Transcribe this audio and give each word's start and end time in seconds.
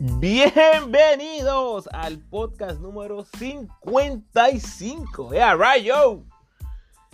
Bienvenidos 0.00 1.88
al 1.92 2.20
podcast 2.20 2.80
número 2.80 3.24
55. 3.24 5.32
Yeah, 5.32 5.56
right, 5.56 5.84
yo. 5.84 6.22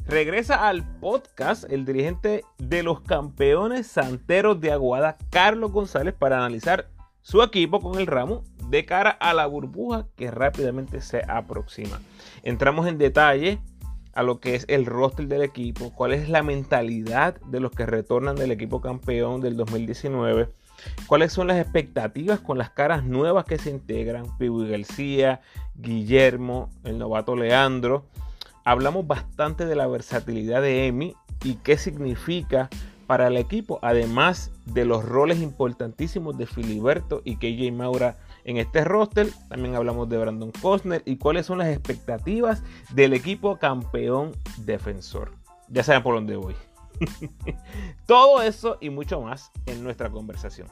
Regresa 0.07 0.69
al 0.69 0.85
podcast 1.01 1.65
el 1.73 1.87
dirigente 1.87 2.45
de 2.59 2.83
los 2.83 3.01
campeones 3.01 3.87
santeros 3.87 4.61
de 4.61 4.71
Aguada, 4.71 5.17
Carlos 5.31 5.73
González, 5.73 6.13
para 6.13 6.37
analizar 6.37 6.91
su 7.23 7.43
equipo 7.43 7.81
con 7.81 7.99
el 7.99 8.07
ramo 8.07 8.45
de 8.69 8.85
cara 8.85 9.13
a 9.13 9.33
la 9.33 9.47
burbuja 9.47 10.07
que 10.15 10.31
rápidamente 10.31 11.01
se 11.01 11.23
aproxima. 11.27 12.03
Entramos 12.43 12.87
en 12.87 12.99
detalle 12.99 13.61
a 14.13 14.23
lo 14.23 14.41
que 14.41 14.57
es 14.57 14.67
el 14.69 14.85
roster 14.85 15.27
del 15.27 15.43
equipo, 15.43 15.91
cuál 15.95 16.13
es 16.13 16.29
la 16.29 16.43
mentalidad 16.43 17.41
de 17.47 17.61
los 17.61 17.73
que 17.73 17.87
retornan 17.87 18.37
del 18.37 18.51
equipo 18.51 18.83
campeón 18.83 19.41
del 19.41 19.57
2019 19.57 20.51
¿Cuáles 21.07 21.33
son 21.33 21.47
las 21.47 21.59
expectativas 21.59 22.41
con 22.41 22.59
las 22.59 22.71
caras 22.71 23.05
nuevas 23.05 23.45
que 23.45 23.59
se 23.59 23.71
integran? 23.71 24.27
Piwi 24.39 24.69
García, 24.69 25.41
Guillermo, 25.75 26.71
el 26.85 26.99
novato 26.99 27.37
Leandro. 27.37 28.07
Hablamos 28.65 29.07
bastante 29.07 29.67
de 29.67 29.77
la 29.77 29.87
versatilidad 29.87 30.63
de 30.63 30.87
Emi 30.87 31.15
y 31.43 31.57
qué 31.57 31.77
significa 31.77 32.71
para 33.07 33.27
el 33.27 33.37
equipo, 33.37 33.79
además 33.83 34.51
de 34.67 34.85
los 34.85 35.05
roles 35.05 35.41
importantísimos 35.41 36.39
de 36.39 36.47
Filiberto 36.47 37.21
y 37.25 37.37
KJ 37.37 37.73
Maura 37.73 38.17
en 38.45 38.57
este 38.57 38.85
roster. 38.85 39.29
También 39.49 39.75
hablamos 39.75 40.09
de 40.09 40.19
Brandon 40.19 40.53
Costner 40.63 41.03
y 41.05 41.17
cuáles 41.17 41.47
son 41.47 41.59
las 41.59 41.69
expectativas 41.69 42.63
del 42.95 43.13
equipo 43.13 43.59
campeón 43.59 44.33
defensor. 44.59 45.33
Ya 45.69 45.83
saben 45.83 46.03
por 46.03 46.15
dónde 46.15 46.37
voy. 46.37 46.55
Todo 48.07 48.43
eso 48.43 48.79
y 48.81 48.91
mucho 48.91 49.21
más 49.21 49.51
en 49.67 49.83
nuestra 49.83 50.11
conversación. 50.11 50.69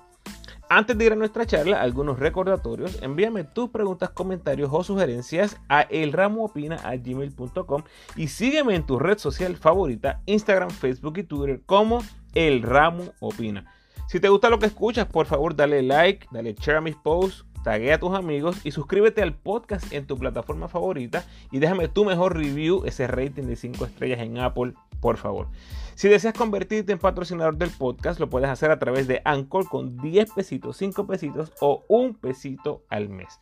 Antes 0.69 0.97
de 0.97 1.05
ir 1.05 1.13
a 1.13 1.17
nuestra 1.17 1.45
charla, 1.45 1.83
algunos 1.83 2.19
recordatorios. 2.19 3.03
Envíame 3.03 3.45
tus 3.45 3.69
preguntas, 3.69 4.09
comentarios 4.09 4.71
o 4.73 4.83
sugerencias 4.83 5.59
a 5.69 5.83
elramoopina.gmail.com 5.83 7.83
y 8.17 8.29
sígueme 8.29 8.75
en 8.75 8.87
tu 8.87 8.99
red 8.99 9.19
social 9.19 9.55
favorita, 9.57 10.23
Instagram, 10.25 10.71
Facebook 10.71 11.19
y 11.19 11.25
Twitter 11.25 11.61
como 11.67 12.03
El 12.35 12.63
Ramo 12.63 13.13
Opina. 13.21 13.71
Si 14.09 14.19
te 14.19 14.31
gusta 14.31 14.49
lo 14.49 14.59
que 14.59 14.65
escuchas, 14.67 15.07
por 15.07 15.27
favor 15.27 15.55
dale 15.55 15.83
like, 15.83 16.27
dale 16.31 16.55
share 16.55 16.79
a 16.79 16.81
mis 16.81 16.97
posts, 16.97 17.45
taguea 17.63 17.97
a 17.97 17.99
tus 17.99 18.15
amigos 18.15 18.57
y 18.65 18.71
suscríbete 18.71 19.21
al 19.23 19.35
podcast 19.35 19.93
en 19.93 20.07
tu 20.07 20.17
plataforma 20.17 20.69
favorita 20.69 21.27
y 21.51 21.59
déjame 21.59 21.89
tu 21.89 22.07
mejor 22.07 22.35
review, 22.37 22.85
ese 22.87 23.07
rating 23.07 23.45
de 23.45 23.57
5 23.57 23.85
estrellas 23.85 24.21
en 24.21 24.39
Apple, 24.39 24.73
por 25.01 25.19
favor. 25.19 25.49
Si 25.95 26.09
deseas 26.09 26.35
convertirte 26.35 26.93
en 26.93 26.99
patrocinador 26.99 27.57
del 27.57 27.71
podcast, 27.71 28.19
lo 28.19 28.31
puedes 28.31 28.49
hacer 28.49 28.71
a 28.71 28.79
través 28.79 29.07
de 29.07 29.21
Anchor 29.25 29.69
con 29.69 29.99
10 29.99 30.33
pesitos, 30.33 30.77
5 30.79 31.07
pesitos 31.07 31.53
o 31.61 31.85
un 31.89 32.15
pesito 32.15 32.85
al 32.89 33.09
mes. 33.09 33.39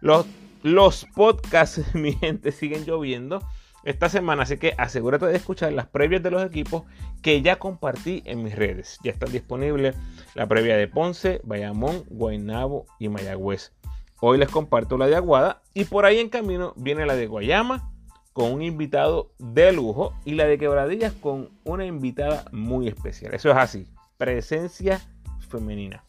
Los, 0.00 0.26
los 0.62 1.06
podcasts, 1.14 1.82
mi 1.94 2.12
gente, 2.12 2.52
siguen 2.52 2.84
lloviendo 2.84 3.40
esta 3.84 4.08
semana, 4.08 4.42
así 4.42 4.58
que 4.58 4.74
asegúrate 4.76 5.26
de 5.26 5.36
escuchar 5.36 5.72
las 5.72 5.86
previas 5.86 6.22
de 6.22 6.30
los 6.30 6.44
equipos 6.44 6.82
que 7.22 7.40
ya 7.42 7.58
compartí 7.58 8.22
en 8.26 8.42
mis 8.42 8.54
redes. 8.54 8.98
Ya 9.02 9.12
están 9.12 9.32
disponibles 9.32 9.96
la 10.34 10.46
previa 10.46 10.76
de 10.76 10.88
Ponce, 10.88 11.40
Bayamón, 11.44 12.04
Guaynabo 12.08 12.86
y 12.98 13.08
Mayagüez. 13.08 13.72
Hoy 14.20 14.36
les 14.36 14.48
comparto 14.48 14.98
la 14.98 15.06
de 15.06 15.16
Aguada 15.16 15.62
y 15.74 15.84
por 15.84 16.04
ahí 16.04 16.18
en 16.18 16.28
camino 16.28 16.74
viene 16.76 17.06
la 17.06 17.14
de 17.14 17.28
Guayama, 17.28 17.90
con 18.38 18.52
un 18.52 18.62
invitado 18.62 19.32
de 19.38 19.72
lujo 19.72 20.14
y 20.24 20.34
la 20.36 20.44
de 20.44 20.58
quebradillas 20.58 21.12
con 21.12 21.50
una 21.64 21.84
invitada 21.84 22.44
muy 22.52 22.86
especial. 22.86 23.34
Eso 23.34 23.50
es 23.50 23.56
así, 23.56 23.88
presencia 24.16 25.00
femenina. 25.48 26.04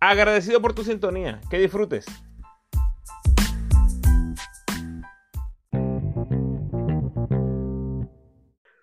Agradecido 0.00 0.60
por 0.60 0.74
tu 0.74 0.82
sintonía, 0.82 1.40
que 1.48 1.60
disfrutes. 1.60 2.04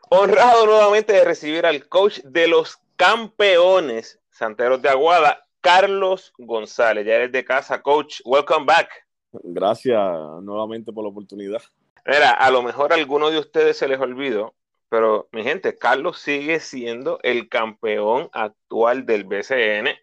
Honrado 0.09 0.65
nuevamente 0.65 1.11
de 1.11 1.25
recibir 1.25 1.65
al 1.65 1.85
coach 1.89 2.19
de 2.21 2.47
los 2.47 2.77
campeones 2.95 4.21
Santeros 4.31 4.81
de 4.81 4.87
Aguada, 4.87 5.45
Carlos 5.59 6.31
González. 6.37 7.05
Ya 7.05 7.15
eres 7.15 7.33
de 7.33 7.43
casa, 7.43 7.81
coach. 7.81 8.21
Welcome 8.23 8.65
back. 8.65 8.89
Gracias 9.33 9.99
nuevamente 10.41 10.93
por 10.93 11.03
la 11.03 11.09
oportunidad. 11.09 11.61
Mira, 12.09 12.31
a 12.31 12.49
lo 12.49 12.63
mejor 12.63 12.91
a 12.91 12.95
alguno 12.95 13.29
de 13.29 13.37
ustedes 13.37 13.77
se 13.77 13.87
les 13.87 13.99
olvidó, 13.99 14.55
pero 14.89 15.29
mi 15.31 15.43
gente, 15.43 15.77
Carlos 15.77 16.17
sigue 16.17 16.59
siendo 16.59 17.19
el 17.21 17.47
campeón 17.49 18.31
actual 18.33 19.05
del 19.05 19.25
BCN. 19.25 19.95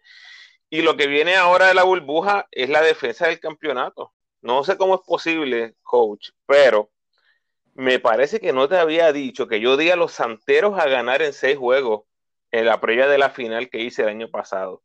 Y 0.69 0.83
lo 0.83 0.95
que 0.95 1.07
viene 1.07 1.35
ahora 1.35 1.67
de 1.67 1.73
la 1.73 1.83
burbuja 1.83 2.47
es 2.51 2.69
la 2.69 2.81
defensa 2.81 3.27
del 3.27 3.41
campeonato. 3.41 4.13
No 4.41 4.63
sé 4.63 4.77
cómo 4.77 4.95
es 4.95 5.01
posible, 5.05 5.75
coach, 5.83 6.29
pero 6.45 6.91
me 7.73 7.99
parece 7.99 8.39
que 8.39 8.53
no 8.53 8.69
te 8.69 8.77
había 8.77 9.11
dicho 9.11 9.49
que 9.49 9.59
yo 9.59 9.75
di 9.75 9.89
a 9.89 9.97
los 9.97 10.13
santeros 10.13 10.79
a 10.79 10.87
ganar 10.87 11.21
en 11.21 11.33
seis 11.33 11.57
juegos 11.57 12.03
en 12.51 12.67
la 12.67 12.79
previa 12.79 13.09
de 13.09 13.17
la 13.17 13.31
final 13.31 13.69
que 13.69 13.79
hice 13.79 14.03
el 14.03 14.07
año 14.09 14.29
pasado. 14.29 14.81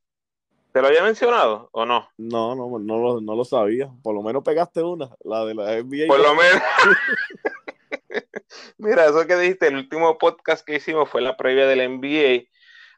¿Te 0.73 0.81
lo 0.81 0.89
había 0.89 1.03
mencionado 1.03 1.69
o 1.73 1.85
no? 1.85 2.09
No, 2.17 2.55
no, 2.55 2.79
no 2.79 2.99
lo, 2.99 3.21
no 3.21 3.37
lo 3.37 3.45
sabía. 3.45 3.93
Por 4.03 4.15
lo 4.15 4.23
menos 4.23 4.43
pegaste 4.43 4.83
una, 4.83 5.11
la 5.23 5.45
de 5.45 5.55
la 5.55 5.77
NBA. 5.77 6.07
Por 6.07 6.21
lo 6.21 6.35
menos. 6.35 6.63
Mira, 8.79 9.05
eso 9.05 9.27
que 9.27 9.37
dijiste, 9.37 9.67
el 9.67 9.77
último 9.77 10.17
podcast 10.17 10.65
que 10.67 10.77
hicimos 10.77 11.11
fue 11.11 11.21
la 11.21 11.37
previa 11.37 11.67
del 11.67 12.01
NBA. 12.01 12.49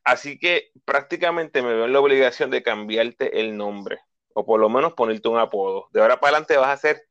Así 0.05 0.39
que 0.39 0.71
prácticamente 0.85 1.63
me 1.63 1.75
veo 1.75 1.87
en 1.87 1.93
la 1.93 2.01
obligación 2.01 2.51
de 2.51 2.63
cambiarte 2.63 3.41
el 3.41 3.57
nombre. 3.57 3.99
O 4.35 4.47
por 4.47 4.61
lo 4.61 4.69
menos 4.69 4.93
ponerte 4.93 5.29
un 5.29 5.39
apodo. 5.39 5.89
De 5.93 6.01
ahora 6.01 6.21
para 6.21 6.37
adelante 6.37 6.57
vas 6.57 6.69
a 6.69 6.77
ser 6.77 7.09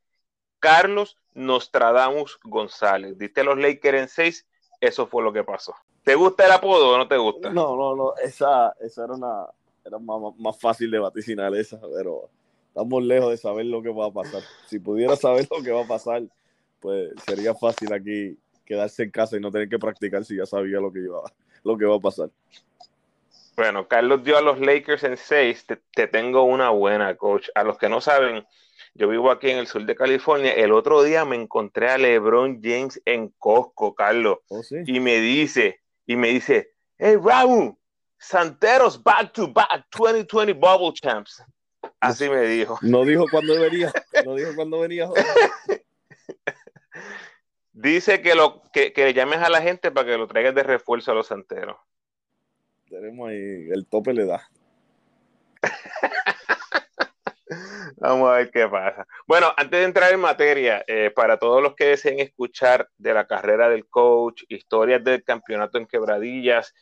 Carlos 0.60 1.18
Nostradamus 1.34 2.40
González. 2.42 3.18
Diste 3.18 3.42
a 3.42 3.44
los 3.44 3.58
Lakers 3.58 4.00
en 4.00 4.08
seis. 4.08 4.48
Eso 4.80 5.08
fue 5.08 5.24
lo 5.24 5.34
que 5.34 5.44
pasó. 5.44 5.76
¿Te 6.04 6.16
gusta 6.16 6.46
el 6.46 6.54
apodo 6.54 6.92
o 6.92 6.98
no 6.98 7.08
te 7.10 7.18
gusta? 7.18 7.50
No, 7.50 7.76
no, 7.76 7.96
no. 7.98 8.16
Esa, 8.16 8.74
esa 8.80 9.04
era 9.04 9.14
una 9.14 9.46
era 9.86 10.00
más, 10.00 10.60
fácil 10.60 10.90
de 10.92 11.00
vaticinar 11.00 11.54
esa, 11.56 11.80
pero 11.94 12.30
estamos 12.68 13.04
lejos 13.04 13.32
de 13.32 13.38
saber 13.38 13.66
lo 13.66 13.82
que 13.82 13.90
va 13.90 14.08
a 14.08 14.12
pasar. 14.12 14.42
Si 14.68 14.80
pudiera 14.80 15.16
saber 15.16 15.48
lo 15.52 15.62
que 15.62 15.72
va 15.72 15.84
a 15.84 15.88
pasar, 15.88 16.24
pues 16.80 17.12
sería 17.26 17.54
fácil 17.54 17.92
aquí 17.94 18.38
quedarse 18.66 19.04
en 19.04 19.12
casa 19.12 19.38
y 19.38 19.40
no 19.40 19.52
tener 19.52 19.70
que 19.70 19.80
practicar 19.80 20.24
si 20.24 20.38
ya 20.38 20.46
sabía 20.46 20.80
lo 20.80 20.92
que 20.92 21.00
iba, 21.00 21.22
lo 21.64 21.78
que 21.78 21.86
va 21.86 21.96
a 21.96 22.00
pasar. 22.00 22.30
Bueno, 23.56 23.88
Carlos 23.88 24.24
dio 24.24 24.38
a 24.38 24.42
los 24.42 24.60
Lakers 24.60 25.04
en 25.04 25.18
seis. 25.18 25.66
Te, 25.68 26.08
tengo 26.08 26.44
una 26.44 26.70
buena, 26.70 27.16
coach. 27.16 27.50
A 27.54 27.64
los 27.64 27.78
que 27.78 27.88
no 27.88 28.02
saben, 28.02 28.46
yo 28.96 29.08
vivo 29.08 29.30
aquí 29.30 29.52
en 29.52 29.60
el 29.60 29.68
sur 29.68 29.86
de 29.86 29.96
California. 29.96 30.54
El 30.54 30.72
otro 30.72 31.04
día 31.04 31.24
me 31.24 31.36
encontré 31.36 31.90
a 31.90 32.00
LeBron 32.00 32.62
James 32.64 33.00
en 33.06 33.30
Costco, 33.38 33.94
Carlos. 33.94 34.40
Oh, 34.48 34.62
y 34.88 35.00
me 35.00 35.20
dice, 35.20 35.82
y 36.08 36.16
me 36.16 36.30
dice, 36.30 36.72
hey 36.98 37.16
Raúl, 37.22 37.78
Santeros 38.24 39.04
back 39.04 39.34
to 39.34 39.52
back 39.52 39.86
2020 39.92 40.54
Bubble 40.54 40.94
Champs. 40.94 41.44
Así 42.00 42.30
me 42.30 42.44
dijo. 42.44 42.80
No 42.82 43.04
dijo 43.04 43.26
cuándo 43.30 43.60
venía. 43.60 43.92
No 44.26 44.36
dijo 44.36 44.56
cuándo 44.56 44.80
venía. 44.80 45.10
Dice 47.74 48.22
que, 48.22 48.36
lo, 48.36 48.62
que, 48.72 48.94
que 48.94 49.14
llames 49.14 49.40
a 49.40 49.50
la 49.50 49.62
gente 49.62 49.92
para 49.92 50.08
que 50.08 50.18
lo 50.18 50.28
traigas 50.28 50.56
de 50.56 50.64
refuerzo 50.64 51.12
a 51.12 51.16
los 51.16 51.28
santeros. 51.28 51.76
Tenemos 52.88 53.30
ahí, 53.30 53.68
el 53.72 53.86
tope 53.88 54.14
le 54.14 54.26
da. 54.26 54.50
Vamos 57.98 58.30
a 58.30 58.38
ver 58.38 58.52
qué 58.52 58.68
pasa. 58.68 59.08
Bueno, 59.28 59.52
antes 59.58 59.80
de 59.80 59.86
entrar 59.86 60.14
en 60.14 60.20
materia, 60.20 60.84
eh, 60.88 61.12
para 61.14 61.38
todos 61.38 61.64
los 61.64 61.76
que 61.76 61.86
deseen 61.86 62.20
escuchar 62.20 62.90
de 62.98 63.14
la 63.14 63.26
carrera 63.26 63.70
del 63.70 63.88
coach, 63.88 64.44
historias 64.50 65.04
del 65.04 65.24
campeonato 65.24 65.78
en 65.78 65.88
quebradillas, 65.88 66.74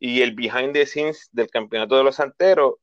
y 0.00 0.22
el 0.22 0.34
behind 0.34 0.72
the 0.72 0.86
scenes 0.86 1.28
del 1.30 1.50
campeonato 1.50 1.96
de 1.96 2.02
los 2.02 2.16
santeros, 2.16 2.76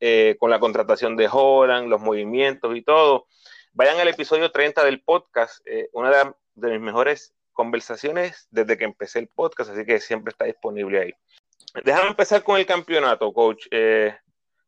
eh, 0.00 0.36
con 0.38 0.50
la 0.50 0.58
contratación 0.58 1.16
de 1.16 1.28
Holland, 1.30 1.88
los 1.88 2.00
movimientos 2.00 2.76
y 2.76 2.82
todo. 2.82 3.28
Vayan 3.72 3.98
al 4.00 4.08
episodio 4.08 4.50
30 4.50 4.84
del 4.84 5.02
podcast, 5.02 5.66
eh, 5.66 5.88
una 5.92 6.34
de, 6.54 6.68
mis 6.70 6.80
mejores 6.80 7.32
conversaciones 7.52 8.48
desde 8.50 8.76
que 8.76 8.84
empecé 8.84 9.20
el 9.20 9.28
podcast, 9.28 9.70
así 9.70 9.86
que 9.86 10.00
siempre 10.00 10.32
está 10.32 10.44
disponible 10.44 11.00
ahí. 11.00 11.12
Déjame 11.84 12.08
empezar 12.08 12.42
con 12.42 12.58
el 12.58 12.66
campeonato, 12.66 13.32
coach. 13.32 13.66
Eh, 13.70 14.14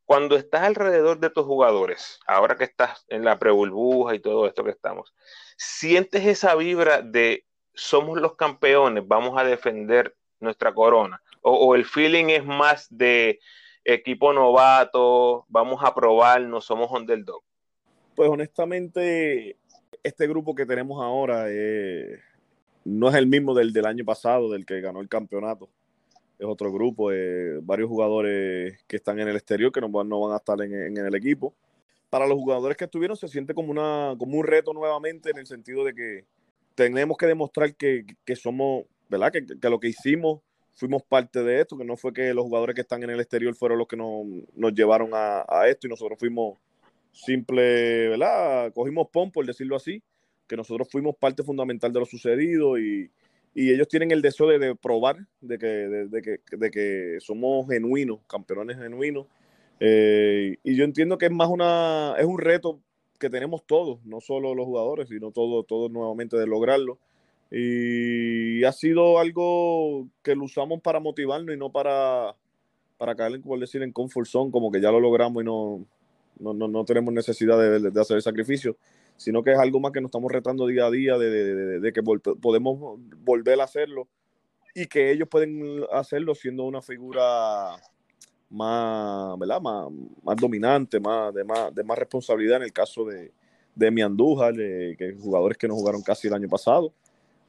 cuando 0.04 0.36
estás 0.36 0.62
alrededor 0.62 1.18
de 1.18 1.30
tus 1.30 1.44
jugadores, 1.44 2.20
ahora 2.28 2.56
que 2.56 2.64
estás 2.64 3.04
en 3.08 3.24
la 3.24 3.40
preburbuja 3.40 4.14
y 4.14 4.20
todo 4.20 4.46
esto 4.46 4.62
que 4.62 4.70
estamos, 4.70 5.12
¿sientes 5.56 6.24
esa 6.24 6.54
vibra 6.54 7.02
de 7.02 7.44
somos 7.74 8.20
los 8.20 8.36
campeones, 8.36 9.06
vamos 9.06 9.36
a 9.36 9.44
defender 9.44 10.16
nuestra 10.38 10.72
corona? 10.72 11.20
O, 11.48 11.74
el 11.74 11.84
feeling 11.84 12.26
es 12.26 12.44
más 12.44 12.86
de 12.90 13.38
equipo 13.84 14.32
novato, 14.32 15.44
vamos 15.48 15.80
a 15.82 15.94
probar, 15.94 16.42
no 16.42 16.60
somos 16.60 16.90
underdog? 16.90 17.42
Pues 18.14 18.28
honestamente, 18.28 19.56
este 20.02 20.26
grupo 20.26 20.54
que 20.54 20.66
tenemos 20.66 21.02
ahora 21.02 21.46
eh, 21.48 22.18
no 22.84 23.08
es 23.08 23.14
el 23.14 23.26
mismo 23.26 23.54
del, 23.54 23.72
del 23.72 23.86
año 23.86 24.04
pasado, 24.04 24.50
del 24.50 24.66
que 24.66 24.80
ganó 24.80 25.00
el 25.00 25.08
campeonato. 25.08 25.68
Es 26.38 26.46
otro 26.46 26.72
grupo, 26.72 27.12
eh, 27.12 27.58
varios 27.62 27.88
jugadores 27.88 28.82
que 28.86 28.96
están 28.96 29.20
en 29.20 29.28
el 29.28 29.36
exterior 29.36 29.72
que 29.72 29.80
no 29.80 29.88
van, 29.88 30.08
no 30.08 30.20
van 30.20 30.34
a 30.34 30.38
estar 30.38 30.60
en, 30.60 30.72
en, 30.74 30.96
el 30.98 31.14
equipo. 31.14 31.54
para 32.10 32.26
los 32.26 32.36
jugadores 32.36 32.76
que 32.76 32.84
estuvieron 32.84 33.16
se 33.16 33.28
siente 33.28 33.54
como, 33.54 33.70
una, 33.70 34.14
como 34.18 34.38
un 34.38 34.46
reto 34.46 34.72
nuevamente 34.72 35.30
en 35.30 35.38
el 35.38 35.46
sentido 35.46 35.84
de 35.84 35.94
que 35.94 36.24
tenemos 36.74 37.16
que 37.16 37.26
demostrar 37.26 37.74
que, 37.74 38.04
somos, 38.36 38.84
¿verdad? 39.08 39.32
Que, 39.32 39.68
lo 39.68 39.80
que 39.80 39.88
hicimos 39.88 40.40
fuimos 40.76 41.02
parte 41.02 41.42
de 41.42 41.60
esto, 41.60 41.76
que 41.76 41.84
no 41.84 41.96
fue 41.96 42.12
que 42.12 42.32
los 42.34 42.44
jugadores 42.44 42.74
que 42.74 42.82
están 42.82 43.02
en 43.02 43.10
el 43.10 43.20
exterior 43.20 43.54
fueron 43.54 43.78
los 43.78 43.88
que 43.88 43.96
nos, 43.96 44.26
nos 44.54 44.74
llevaron 44.74 45.10
a, 45.14 45.44
esto 45.68 45.86
y 45.86 45.90
nosotros 45.90 46.18
fuimos 46.18 46.58
simple, 47.12 48.08
¿verdad? 48.10 48.72
Cogimos 48.74 49.08
pom, 49.08 49.32
por 49.32 49.46
decirlo 49.46 49.74
así, 49.74 50.02
que 50.46 50.56
nosotros 50.56 50.88
fuimos 50.90 51.16
parte 51.16 51.42
fundamental 51.42 51.92
de 51.92 52.00
lo 52.00 52.06
sucedido 52.06 52.78
y, 52.78 53.10
ellos 53.58 53.88
tienen 53.88 54.10
el 54.10 54.20
deseo 54.20 54.48
de, 54.48 54.74
probar 54.74 55.16
de 55.40 55.58
que, 55.58 55.66
de, 55.66 56.20
que, 56.20 56.56
de 56.58 56.70
que 56.70 57.16
somos 57.20 57.66
genuinos, 57.66 58.20
campeones 58.28 58.76
genuinos. 58.76 59.26
Eh, 59.80 60.56
y 60.62 60.76
yo 60.76 60.84
entiendo 60.84 61.16
que 61.16 61.24
es 61.24 61.32
más 61.32 61.48
una, 61.48 62.14
es 62.18 62.26
un 62.26 62.38
reto 62.38 62.82
que 63.18 63.30
tenemos 63.30 63.66
todos, 63.66 64.04
no 64.04 64.20
solo 64.20 64.54
los 64.54 64.66
jugadores, 64.66 65.08
sino 65.08 65.30
todos, 65.30 65.66
todos 65.66 65.90
nuevamente 65.90 66.36
de 66.36 66.46
lograrlo. 66.46 66.98
Y 67.50 68.64
ha 68.64 68.72
sido 68.72 69.18
algo 69.18 70.08
que 70.22 70.34
lo 70.34 70.44
usamos 70.44 70.80
para 70.80 71.00
motivarnos 71.00 71.54
y 71.54 71.58
no 71.58 71.70
para, 71.70 72.34
para 72.98 73.14
caer, 73.14 73.40
por 73.40 73.58
decir, 73.58 73.82
en 73.82 73.92
comfort 73.92 74.26
zone, 74.26 74.50
como 74.50 74.70
que 74.70 74.80
ya 74.80 74.90
lo 74.90 75.00
logramos 75.00 75.42
y 75.42 75.46
no, 75.46 75.86
no, 76.38 76.54
no, 76.54 76.68
no 76.68 76.84
tenemos 76.84 77.12
necesidad 77.14 77.58
de, 77.58 78.00
hacer 78.00 78.16
el 78.16 78.22
sacrificio, 78.22 78.76
sino 79.16 79.42
que 79.42 79.52
es 79.52 79.58
algo 79.58 79.80
más 79.80 79.92
que 79.92 80.00
nos 80.00 80.08
estamos 80.08 80.30
retando 80.30 80.66
día 80.66 80.86
a 80.86 80.90
día 80.90 81.18
de, 81.18 81.92
que 81.92 82.02
podemos 82.02 82.98
volver 83.18 83.60
a 83.60 83.64
hacerlo 83.64 84.08
y 84.74 84.86
que 84.86 85.10
ellos 85.10 85.28
pueden 85.28 85.84
hacerlo 85.92 86.34
siendo 86.34 86.64
una 86.64 86.82
figura 86.82 87.76
más, 88.50 89.38
¿verdad? 89.38 89.60
Más, 89.60 89.88
más 90.22 90.36
dominante, 90.36 91.00
más 91.00 91.32
de, 91.32 91.44
más 91.44 91.74
de 91.74 91.82
más 91.82 91.98
responsabilidad 91.98 92.58
en 92.58 92.64
el 92.64 92.72
caso 92.72 93.04
de, 93.04 93.32
de 93.74 93.90
mi 93.90 94.02
Andújar, 94.02 94.54
que 94.54 95.16
jugadores 95.18 95.56
que 95.56 95.68
no 95.68 95.74
jugaron 95.74 96.02
casi 96.02 96.28
el 96.28 96.34
año 96.34 96.48
pasado. 96.48 96.92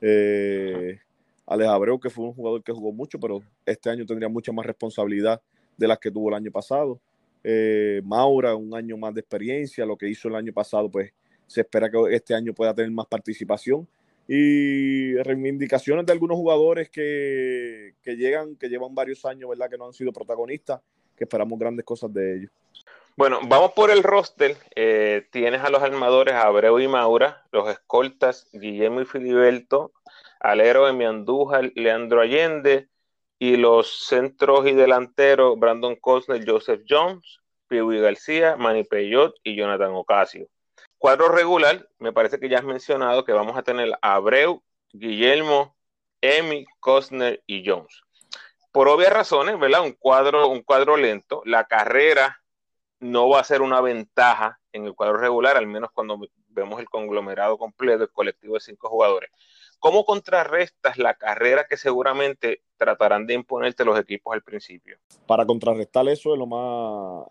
Eh, 0.01 0.99
Abreu, 1.45 1.99
que 1.99 2.09
fue 2.09 2.25
un 2.25 2.33
jugador 2.33 2.63
que 2.63 2.71
jugó 2.71 2.91
mucho, 2.91 3.19
pero 3.19 3.41
este 3.65 3.89
año 3.89 4.05
tendría 4.05 4.29
mucha 4.29 4.51
más 4.51 4.65
responsabilidad 4.65 5.41
de 5.77 5.87
las 5.87 5.97
que 5.99 6.11
tuvo 6.11 6.29
el 6.29 6.35
año 6.35 6.51
pasado. 6.51 6.99
Eh, 7.43 8.01
Maura, 8.03 8.55
un 8.55 8.75
año 8.75 8.97
más 8.97 9.13
de 9.13 9.21
experiencia, 9.21 9.85
lo 9.85 9.97
que 9.97 10.09
hizo 10.09 10.27
el 10.27 10.35
año 10.35 10.51
pasado, 10.51 10.89
pues 10.89 11.13
se 11.45 11.61
espera 11.61 11.89
que 11.89 11.97
este 12.11 12.35
año 12.35 12.53
pueda 12.53 12.73
tener 12.73 12.91
más 12.91 13.07
participación. 13.07 13.87
Y 14.27 15.15
reivindicaciones 15.23 16.05
de 16.05 16.11
algunos 16.11 16.35
jugadores 16.35 16.89
que, 16.89 17.93
que 18.03 18.17
llegan, 18.17 18.57
que 18.57 18.67
llevan 18.67 18.93
varios 18.93 19.23
años, 19.23 19.49
¿verdad? 19.49 19.69
Que 19.69 19.77
no 19.77 19.85
han 19.85 19.93
sido 19.93 20.11
protagonistas, 20.11 20.81
que 21.15 21.23
esperamos 21.23 21.57
grandes 21.57 21.85
cosas 21.85 22.13
de 22.13 22.35
ellos. 22.35 22.51
Bueno, 23.17 23.39
vamos 23.47 23.71
por 23.71 23.89
el 23.89 24.03
roster. 24.03 24.55
Eh, 24.75 25.27
tienes 25.31 25.63
a 25.63 25.71
los 25.71 25.81
armadores 25.81 26.35
Abreu 26.35 26.77
y 26.77 26.87
Maura, 26.87 27.47
los 27.51 27.67
escoltas 27.67 28.47
Guillermo 28.53 29.01
y 29.01 29.05
Filiberto, 29.05 29.91
alero 30.39 30.87
Emi 30.87 31.05
Andújar, 31.05 31.71
Leandro 31.73 32.21
Allende, 32.21 32.89
y 33.39 33.57
los 33.57 34.05
centros 34.05 34.67
y 34.67 34.73
delanteros 34.73 35.57
Brandon 35.57 35.95
Cosner, 35.95 36.47
Joseph 36.47 36.83
Jones, 36.87 37.39
Piwi 37.67 37.99
García, 37.99 38.55
Manny 38.55 38.83
Peyot 38.83 39.33
y 39.43 39.55
Jonathan 39.55 39.95
Ocasio. 39.95 40.47
Cuadro 40.99 41.27
regular, 41.27 41.89
me 41.97 42.13
parece 42.13 42.39
que 42.39 42.49
ya 42.49 42.59
has 42.59 42.65
mencionado 42.65 43.25
que 43.25 43.33
vamos 43.33 43.57
a 43.57 43.63
tener 43.63 43.97
a 43.99 44.13
Abreu, 44.13 44.61
Guillermo, 44.93 45.75
Emi, 46.21 46.67
Cosner 46.79 47.41
y 47.47 47.67
Jones. 47.67 47.99
Por 48.71 48.87
obvias 48.87 49.11
razones, 49.11 49.57
¿verdad? 49.57 49.81
Un 49.81 49.93
cuadro, 49.93 50.47
un 50.49 50.61
cuadro 50.61 50.97
lento. 50.97 51.41
La 51.45 51.63
carrera 51.63 52.43
no 52.99 53.29
va 53.29 53.39
a 53.39 53.43
ser 53.43 53.61
una 53.61 53.81
ventaja 53.81 54.59
en 54.71 54.85
el 54.85 54.95
cuadro 54.95 55.17
regular, 55.17 55.57
al 55.57 55.67
menos 55.67 55.91
cuando 55.91 56.19
vemos 56.49 56.79
el 56.79 56.89
conglomerado 56.89 57.57
completo, 57.57 58.03
el 58.03 58.11
colectivo 58.11 58.55
de 58.55 58.61
cinco 58.61 58.89
jugadores. 58.89 59.29
¿Cómo 59.79 60.05
contrarrestas 60.05 60.97
la 60.97 61.13
carrera 61.13 61.65
que 61.69 61.77
seguramente 61.77 62.63
tratarán 62.77 63.27
de 63.27 63.35
imponerte 63.35 63.85
los 63.85 63.99
equipos 63.99 64.33
al 64.33 64.41
principio? 64.41 64.97
Para 65.27 65.45
contrarrestar 65.45 66.07
eso 66.07 66.33
es 66.33 66.39
lo 66.39 66.47
más... 66.47 67.27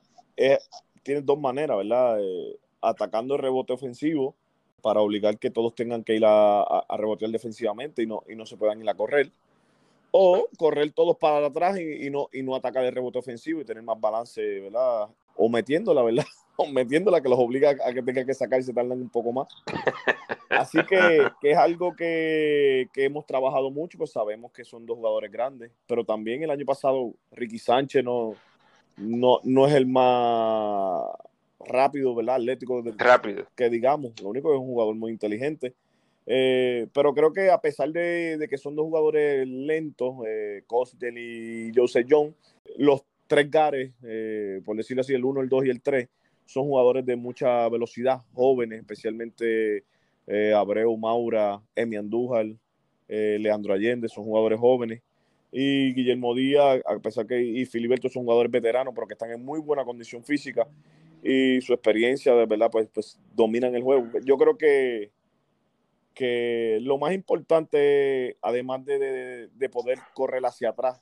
tienes 1.02 1.26
dos 1.26 1.38
maneras, 1.38 1.76
¿verdad? 1.78 2.20
Eh, 2.20 2.58
atacando 2.80 3.34
el 3.34 3.42
rebote 3.42 3.72
ofensivo 3.72 4.36
para 4.80 5.00
obligar 5.00 5.38
que 5.38 5.50
todos 5.50 5.74
tengan 5.74 6.04
que 6.04 6.14
ir 6.14 6.22
a, 6.24 6.84
rebotear 6.96 7.32
defensivamente 7.32 8.04
y 8.04 8.06
no, 8.06 8.22
y 8.28 8.36
no 8.36 8.46
se 8.46 8.56
puedan 8.56 8.80
ir 8.80 8.88
a 8.88 8.94
correr. 8.94 9.32
O 10.18 10.48
correr 10.56 10.92
todos 10.92 11.18
para 11.18 11.44
atrás 11.44 11.78
y, 11.78 12.08
no, 12.08 12.28
y 12.32 12.42
no 12.42 12.54
atacar 12.54 12.82
el 12.84 12.94
rebote 12.94 13.18
ofensivo 13.18 13.60
y 13.60 13.66
tener 13.66 13.82
más 13.82 14.00
balance, 14.00 14.40
¿verdad? 14.60 15.08
O 15.34 15.48
metiéndola, 15.50 16.02
¿verdad? 16.02 16.24
O 16.58 16.66
metiéndola 16.66 17.20
que 17.20 17.28
los 17.28 17.38
obliga 17.38 17.76
a 17.84 17.92
que 17.92 18.02
tengan 18.02 18.24
que 18.24 18.32
sacar 18.32 18.58
y 18.58 18.62
se 18.62 18.72
tardan 18.72 18.98
un 18.98 19.10
poco 19.10 19.30
más. 19.30 19.46
Así 20.48 20.78
que, 20.86 21.28
es 21.42 21.56
algo 21.58 21.94
que, 21.94 22.88
hemos 22.94 23.26
trabajado 23.26 23.70
mucho, 23.70 23.98
pues 23.98 24.10
sabemos 24.10 24.52
que 24.52 24.64
son 24.64 24.86
dos 24.86 24.96
jugadores 24.96 25.30
grandes, 25.30 25.70
pero 25.86 26.02
también 26.02 26.42
el 26.42 26.50
año 26.50 26.64
pasado 26.64 27.12
Ricky 27.32 27.58
Sánchez 27.58 28.02
no, 28.02 28.36
no, 28.96 29.40
no 29.44 29.66
es 29.66 29.74
el 29.74 29.84
más 29.84 31.02
rápido, 31.60 32.14
¿verdad? 32.14 32.36
Atlético. 32.36 32.82
rápido. 32.96 33.44
Que 33.54 33.68
digamos, 33.68 34.18
lo 34.22 34.30
único 34.30 34.48
que 34.48 34.54
es 34.54 34.60
un 34.60 34.68
jugador 34.68 34.94
muy 34.94 35.12
inteligente. 35.12 35.74
Eh, 36.26 36.88
pero 36.92 37.14
creo 37.14 37.32
que 37.32 37.50
a 37.50 37.60
pesar 37.60 37.90
de, 37.92 38.46
que 38.50 38.58
son 38.58 38.74
dos 38.74 38.86
jugadores 38.86 39.46
lentos, 39.46 40.16
eh, 40.26 40.64
y 41.16 41.70
Joseph 41.74 42.06
John, 42.08 42.34
los 42.76 43.02
tres 43.26 43.50
gares, 43.50 43.92
eh, 44.04 44.60
por 44.64 44.76
decirlo 44.76 45.02
así, 45.02 45.14
el 45.14 45.24
1, 45.24 45.40
el 45.40 45.48
2 45.48 45.66
y 45.66 45.70
el 45.70 45.82
3, 45.82 46.08
son 46.46 46.64
jugadores 46.64 47.04
de 47.04 47.16
mucha 47.16 47.68
velocidad, 47.68 48.22
jóvenes, 48.32 48.80
especialmente 48.80 49.84
eh, 50.26 50.52
Abreu, 50.54 50.96
Maura, 50.96 51.60
Emi 51.74 51.96
Andújar, 51.96 52.46
eh, 53.08 53.36
Leandro 53.40 53.74
Allende, 53.74 54.08
son 54.08 54.24
jugadores 54.24 54.58
jóvenes. 54.58 55.02
Y 55.52 55.94
Guillermo 55.94 56.34
Díaz, 56.34 56.82
a 56.84 56.98
pesar 56.98 57.26
que 57.26 57.40
y 57.42 57.64
Filiberto 57.66 58.08
son 58.08 58.24
jugadores 58.24 58.50
veteranos, 58.50 58.92
pero 58.94 59.06
que 59.06 59.14
están 59.14 59.30
en 59.30 59.44
muy 59.44 59.60
buena 59.60 59.84
condición 59.84 60.22
física 60.24 60.66
y 61.22 61.60
su 61.60 61.72
experiencia, 61.72 62.34
de 62.34 62.46
verdad, 62.46 62.68
pues, 62.70 62.88
pues 62.92 63.18
dominan 63.34 63.74
el 63.74 63.82
juego. 63.82 64.06
Yo 64.24 64.36
creo 64.36 64.56
que, 64.58 65.10
que 66.16 66.78
lo 66.80 66.96
más 66.96 67.12
importante, 67.12 68.38
además 68.40 68.84
de, 68.86 69.50
de 69.52 69.68
poder 69.68 69.98
correr 70.14 70.44
hacia 70.46 70.70
atrás, 70.70 71.00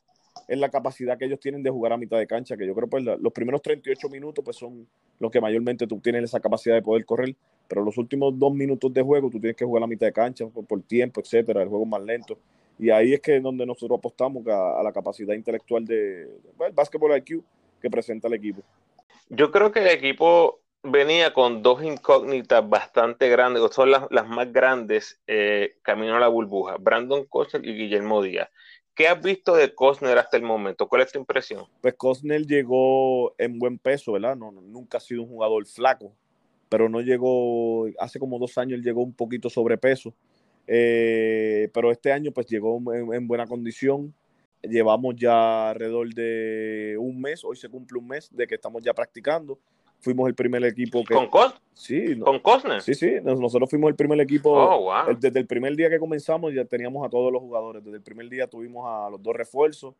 es 0.48 0.58
la 0.58 0.68
capacidad 0.68 1.16
que 1.16 1.26
ellos 1.26 1.38
tienen 1.38 1.62
de 1.62 1.70
jugar 1.70 1.92
a 1.92 1.96
mitad 1.96 2.18
de 2.18 2.26
cancha, 2.26 2.56
que 2.56 2.66
yo 2.66 2.74
creo 2.74 2.88
pues, 2.88 3.04
los 3.04 3.32
primeros 3.32 3.62
38 3.62 4.08
minutos 4.08 4.44
pues 4.44 4.56
son 4.56 4.86
los 5.20 5.30
que 5.30 5.40
mayormente 5.40 5.86
tú 5.86 6.00
tienes 6.00 6.24
esa 6.24 6.40
capacidad 6.40 6.74
de 6.74 6.82
poder 6.82 7.04
correr, 7.04 7.34
pero 7.68 7.84
los 7.84 7.96
últimos 7.96 8.36
dos 8.36 8.52
minutos 8.52 8.92
de 8.92 9.02
juego 9.02 9.30
tú 9.30 9.38
tienes 9.38 9.56
que 9.56 9.64
jugar 9.64 9.84
a 9.84 9.86
mitad 9.86 10.06
de 10.06 10.12
cancha 10.12 10.46
por, 10.46 10.82
tiempo, 10.82 11.20
etcétera, 11.20 11.62
el 11.62 11.68
juego 11.68 11.86
más 11.86 12.02
lento. 12.02 12.36
Y 12.76 12.90
ahí 12.90 13.14
es 13.14 13.20
que 13.20 13.36
es 13.36 13.42
donde 13.42 13.64
nosotros 13.64 13.98
apostamos 13.98 14.44
a, 14.48 14.82
la 14.82 14.92
capacidad 14.92 15.32
intelectual 15.34 15.84
de, 15.84 16.28
pues, 16.56 16.70
el 16.70 16.74
básquetbol 16.74 17.16
IQ 17.16 17.40
que 17.80 17.88
presenta 17.88 18.26
el 18.26 18.34
equipo. 18.34 18.62
Yo 19.30 19.52
creo 19.52 19.70
que 19.70 19.78
el 19.78 19.86
equipo 19.86 20.60
venía 20.84 21.32
con 21.32 21.62
dos 21.62 21.82
incógnitas 21.82 22.68
bastante 22.68 23.28
grandes, 23.28 23.62
o 23.62 23.72
son 23.72 23.90
las, 23.90 24.28
más 24.28 24.52
grandes 24.52 25.18
eh, 25.26 25.76
camino 25.82 26.16
a 26.16 26.20
la 26.20 26.28
burbuja, 26.28 26.76
Brandon 26.78 27.24
Coster 27.24 27.66
y 27.66 27.74
Guillermo 27.74 28.22
Díaz. 28.22 28.50
¿Qué 28.94 29.08
has 29.08 29.20
visto 29.20 29.56
de 29.56 29.74
Cosner 29.74 30.18
hasta 30.18 30.36
el 30.36 30.44
momento? 30.44 30.86
¿Cuál 30.86 31.02
es 31.02 31.10
tu 31.10 31.18
impresión? 31.18 31.64
Pues 31.80 31.94
Cosner 31.94 32.46
llegó 32.46 33.34
en 33.38 33.58
buen 33.58 33.78
peso, 33.78 34.12
¿verdad? 34.12 34.36
No, 34.36 34.52
nunca 34.52 34.98
ha 34.98 35.00
sido 35.00 35.22
un 35.22 35.28
jugador 35.28 35.66
flaco, 35.66 36.12
pero 36.68 36.88
no 36.88 37.00
llegó, 37.00 37.86
hace 37.98 38.20
como 38.20 38.38
dos 38.38 38.56
años 38.58 38.78
él 38.78 38.84
llegó 38.84 39.02
un 39.02 39.14
poquito 39.14 39.50
sobrepeso, 39.50 40.14
eh, 40.66 41.70
pero 41.72 41.90
este 41.90 42.12
año 42.12 42.30
pues 42.30 42.46
llegó 42.46 42.80
en, 42.94 43.26
buena 43.26 43.46
condición. 43.46 44.14
Llevamos 44.62 45.16
ya 45.16 45.70
alrededor 45.70 46.14
de 46.14 46.96
un 46.98 47.20
mes, 47.20 47.44
hoy 47.44 47.56
se 47.56 47.68
cumple 47.68 47.98
un 47.98 48.08
mes 48.08 48.30
de 48.34 48.46
que 48.46 48.54
estamos 48.54 48.82
ya 48.82 48.94
practicando 48.94 49.58
fuimos 50.04 50.28
el 50.28 50.34
primer 50.34 50.62
equipo 50.64 51.02
que... 51.02 51.14
¿Con, 51.14 51.28
sí, 51.72 52.18
¿Con 52.18 52.38
Cosner? 52.38 52.80
Sí, 52.82 52.94
sí, 52.94 53.14
nosotros 53.24 53.68
fuimos 53.68 53.88
el 53.88 53.96
primer 53.96 54.20
equipo. 54.20 54.52
Oh, 54.52 54.92
desde 55.18 55.40
el 55.40 55.46
primer 55.46 55.74
día 55.74 55.90
que 55.90 55.98
comenzamos 55.98 56.54
ya 56.54 56.64
teníamos 56.64 57.04
a 57.04 57.10
todos 57.10 57.32
los 57.32 57.40
jugadores. 57.40 57.82
Desde 57.82 57.96
el 57.96 58.02
primer 58.02 58.28
día 58.28 58.46
tuvimos 58.46 58.86
a 58.86 59.10
los 59.10 59.22
dos 59.22 59.34
refuerzos 59.34 59.94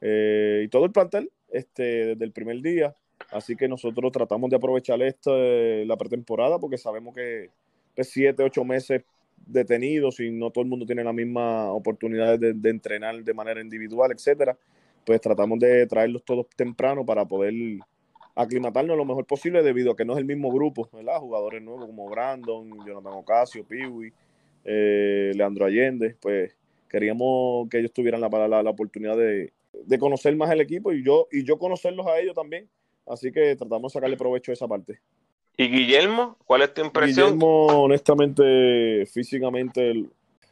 eh, 0.00 0.62
y 0.64 0.68
todo 0.68 0.84
el 0.84 0.92
plantel 0.92 1.30
este, 1.48 1.82
desde 1.82 2.24
el 2.24 2.32
primer 2.32 2.60
día. 2.60 2.94
Así 3.30 3.56
que 3.56 3.66
nosotros 3.66 4.12
tratamos 4.12 4.50
de 4.50 4.56
aprovechar 4.56 5.00
esto, 5.02 5.36
la 5.36 5.96
pretemporada, 5.96 6.58
porque 6.58 6.76
sabemos 6.76 7.14
que 7.14 7.50
es 7.96 8.10
siete, 8.10 8.42
ocho 8.42 8.62
meses 8.62 9.02
detenidos 9.46 10.20
y 10.20 10.30
no 10.30 10.50
todo 10.50 10.62
el 10.62 10.70
mundo 10.70 10.86
tiene 10.86 11.02
la 11.02 11.12
misma 11.12 11.72
oportunidad 11.72 12.38
de, 12.38 12.52
de 12.52 12.70
entrenar 12.70 13.24
de 13.24 13.34
manera 13.34 13.60
individual, 13.60 14.12
etcétera. 14.12 14.56
Pues 15.04 15.20
tratamos 15.20 15.58
de 15.60 15.86
traerlos 15.86 16.24
todos 16.24 16.46
temprano 16.56 17.06
para 17.06 17.24
poder 17.24 17.54
aclimatarnos 18.36 18.96
lo 18.96 19.04
mejor 19.06 19.24
posible 19.24 19.62
debido 19.62 19.92
a 19.92 19.96
que 19.96 20.04
no 20.04 20.12
es 20.12 20.18
el 20.18 20.26
mismo 20.26 20.52
grupo, 20.52 20.88
¿verdad? 20.92 21.18
Jugadores 21.18 21.62
nuevos 21.62 21.86
como 21.86 22.08
Brandon, 22.08 22.68
Jonathan 22.86 23.14
Ocasio, 23.14 23.64
Piwi, 23.64 24.12
eh, 24.64 25.32
Leandro 25.34 25.64
Allende, 25.64 26.14
pues 26.20 26.54
queríamos 26.88 27.68
que 27.70 27.78
ellos 27.78 27.92
tuvieran 27.92 28.20
la, 28.20 28.28
la, 28.28 28.62
la 28.62 28.70
oportunidad 28.70 29.16
de, 29.16 29.52
conocer 29.98 30.36
más 30.36 30.50
el 30.50 30.60
equipo 30.60 30.92
y 30.92 31.02
yo, 31.02 31.26
y 31.32 31.44
yo 31.44 31.58
conocerlos 31.58 32.06
a 32.06 32.18
ellos 32.18 32.34
también. 32.34 32.68
Así 33.06 33.32
que 33.32 33.56
tratamos 33.56 33.92
de 33.92 33.96
sacarle 33.96 34.16
provecho 34.16 34.52
a 34.52 34.54
esa 34.54 34.68
parte. 34.68 35.00
¿Y 35.56 35.68
Guillermo? 35.68 36.36
¿Cuál 36.44 36.62
es 36.62 36.74
tu 36.74 36.84
impresión? 36.84 37.28
Guillermo, 37.28 37.66
honestamente, 37.84 39.06
físicamente, 39.06 40.04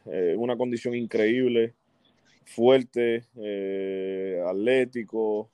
eh, 0.05 0.35
una 0.37 0.57
condición 0.57 0.95
increíble, 0.95 1.73
fuerte, 2.45 3.25
eh, 3.37 4.41
atlético, 4.47 5.49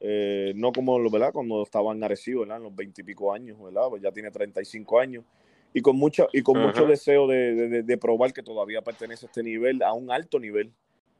eh, 0.00 0.52
no 0.56 0.72
como 0.72 0.98
¿verdad? 1.10 1.32
cuando 1.32 1.62
estaba 1.62 1.92
en 1.92 2.02
Arecibo, 2.02 2.40
¿verdad? 2.40 2.58
en 2.58 2.62
los 2.64 2.74
veintipico 2.74 3.32
años, 3.32 3.60
¿verdad? 3.60 3.88
Pues 3.88 4.02
ya 4.02 4.12
tiene 4.12 4.30
35 4.30 4.98
años 4.98 5.24
y 5.74 5.80
con, 5.80 5.96
mucha, 5.96 6.26
y 6.32 6.42
con 6.42 6.60
mucho 6.60 6.86
deseo 6.86 7.26
de, 7.26 7.82
de, 7.82 7.98
probar 7.98 8.32
que 8.32 8.42
todavía 8.42 8.80
pertenece 8.82 9.26
a 9.26 9.28
este 9.28 9.42
nivel, 9.42 9.82
a 9.82 9.92
un 9.92 10.10
alto 10.10 10.38
nivel. 10.38 10.72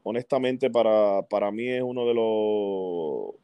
Honestamente, 0.03 0.69
para, 0.69 1.21
para 1.23 1.51
mí 1.51 1.67
es 1.69 1.83
uno 1.83 2.05
de 2.05 2.13
los 2.13 3.35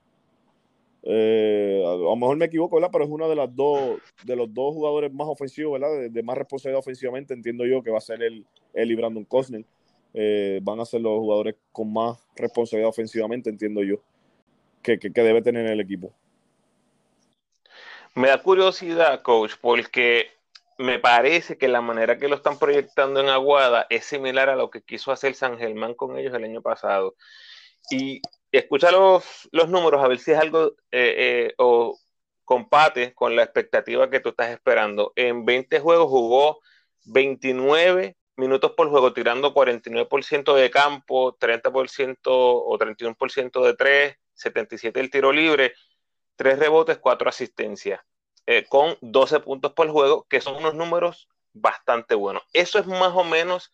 eh, 1.08 1.84
a 1.86 1.96
lo 1.96 2.15
mejor 2.15 2.36
me 2.36 2.46
equivoco, 2.46 2.77
¿verdad? 2.77 2.89
Pero 2.92 3.06
es 3.06 3.12
uno 3.12 3.30
de 3.30 3.36
las 3.36 3.56
dos, 3.56 4.00
de 4.24 4.36
los 4.36 4.51
dos 4.51 4.74
jugadores 4.74 5.13
más 5.13 5.27
ofensivos, 5.27 5.80
¿verdad? 5.80 6.10
De, 6.10 6.24
más 6.24 6.36
responsabilidad 6.36 6.80
ofensivamente, 6.80 7.34
entiendo 7.36 7.63
yo 7.65 7.84
que 7.84 7.92
va 7.92 8.00
a 8.00 8.01
ser 8.01 8.24
él, 8.24 8.46
él 8.74 8.92
y 8.92 8.96
Brandon 8.96 9.24
Cosner. 9.24 9.63
Eh, 10.15 10.60
van 10.63 10.80
a 10.80 10.86
ser 10.86 11.01
los 11.01 11.20
jugadores 11.20 11.56
con 11.72 11.94
más 11.94 12.18
responsabilidad 12.36 12.89
ofensivamente, 12.89 13.50
entiendo 13.50 13.84
yo, 13.84 13.98
que, 14.86 14.98
debe 15.10 15.42
tener 15.42 15.65
el 15.65 15.80
equipo. 15.80 16.13
Me 18.13 18.30
da 18.30 18.42
curiosidad, 18.42 19.22
coach, 19.24 19.54
porque 19.60 20.32
me 20.77 21.00
parece 21.00 21.58
que 21.58 21.68
la 21.68 21.82
manera 21.82 22.18
que 22.18 22.27
lo 22.27 22.36
están 22.36 22.60
proyectando 22.60 23.20
en 23.20 23.30
Aguada 23.30 23.88
es 23.89 24.06
similar 24.06 24.50
a 24.50 24.56
lo 24.56 24.70
que 24.70 24.82
quiso 24.82 25.12
hacer 25.12 25.34
San 25.34 25.58
Germán 25.58 25.96
con 25.96 26.18
ellos 26.18 26.34
el 26.34 26.44
año 26.44 26.62
pasado. 26.62 27.15
Y 27.89 28.22
escucha 28.51 28.92
los, 28.92 29.50
los 29.51 29.70
números 29.70 30.04
a 30.04 30.08
ver 30.08 30.20
si 30.20 30.32
es 30.32 30.38
algo 30.38 30.75
eh, 30.92 31.50
eh, 31.51 31.54
o 31.58 31.98
compate 32.46 33.13
con 33.13 33.36
la 33.36 33.44
expectativa 33.44 34.10
que 34.10 34.20
tú 34.20 34.30
estás 34.30 34.51
esperando. 34.51 35.12
En 35.15 35.46
20 35.46 35.80
juegos 35.80 36.10
jugó 36.10 36.62
29 37.06 38.15
minutos 38.38 38.72
por 38.72 38.89
juego, 38.89 39.13
tirando 39.13 39.54
49% 39.54 40.56
de 40.56 40.70
campo, 40.70 41.38
30% 41.38 42.20
o 42.25 42.77
31% 42.77 43.63
de 43.63 43.74
3, 43.75 44.18
77 44.36 45.00
el 45.00 45.10
tiro 45.10 45.32
libre, 45.32 45.74
3 46.36 46.60
rebotes, 46.60 46.98
4 46.98 47.30
asistencias, 47.30 48.01
eh, 48.46 48.65
con 48.70 48.98
12 49.01 49.39
puntos 49.39 49.74
por 49.74 49.89
juego, 49.89 50.25
que 50.30 50.42
son 50.42 50.58
unos 50.58 50.75
números 50.75 51.30
bastante 51.54 52.15
buenos. 52.15 52.44
Eso 52.54 52.80
es 52.80 52.86
más 52.86 53.13
o 53.15 53.24
menos 53.24 53.72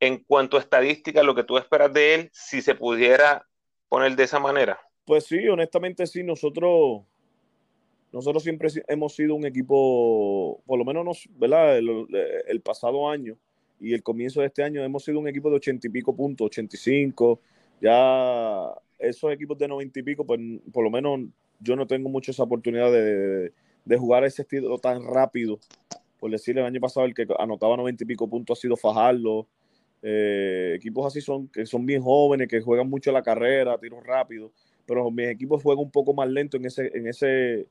en 0.00 0.22
cuanto 0.24 0.56
a 0.56 0.60
estadística 0.60 1.22
lo 1.22 1.34
que 1.34 1.44
tú 1.44 1.58
esperas 1.58 1.92
de 1.92 2.14
él, 2.14 2.30
si 2.32 2.62
se 2.62 2.74
pudiera 2.74 3.48
poner 3.88 4.14
de 4.16 4.24
esa 4.24 4.38
manera? 4.38 4.78
Pues 5.04 5.24
sí, 5.24 5.48
honestamente 5.48 6.06
sí, 6.06 6.22
nosotros, 6.22 7.02
nosotros 8.12 8.42
siempre 8.42 8.68
hemos 8.88 9.14
sido 9.14 9.34
un 9.34 9.46
equipo, 9.46 10.62
por 10.66 10.78
lo 10.78 10.84
menos 10.84 11.04
nos, 11.04 11.28
¿verdad? 11.30 11.78
El, 11.78 12.60
pasado 12.60 13.08
año 13.08 13.36
y 13.80 13.94
el 13.94 14.02
comienzo 14.02 14.40
de 14.40 14.46
este 14.48 14.62
año 14.62 14.82
hemos 14.84 15.04
sido 15.04 15.18
un 15.18 15.28
equipo 15.28 15.48
de 15.50 15.56
ochenta 15.56 15.86
y 15.86 15.90
pico 15.90 16.14
puntos, 16.14 16.46
85, 16.46 17.40
ya 17.80 18.74
esos 18.98 19.32
equipos 19.32 19.56
de 19.58 19.68
noventa 19.68 20.00
y 20.00 20.02
pico, 20.02 20.24
pues 20.26 20.40
por 20.72 20.84
lo 20.84 20.90
menos 20.90 21.20
yo 21.60 21.76
no 21.76 21.86
tengo 21.86 22.08
mucho 22.08 22.30
esa 22.30 22.42
oportunidad 22.42 22.92
de, 22.92 23.52
de 23.84 23.96
jugar 23.96 24.24
ese 24.24 24.42
estilo 24.42 24.78
tan 24.78 25.02
rápido. 25.04 25.58
Por 26.18 26.30
decirle, 26.30 26.62
el 26.62 26.66
año 26.66 26.80
pasado 26.80 27.06
el 27.06 27.14
que 27.14 27.26
anotaba 27.38 27.76
noventa 27.76 28.02
y 28.02 28.06
pico 28.06 28.28
puntos 28.28 28.58
ha 28.58 28.60
sido 28.60 28.76
Fajardo, 28.76 29.46
eh, 30.02 30.74
equipos 30.76 31.06
así 31.06 31.20
son, 31.20 31.48
que 31.48 31.64
son 31.64 31.86
bien 31.86 32.02
jóvenes, 32.02 32.48
que 32.48 32.60
juegan 32.60 32.90
mucho 32.90 33.12
la 33.12 33.22
carrera, 33.22 33.78
tiros 33.78 34.04
rápidos, 34.04 34.50
pero 34.84 35.10
mis 35.10 35.28
equipos 35.28 35.62
juegan 35.62 35.84
un 35.84 35.90
poco 35.90 36.14
más 36.14 36.28
lento 36.28 36.56
en 36.56 36.64
ese, 36.64 36.90
en 36.92 37.06
ese, 37.06 37.66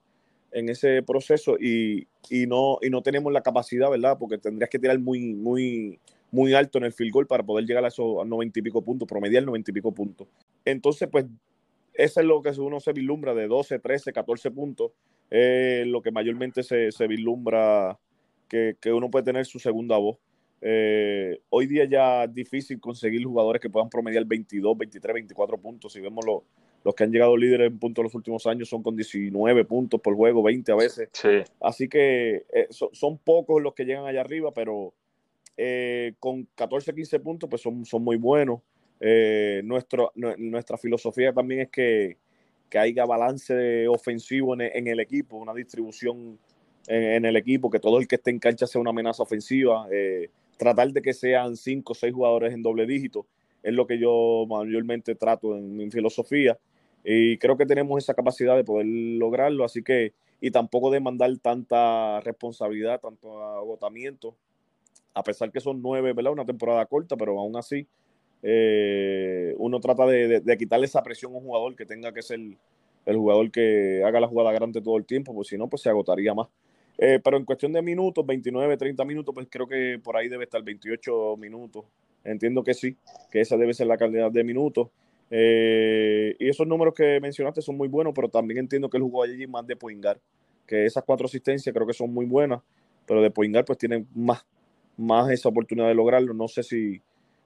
en 0.52 0.70
ese 0.70 1.04
proceso 1.04 1.58
y, 1.60 2.08
no, 2.48 2.80
y 2.82 2.90
no 2.90 3.02
tenemos 3.02 3.34
la 3.34 3.42
capacidad, 3.42 3.90
¿verdad? 3.90 4.18
Porque 4.18 4.38
tendrías 4.38 4.70
que 4.70 4.80
tirar 4.80 5.00
muy, 5.00 5.34
muy, 5.34 6.00
muy 6.32 6.54
alto 6.54 6.78
en 6.78 6.86
el 6.86 6.94
field 6.94 7.12
goal 7.12 7.28
para 7.28 7.44
poder 7.44 7.66
llegar 7.66 7.84
a 7.84 7.90
esos 7.90 8.26
noventa 8.26 8.60
y 8.60 8.62
pico 8.62 8.82
puntos, 8.82 9.08
promediar 9.08 9.44
noventa 9.44 9.72
y 9.72 9.74
pico 9.74 9.92
puntos. 9.92 10.28
Entonces, 10.70 11.08
pues, 11.12 11.26
eso 11.94 12.20
es 12.20 12.26
lo 12.26 12.42
que 12.42 12.50
uno 12.60 12.80
se 12.80 12.94
vislumbra 12.94 13.34
de 13.34 13.48
12, 13.48 13.80
13, 13.80 14.12
14 14.14 14.52
puntos, 14.52 14.92
lo 15.30 16.02
que 16.02 16.12
mayormente 16.12 16.62
se, 16.62 16.92
se 16.92 17.08
vislumbra 17.08 17.98
que, 18.48 18.76
que, 18.80 18.94
uno 18.94 19.10
puede 19.10 19.26
tener 19.26 19.46
su 19.46 19.60
segunda 19.60 19.98
voz. 19.98 20.18
Eh, 20.62 21.40
hoy 21.50 21.68
día 21.68 21.86
ya 21.86 22.24
es 22.24 22.34
difícil 22.34 22.80
conseguir 22.80 23.24
jugadores 23.24 23.62
que 23.62 23.70
puedan 23.70 23.90
promediar 23.90 24.26
22, 24.26 24.78
23, 24.78 25.14
24 25.14 25.58
puntos. 25.58 25.94
Si 25.94 26.02
vemos 26.02 26.26
los 26.26 26.96
que 26.96 27.04
han 27.04 27.12
llegado 27.12 27.38
líderes 27.38 27.68
en 27.68 27.80
puntos 27.80 28.04
los 28.04 28.16
últimos 28.16 28.46
años 28.48 28.70
son 28.70 28.82
con 28.82 28.96
19 28.96 29.66
puntos 29.66 30.02
por 30.02 30.16
juego, 30.16 30.42
20 30.44 30.72
a 30.72 30.76
veces. 30.76 31.10
Así 31.60 31.88
que 31.88 32.46
eh, 32.52 32.68
son, 32.70 33.18
pocos 33.18 33.62
los 33.62 33.74
que 33.74 33.86
llegan 33.86 34.06
allá 34.06 34.22
arriba, 34.22 34.54
pero 34.54 34.94
eh, 35.58 36.14
con 36.20 36.48
14, 36.56 36.94
15 36.94 37.20
puntos 37.20 37.50
pues 37.50 37.62
son, 37.62 37.86
son 37.86 38.04
muy 38.04 38.18
buenos. 38.18 38.62
Nuestro, 39.64 40.12
nuestra 40.16 40.78
filosofía 40.78 41.34
también 41.34 41.62
es 41.62 41.70
que, 41.70 42.18
que 42.70 42.80
haya 42.80 43.06
balance 43.06 43.88
ofensivo 43.88 44.54
en, 44.54 44.62
en 44.62 44.88
el 44.88 45.00
equipo, 45.00 45.38
una 45.38 45.54
distribución 45.54 46.40
en, 46.88 47.26
el 47.26 47.36
equipo, 47.36 47.70
que 47.70 47.80
todo 47.80 48.00
el 48.00 48.08
que 48.08 48.16
esté 48.16 48.32
en 48.32 48.40
cancha 48.40 48.66
sea 48.66 48.82
una 48.82 48.92
amenaza 48.92 49.24
ofensiva. 49.24 49.88
Eh, 49.92 50.30
tratar 50.58 50.92
de 50.92 51.02
que 51.02 51.14
sean 51.14 51.56
cinco 51.56 51.92
o 51.92 51.96
seis 51.96 52.14
jugadores 52.14 52.54
en 52.54 52.64
doble 52.64 52.88
dígito 52.88 53.28
es 53.62 53.74
lo 53.74 53.86
que 53.86 54.00
yo 54.00 54.46
mayormente 54.48 55.14
trato 55.16 55.56
en 55.56 55.76
mi 55.76 55.92
filosofía 55.92 56.58
y 57.04 57.38
creo 57.38 57.58
que 57.58 57.66
tenemos 57.66 58.04
esa 58.04 58.14
capacidad 58.14 58.56
de 58.56 58.64
poder 58.64 58.88
lograrlo, 58.88 59.66
así 59.66 59.84
que 59.84 60.14
y 60.40 60.52
tampoco 60.52 60.92
demandar 60.92 61.36
tanta 61.40 62.22
responsabilidad, 62.22 63.02
tanto 63.02 63.44
agotamiento, 63.44 64.36
a 65.14 65.24
pesar 65.24 65.52
que 65.52 65.60
son 65.60 65.82
nueve, 65.82 66.14
¿verdad? 66.14 66.34
Una 66.34 66.46
temporada 66.46 66.86
corta, 66.86 67.18
pero 67.18 67.40
aún 67.40 67.56
así 67.56 67.88
eh, 68.50 69.56
uno 69.58 69.82
trata 69.82 70.06
de, 70.06 70.58
quitarle 70.58 70.86
esa 70.86 71.04
presión 71.04 71.34
a 71.34 71.38
un 71.38 71.44
jugador 71.44 71.76
que 71.76 71.86
tenga 71.86 72.14
que 72.14 72.22
ser 72.22 72.40
el 73.06 73.18
jugador 73.18 73.52
que 73.52 74.02
haga 74.06 74.22
la 74.22 74.28
jugada 74.30 74.54
grande 74.54 74.82
todo 74.82 74.96
el 74.96 75.06
tiempo, 75.06 75.34
porque 75.34 75.50
si 75.50 75.58
no, 75.58 75.68
pues 75.68 75.82
se 75.82 75.90
agotaría 75.90 76.34
más. 76.34 76.48
Eh, 76.98 77.20
pero 77.22 77.36
en 77.36 77.44
cuestión 77.44 77.74
de 77.74 77.82
minutos, 77.82 78.26
29, 78.26 78.78
30 78.78 79.04
minutos, 79.04 79.36
pues 79.36 79.48
creo 79.50 79.68
que 79.68 80.00
por 80.02 80.16
ahí 80.16 80.30
debe 80.30 80.46
estar 80.46 80.64
28 80.64 81.36
minutos. 81.36 81.84
Entiendo 82.24 82.64
que 82.64 82.74
sí, 82.74 82.96
que 83.30 83.42
esa 83.42 83.58
debe 83.58 83.74
ser 83.74 83.88
la 83.88 83.98
cantidad 83.98 84.32
de 84.32 84.44
minutos. 84.46 84.88
Eh, 85.30 86.38
y 86.40 86.48
esos 86.48 86.66
números 86.66 86.94
que 86.94 87.20
mencionaste 87.20 87.62
son 87.62 87.76
muy 87.76 87.90
buenos, 87.90 88.14
pero 88.16 88.30
también 88.30 88.60
entiendo 88.60 88.90
que 88.90 88.96
él 88.96 89.04
jugó 89.04 89.24
allí 89.24 89.46
más 89.46 89.68
de 89.68 89.76
Poingar, 89.76 90.22
que 90.66 90.86
esas 90.86 91.04
cuatro 91.04 91.26
asistencias 91.26 91.74
creo 91.76 91.86
que 91.86 91.94
son 91.94 92.14
muy 92.14 92.26
buenas, 92.26 92.62
pero 93.06 93.22
de 93.22 93.30
Poingar 93.30 93.66
pues 93.66 93.78
tienen 93.78 94.08
más, 94.16 94.46
más 94.96 95.30
esa 95.32 95.50
oportunidad 95.50 95.90
de 95.90 95.96
lograrlo. 95.96 96.34
No 96.34 96.48
sé 96.48 96.64
si 96.64 97.02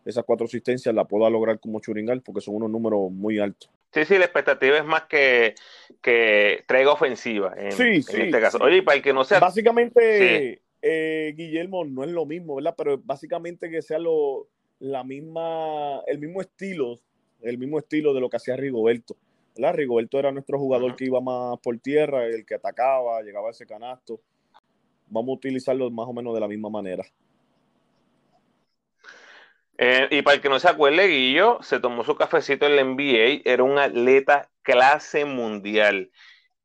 esas 0.06 0.24
cuatro 0.26 0.46
asistencias 0.46 0.94
la 0.94 1.06
pueda 1.06 1.30
lograr 1.30 1.60
como 1.60 1.80
Churingal, 1.80 2.22
porque 2.22 2.42
son 2.42 2.56
unos 2.56 2.70
números 2.70 3.12
muy 3.12 3.40
altos. 3.40 3.70
Sí, 3.92 4.06
sí, 4.06 4.18
la 4.18 4.26
expectativa 4.26 4.78
es 4.78 4.86
más 4.86 5.04
que, 5.04 5.54
que 6.02 6.64
traiga 6.68 6.94
ofensiva 6.94 7.54
en, 7.58 7.68
este 7.68 8.32
caso. 8.32 8.58
Oye, 8.62 8.84
para 8.84 8.98
el 8.98 9.04
que 9.04 9.14
no 9.14 9.24
sea. 9.24 9.40
Básicamente, 9.40 10.62
eh, 10.82 11.34
Guillermo 11.36 11.86
no 11.86 12.04
es 12.04 12.10
lo 12.10 12.26
mismo, 12.26 12.56
¿verdad? 12.56 12.74
Pero 12.78 12.98
básicamente 13.04 13.70
que 13.70 13.82
sea 13.82 14.00
lo, 14.00 14.48
la 14.80 15.04
misma, 15.04 16.02
el 16.08 16.20
mismo 16.20 16.42
estilo, 16.42 17.00
el 17.42 17.58
mismo 17.58 17.80
estilo 17.80 18.14
de 18.14 18.22
lo 18.22 18.30
que 18.30 18.38
hacía 18.38 18.56
Rigoberto. 18.56 19.16
¿verdad? 19.56 19.76
Rigoberto 19.76 20.18
era 20.18 20.32
nuestro 20.32 20.58
jugador 20.58 20.96
que 20.96 21.06
iba 21.06 21.20
más 21.20 21.60
por 21.60 21.78
tierra, 21.80 22.26
el 22.26 22.46
que 22.46 22.56
atacaba, 22.56 23.22
llegaba 23.22 23.50
a 23.50 23.52
ese 23.52 23.66
canasto. 23.66 24.22
Vamos 25.08 25.30
a 25.30 25.36
utilizarlo 25.36 25.90
más 25.92 26.08
o 26.08 26.14
menos 26.14 26.34
de 26.34 26.40
la 26.40 26.48
misma 26.48 26.70
manera. 26.70 27.04
Eh, 29.84 30.08
y 30.12 30.22
para 30.22 30.36
el 30.36 30.42
que 30.44 30.50
no 30.50 30.60
se 30.60 30.70
acuerde, 30.70 31.08
Guillo 31.08 31.58
se 31.64 31.80
tomó 31.80 32.04
su 32.04 32.16
cafecito 32.16 32.68
en 32.68 32.76
la 32.76 32.84
NBA, 32.84 33.42
era 33.46 33.64
un 33.64 33.80
atleta 33.80 34.48
clase 34.62 35.26
mundial. 35.26 36.12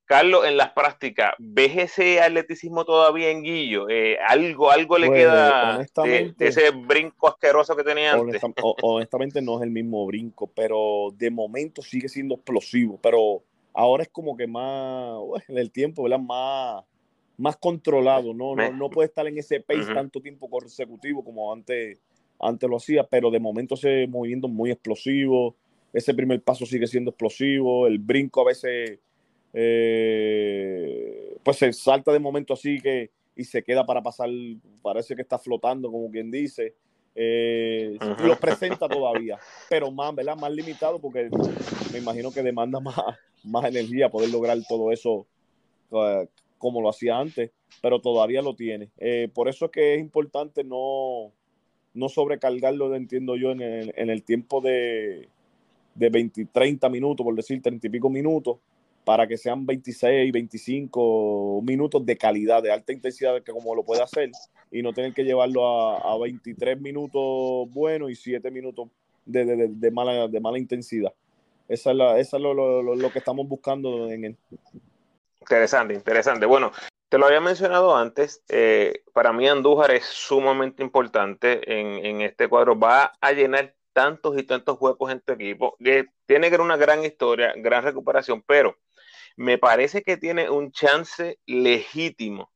Carlos, 0.04 0.46
en 0.46 0.58
las 0.58 0.72
prácticas, 0.72 1.32
¿ves 1.38 1.78
ese 1.78 2.20
atleticismo 2.20 2.84
todavía 2.84 3.30
en 3.30 3.42
Guillo? 3.42 3.88
Eh, 3.88 4.18
¿algo, 4.18 4.70
¿Algo 4.70 4.98
le 4.98 5.06
pues, 5.06 5.18
queda 5.18 5.78
de, 6.04 6.34
ese 6.40 6.70
brinco 6.72 7.28
asqueroso 7.28 7.74
que 7.74 7.84
tenía 7.84 8.12
antes? 8.12 8.42
honestamente 8.82 9.40
no 9.40 9.56
es 9.56 9.62
el 9.62 9.70
mismo 9.70 10.04
brinco, 10.04 10.48
pero 10.54 11.08
de 11.14 11.30
momento 11.30 11.80
sigue 11.80 12.10
siendo 12.10 12.34
explosivo. 12.34 13.00
Pero 13.02 13.42
ahora 13.72 14.02
es 14.02 14.10
como 14.10 14.36
que 14.36 14.46
más, 14.46 15.16
en 15.48 15.56
el 15.56 15.72
tiempo, 15.72 16.02
¿verdad? 16.02 16.18
Más, 16.18 16.84
más 17.38 17.56
controlado. 17.56 18.34
No, 18.34 18.54
no, 18.54 18.90
puede 18.90 19.08
estar 19.08 19.26
en 19.26 19.38
ese 19.38 19.60
pace 19.60 19.94
tanto 19.94 20.20
tiempo 20.20 20.50
consecutivo 20.50 21.24
como 21.24 21.50
antes 21.50 21.98
antes 22.40 22.68
lo 22.68 22.76
hacía, 22.76 23.04
pero 23.04 23.30
de 23.30 23.40
momento 23.40 23.74
ese 23.74 24.06
movimiento 24.06 24.48
muy 24.48 24.70
explosivo, 24.70 25.54
ese 25.92 26.14
primer 26.14 26.42
paso 26.42 26.66
sigue 26.66 26.86
siendo 26.86 27.10
explosivo, 27.10 27.86
el 27.86 27.98
brinco 27.98 28.42
a 28.42 28.46
veces 28.46 28.98
eh, 29.52 31.36
pues 31.42 31.56
se 31.56 31.72
salta 31.72 32.12
de 32.12 32.18
momento 32.18 32.52
así 32.54 32.80
que 32.80 33.10
y 33.34 33.44
se 33.44 33.62
queda 33.62 33.84
para 33.84 34.02
pasar, 34.02 34.28
parece 34.82 35.14
que 35.14 35.22
está 35.22 35.38
flotando 35.38 35.90
como 35.90 36.10
quien 36.10 36.30
dice, 36.30 36.74
eh, 37.14 37.98
lo 38.24 38.36
presenta 38.36 38.88
todavía, 38.88 39.38
pero 39.70 39.90
más, 39.90 40.14
¿verdad? 40.14 40.36
Más 40.36 40.52
limitado 40.52 40.98
porque 40.98 41.30
me 41.92 41.98
imagino 41.98 42.30
que 42.30 42.42
demanda 42.42 42.80
más, 42.80 42.96
más 43.44 43.64
energía 43.64 44.10
poder 44.10 44.30
lograr 44.30 44.58
todo 44.68 44.92
eso 44.92 45.26
como 46.58 46.80
lo 46.80 46.88
hacía 46.88 47.18
antes, 47.18 47.50
pero 47.80 48.00
todavía 48.00 48.42
lo 48.42 48.54
tiene. 48.54 48.90
Eh, 48.98 49.30
por 49.32 49.48
eso 49.48 49.66
es 49.66 49.70
que 49.70 49.94
es 49.94 50.00
importante 50.00 50.64
no, 50.64 51.32
no 51.96 52.08
sobrecargarlo, 52.08 52.94
entiendo 52.94 53.36
yo, 53.36 53.50
en 53.50 53.60
el, 53.60 53.92
en 53.96 54.10
el 54.10 54.22
tiempo 54.22 54.60
de, 54.60 55.28
de 55.94 56.10
20, 56.10 56.46
30 56.52 56.88
minutos, 56.88 57.24
por 57.24 57.34
decir 57.34 57.60
30 57.60 57.86
y 57.86 57.90
pico 57.90 58.10
minutos, 58.10 58.58
para 59.04 59.26
que 59.26 59.36
sean 59.36 59.64
26, 59.64 60.32
25 60.32 61.62
minutos 61.62 62.04
de 62.04 62.16
calidad, 62.16 62.62
de 62.62 62.72
alta 62.72 62.92
intensidad, 62.92 63.42
que 63.42 63.52
como 63.52 63.74
lo 63.74 63.84
puede 63.84 64.02
hacer, 64.02 64.30
y 64.70 64.82
no 64.82 64.92
tener 64.92 65.14
que 65.14 65.24
llevarlo 65.24 65.66
a, 65.66 66.12
a 66.12 66.18
23 66.18 66.80
minutos 66.80 67.70
buenos 67.72 68.10
y 68.10 68.14
7 68.14 68.50
minutos 68.50 68.88
de, 69.24 69.44
de, 69.44 69.68
de, 69.68 69.90
mala, 69.90 70.28
de 70.28 70.40
mala 70.40 70.58
intensidad. 70.58 71.12
Esa 71.68 71.90
es, 71.90 71.96
la, 71.96 72.18
esa 72.18 72.36
es 72.36 72.42
lo, 72.42 72.54
lo, 72.54 72.82
lo, 72.82 73.10
que 73.10 73.18
estamos 73.18 73.48
buscando 73.48 74.10
en 74.10 74.24
él. 74.24 74.36
Interesante, 75.40 75.94
interesante. 75.94 76.46
Bueno, 76.46 76.70
te 77.08 77.18
lo 77.18 77.26
había 77.26 77.40
mencionado 77.40 77.96
antes, 77.96 78.42
eh, 78.48 79.04
para 79.12 79.32
mí 79.32 79.48
Andújar 79.48 79.92
es 79.92 80.04
sumamente 80.06 80.82
importante 80.82 81.60
en, 81.78 82.20
este 82.20 82.48
cuadro. 82.48 82.78
Va 82.78 83.12
a 83.20 83.32
llenar 83.32 83.74
tantos 83.92 84.36
y 84.38 84.42
tantos 84.42 84.76
huecos 84.80 85.12
en 85.12 85.20
tu 85.20 85.32
equipo. 85.32 85.76
Que 85.82 86.06
tiene 86.26 86.48
que 86.48 86.52
ser 86.52 86.60
una 86.60 86.76
gran 86.76 87.04
historia, 87.04 87.52
gran 87.56 87.84
recuperación, 87.84 88.42
pero 88.42 88.76
me 89.36 89.58
parece 89.58 90.02
que 90.02 90.16
tiene 90.16 90.50
un 90.50 90.72
chance 90.72 91.38
legítimo 91.46 92.50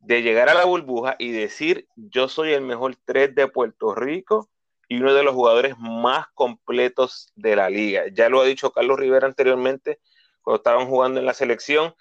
de 0.00 0.22
llegar 0.22 0.48
a 0.50 0.54
la 0.54 0.66
burbuja 0.66 1.16
y 1.18 1.32
decir 1.32 1.88
yo 1.96 2.28
soy 2.28 2.52
el 2.52 2.60
mejor 2.60 2.96
3 3.06 3.34
de 3.34 3.48
Puerto 3.48 3.94
Rico 3.94 4.50
y 4.88 4.98
uno 4.98 5.14
de 5.14 5.22
los 5.22 5.34
jugadores 5.34 5.76
más 5.78 6.26
completos 6.34 7.32
de 7.36 7.56
la 7.56 7.70
liga. 7.70 8.04
Ya 8.12 8.28
lo 8.28 8.42
ha 8.42 8.44
dicho 8.44 8.70
Carlos 8.70 8.98
Rivera 8.98 9.26
anteriormente 9.26 10.00
cuando 10.42 10.58
estaban 10.58 10.88
jugando 10.88 11.20
en 11.20 11.26
la 11.26 11.32
selección. 11.34 11.94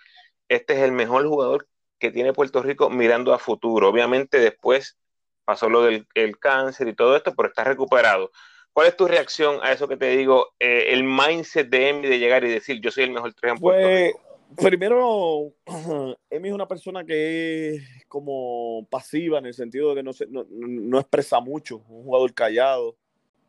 Este 0.49 0.73
es 0.73 0.79
el 0.79 0.91
mejor 0.91 1.25
jugador 1.27 1.67
que 2.03 2.11
tiene 2.11 2.33
Puerto 2.33 2.61
Rico 2.61 2.89
mirando 2.89 3.33
a 3.33 3.39
futuro. 3.39 3.87
Obviamente 3.87 4.37
después 4.37 4.97
pasó 5.45 5.69
lo 5.69 5.83
del 5.83 6.05
el 6.15 6.37
cáncer 6.37 6.89
y 6.89 6.95
todo 6.95 7.15
esto, 7.15 7.33
pero 7.33 7.47
está 7.47 7.63
recuperado. 7.63 8.29
¿Cuál 8.73 8.87
es 8.87 8.97
tu 8.97 9.07
reacción 9.07 9.59
a 9.63 9.71
eso 9.71 9.87
que 9.87 9.95
te 9.95 10.09
digo? 10.09 10.49
Eh, 10.59 10.87
el 10.89 11.05
mindset 11.05 11.69
de 11.69 11.87
Emi 11.89 12.09
de 12.09 12.19
llegar 12.19 12.43
y 12.43 12.49
decir 12.49 12.81
yo 12.81 12.91
soy 12.91 13.05
el 13.05 13.11
mejor 13.11 13.33
3 13.33 13.53
en 13.53 13.59
Puerto 13.59 13.87
pues, 13.87 14.07
Rico. 14.07 14.69
Primero, 14.69 15.53
Emi 16.29 16.49
es 16.49 16.53
una 16.53 16.67
persona 16.67 17.05
que 17.05 17.75
es 17.75 18.05
como 18.09 18.85
pasiva 18.91 19.39
en 19.39 19.45
el 19.45 19.53
sentido 19.53 19.91
de 19.91 19.95
que 19.95 20.03
no, 20.03 20.11
se, 20.11 20.27
no, 20.27 20.45
no, 20.49 20.99
expresa 20.99 21.39
mucho, 21.39 21.77
un 21.87 22.03
jugador 22.03 22.33
callado, 22.33 22.97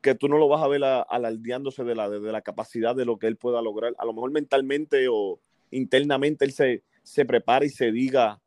que 0.01 0.15
tú 0.15 0.29
no 0.29 0.39
lo 0.39 0.47
vas 0.47 0.63
a 0.63 0.69
ver 0.69 0.85
alardeándose 0.85 1.83
de 1.83 1.97
la, 1.97 2.09
de, 2.09 2.21
de, 2.21 2.31
la 2.31 2.43
capacidad 2.43 2.95
de 2.95 3.05
lo 3.05 3.19
que 3.19 3.27
él 3.27 3.37
pueda 3.37 3.61
lograr. 3.61 3.95
A 3.99 4.05
lo 4.05 4.13
mejor 4.13 4.31
mentalmente 4.31 5.09
o 5.11 5.41
internamente 5.73 6.45
él 6.45 6.53
se, 6.53 6.85
se 7.03 7.25
prepara 7.25 7.65
y 7.65 7.71
se 7.71 7.91
diga 7.91 8.41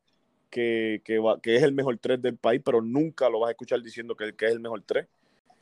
que, 0.50 1.02
que, 1.04 1.20
va, 1.20 1.40
que 1.42 1.56
es 1.56 1.64
el 1.64 1.74
mejor 1.74 1.98
3 1.98 2.22
del 2.22 2.38
país, 2.38 2.62
pero 2.64 2.82
nunca 2.82 3.30
lo 3.30 3.40
vas 3.40 3.50
a 3.50 3.52
escuchar 3.52 3.82
diciendo 3.82 4.16
que, 4.16 4.34
que 4.36 4.46
es 4.46 4.52
el 4.52 4.60
mejor 4.60 4.84
3. 4.86 5.06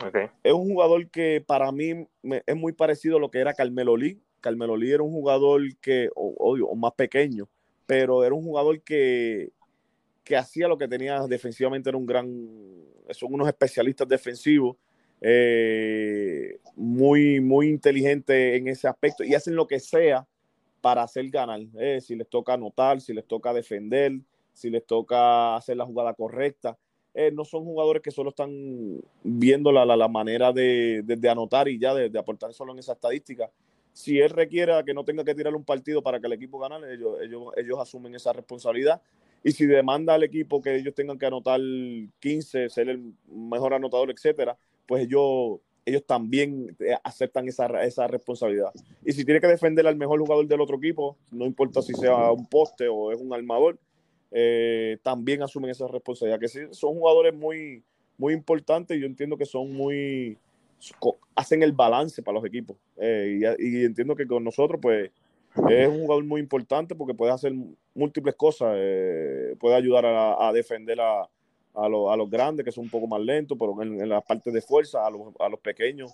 Okay. 0.07 0.27
Es 0.43 0.53
un 0.53 0.69
jugador 0.69 1.09
que 1.09 1.43
para 1.45 1.71
mí 1.71 2.07
me, 2.21 2.43
es 2.45 2.55
muy 2.55 2.73
parecido 2.73 3.17
a 3.17 3.19
lo 3.19 3.31
que 3.31 3.39
era 3.39 3.53
Carmelo 3.53 3.95
Lee 3.95 4.19
Carmelo 4.45 4.77
Lee 4.77 4.91
era 4.91 5.01
un 5.01 5.11
jugador 5.11 5.75
que, 5.77 6.07
obvio, 6.13 6.67
o 6.67 6.75
más 6.75 6.93
pequeño, 6.93 7.49
pero 7.87 8.23
era 8.23 8.35
un 8.35 8.43
jugador 8.43 8.79
que, 8.83 9.49
que 10.23 10.37
hacía 10.37 10.67
lo 10.67 10.77
que 10.77 10.87
tenía 10.87 11.25
defensivamente, 11.25 11.89
era 11.89 11.97
un 11.97 12.05
gran, 12.05 12.27
son 13.09 13.33
unos 13.33 13.47
especialistas 13.47 14.07
defensivos, 14.07 14.77
eh, 15.19 16.59
muy, 16.75 17.39
muy 17.39 17.69
inteligentes 17.69 18.59
en 18.59 18.67
ese 18.67 18.87
aspecto 18.87 19.23
y 19.23 19.33
hacen 19.33 19.55
lo 19.55 19.65
que 19.65 19.79
sea 19.79 20.27
para 20.79 21.01
hacer 21.01 21.27
ganar. 21.31 21.61
Eh, 21.79 21.99
si 21.99 22.15
les 22.15 22.29
toca 22.29 22.53
anotar, 22.53 23.01
si 23.01 23.15
les 23.15 23.25
toca 23.25 23.51
defender, 23.51 24.11
si 24.55 24.69
les 24.69 24.85
toca 24.85 25.55
hacer 25.55 25.77
la 25.77 25.85
jugada 25.85 26.13
correcta. 26.13 26.77
Eh, 27.13 27.31
no 27.31 27.45
son 27.45 27.63
jugadores 27.63 28.01
que 28.01 28.11
solo 28.11 28.29
están 28.29 28.51
viendo 29.23 29.71
la, 29.71 29.85
la, 29.85 29.95
la 29.95 30.07
manera 30.07 30.51
de, 30.51 31.01
de, 31.03 31.15
de, 31.15 31.29
anotar 31.29 31.67
y 31.67 31.79
ya 31.79 31.93
de, 31.93 32.09
de 32.09 32.19
aportar 32.19 32.53
solo 32.53 32.73
en 32.73 32.79
esa 32.79 32.93
estadística, 32.93 33.49
si 33.93 34.19
él 34.19 34.29
requiere 34.31 34.73
que 34.85 34.93
no 34.93 35.05
tenga 35.05 35.23
que 35.23 35.33
tirar 35.33 35.55
un 35.55 35.63
partido 35.63 36.01
para 36.03 36.19
que 36.19 36.27
el 36.27 36.33
equipo 36.33 36.59
gane, 36.59 36.93
ellos, 36.93 37.17
ellos, 37.21 37.43
ellos 37.55 37.79
asumen 37.79 38.13
esa 38.13 38.33
responsabilidad. 38.33 39.01
Y 39.41 39.53
si 39.53 39.65
demanda 39.65 40.15
al 40.15 40.23
equipo 40.23 40.61
que 40.61 40.75
ellos 40.75 40.93
tengan 40.93 41.17
que 41.17 41.27
anotar 41.27 41.61
15, 42.19 42.69
ser 42.69 42.89
el 42.89 43.13
mejor 43.27 43.73
anotador, 43.73 44.11
etcétera, 44.11 44.57
pues 44.85 45.03
ellos, 45.03 45.59
ellos 45.85 46.03
también 46.05 46.75
eh, 46.79 46.97
aceptan 47.05 47.47
esa, 47.47 47.67
esa 47.83 48.07
responsabilidad. 48.07 48.71
Y 49.05 49.13
si 49.13 49.23
tiene 49.23 49.39
que 49.39 49.47
defender 49.47 49.87
al 49.87 49.95
mejor 49.95 50.19
jugador 50.19 50.45
del 50.45 50.59
otro 50.59 50.75
equipo, 50.75 51.15
no 51.31 51.45
importa 51.45 51.81
si 51.81 51.93
sea 51.93 52.31
un 52.33 52.47
poste 52.47 52.89
o 52.89 53.13
es 53.13 53.21
un 53.21 53.33
armador, 53.33 53.79
eh, 54.31 54.97
también 55.03 55.41
asumen 55.43 55.71
esa 55.71 55.87
responsabilidad. 55.87 56.39
Que 56.39 56.47
sí, 56.47 56.59
son 56.71 56.95
jugadores 56.95 57.33
muy, 57.33 57.83
muy 58.17 58.33
importantes 58.33 58.97
y 58.97 59.01
yo 59.01 59.05
entiendo 59.05 59.37
que 59.37 59.45
son 59.45 59.73
muy 59.73 60.37
hacen 61.35 61.63
el 61.63 61.71
balance 61.71 62.21
para 62.21 62.35
los 62.35 62.45
equipos. 62.45 62.77
Eh, 62.97 63.55
y, 63.59 63.79
y, 63.81 63.85
entiendo 63.85 64.15
que 64.15 64.27
con 64.27 64.43
nosotros, 64.43 64.79
pues, 64.81 65.11
es 65.69 65.87
un 65.87 66.01
jugador 66.01 66.23
muy 66.25 66.41
importante 66.41 66.95
porque 66.95 67.13
puede 67.13 67.31
hacer 67.31 67.53
múltiples 67.93 68.35
cosas. 68.35 68.75
Eh, 68.77 69.55
puede 69.59 69.75
ayudar 69.75 70.05
a, 70.05 70.47
a 70.47 70.53
defender 70.53 70.99
a, 70.99 71.27
a, 71.73 71.89
lo, 71.89 72.11
a, 72.11 72.17
los 72.17 72.29
grandes, 72.29 72.65
que 72.65 72.71
son 72.71 72.85
un 72.85 72.89
poco 72.89 73.07
más 73.07 73.21
lentos, 73.21 73.57
pero 73.57 73.81
en, 73.81 74.01
en 74.01 74.09
la 74.09 74.21
parte 74.21 74.51
de 74.51 74.61
fuerza, 74.61 75.05
a 75.05 75.09
los, 75.09 75.21
a 75.39 75.49
los 75.49 75.59
pequeños, 75.59 76.11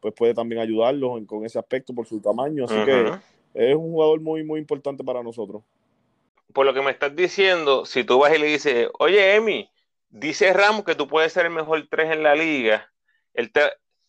pues 0.00 0.14
puede 0.14 0.34
también 0.34 0.60
ayudarlos 0.60 1.18
en, 1.18 1.26
con 1.26 1.44
ese 1.44 1.58
aspecto 1.58 1.92
por 1.92 2.06
su 2.06 2.20
tamaño. 2.20 2.64
Así 2.64 2.74
uh 2.74 2.78
-huh. 2.78 3.20
que 3.54 3.70
es 3.70 3.74
un 3.74 3.90
jugador 3.92 4.20
muy, 4.20 4.44
muy 4.44 4.60
importante 4.60 5.02
para 5.02 5.22
nosotros. 5.22 5.62
Por 6.54 6.66
lo 6.66 6.72
que 6.72 6.82
me 6.82 6.92
estás 6.92 7.14
diciendo, 7.16 7.84
si 7.84 8.04
tú 8.04 8.20
vas 8.20 8.32
y 8.32 8.38
le 8.38 8.46
dices, 8.46 8.88
oye, 9.00 9.34
Emi, 9.34 9.68
dice 10.08 10.52
Ramos 10.52 10.84
que 10.84 10.94
tú 10.94 11.08
puedes 11.08 11.32
ser 11.32 11.46
el 11.46 11.52
mejor 11.52 11.84
3 11.90 12.12
en 12.12 12.22
la 12.22 12.36
liga, 12.36 12.92
él 13.34 13.50
te, 13.50 13.60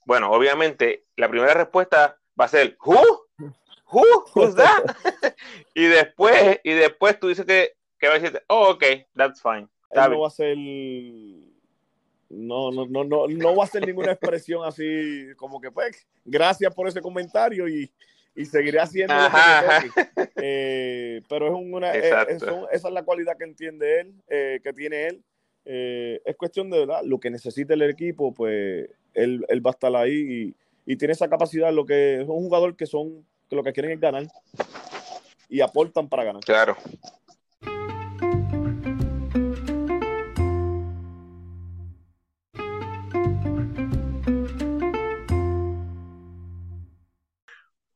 bueno, 0.05 0.31
obviamente, 0.31 1.05
la 1.17 1.27
primera 1.27 1.55
respuesta 1.55 2.19
va 2.39 2.45
a 2.45 2.49
ser, 2.49 2.77
¿Who? 2.85 3.25
¿Who? 3.91 4.03
¿Who's 4.35 4.53
that? 4.55 4.83
y 5.73 5.85
después, 5.85 6.59
y 6.63 6.73
después 6.73 7.19
tú 7.19 7.29
dices 7.29 7.47
que, 7.47 7.73
que 7.97 8.07
va 8.07 8.13
a 8.13 8.19
decirte, 8.19 8.43
oh, 8.47 8.69
ok, 8.69 8.83
that's 9.15 9.41
fine. 9.41 9.67
Él 9.89 10.11
no 10.11 10.19
va 10.19 10.27
a 10.27 10.29
ser, 10.31 10.55
no, 12.29 12.69
no, 12.71 12.85
no, 12.85 13.03
no, 13.03 13.27
no 13.27 13.55
va 13.55 13.63
a 13.63 13.67
ser 13.67 13.87
ninguna 13.87 14.11
expresión 14.11 14.63
así 14.63 15.29
como 15.35 15.59
que, 15.59 15.71
pues, 15.71 16.05
gracias 16.23 16.71
por 16.75 16.87
ese 16.87 17.01
comentario 17.01 17.67
y, 17.67 17.91
y 18.35 18.45
seguiré 18.45 18.79
haciendo 18.79 19.13
ajá, 19.13 19.83
lo 19.85 19.93
que 19.93 20.29
eh, 20.35 21.21
pero 21.29 21.47
es 21.47 21.53
una, 21.53 21.95
eh, 21.95 22.11
es, 22.29 22.43
esa 22.43 22.87
es 22.87 22.93
la 22.93 23.03
cualidad 23.03 23.37
que 23.37 23.45
entiende 23.45 24.01
él, 24.01 24.13
eh, 24.27 24.59
que 24.63 24.73
tiene 24.73 25.07
él. 25.07 25.23
Es 25.65 26.35
cuestión 26.35 26.69
de 26.69 26.79
verdad, 26.79 27.01
lo 27.03 27.19
que 27.19 27.29
necesite 27.29 27.73
el 27.73 27.81
equipo, 27.83 28.33
pues 28.33 28.89
él, 29.13 29.45
él 29.47 29.65
va 29.65 29.71
a 29.71 29.73
estar 29.73 29.95
ahí 29.95 30.53
y, 30.85 30.91
y, 30.91 30.97
tiene 30.97 31.13
esa 31.13 31.29
capacidad, 31.29 31.73
lo 31.73 31.85
que 31.85 32.21
es 32.21 32.27
un 32.27 32.43
jugador 32.43 32.75
que 32.75 32.85
son, 32.85 33.25
que 33.49 33.55
lo 33.55 33.63
que 33.63 33.73
quieren 33.73 33.93
es 33.93 33.99
ganar 33.99 34.27
y 35.49 35.61
aportan 35.61 36.07
para 36.09 36.25
ganar. 36.25 36.43
Claro. 36.43 36.75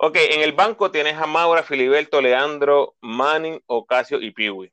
Ok, 0.02 0.16
en 0.16 0.42
el 0.44 0.54
banco 0.54 0.92
tienes 0.92 1.16
a 1.16 1.26
Maura, 1.26 1.62
Filiberto, 1.62 2.22
Leandro, 2.22 2.96
Manning, 3.02 3.62
Ocasio 3.66 4.22
y 4.22 4.32
Piwi. 4.32 4.72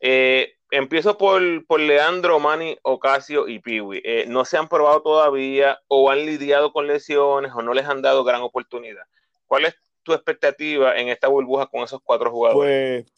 Eh, 0.00 0.54
empiezo 0.70 1.18
por, 1.18 1.42
por, 1.66 1.78
Leandro, 1.78 2.40
Manny, 2.40 2.78
Ocasio 2.80 3.48
y 3.48 3.58
Piwi. 3.58 4.00
Eh, 4.02 4.24
no 4.28 4.46
se 4.46 4.56
han 4.56 4.70
probado 4.70 5.02
todavía 5.02 5.78
o 5.88 6.10
han 6.10 6.24
lidiado 6.24 6.72
con 6.72 6.86
lesiones 6.86 7.52
o 7.54 7.60
no 7.60 7.74
les 7.74 7.84
han 7.84 8.00
dado 8.00 8.24
gran 8.24 8.40
oportunidad. 8.40 9.02
¿Cuál 9.46 9.66
es 9.66 9.74
tu 10.02 10.14
expectativa 10.14 10.96
en 10.96 11.10
esta 11.10 11.28
burbuja 11.28 11.66
con 11.66 11.82
esos 11.82 12.00
cuatro 12.02 12.30
jugadores? 12.30 13.04
Pues 13.04 13.12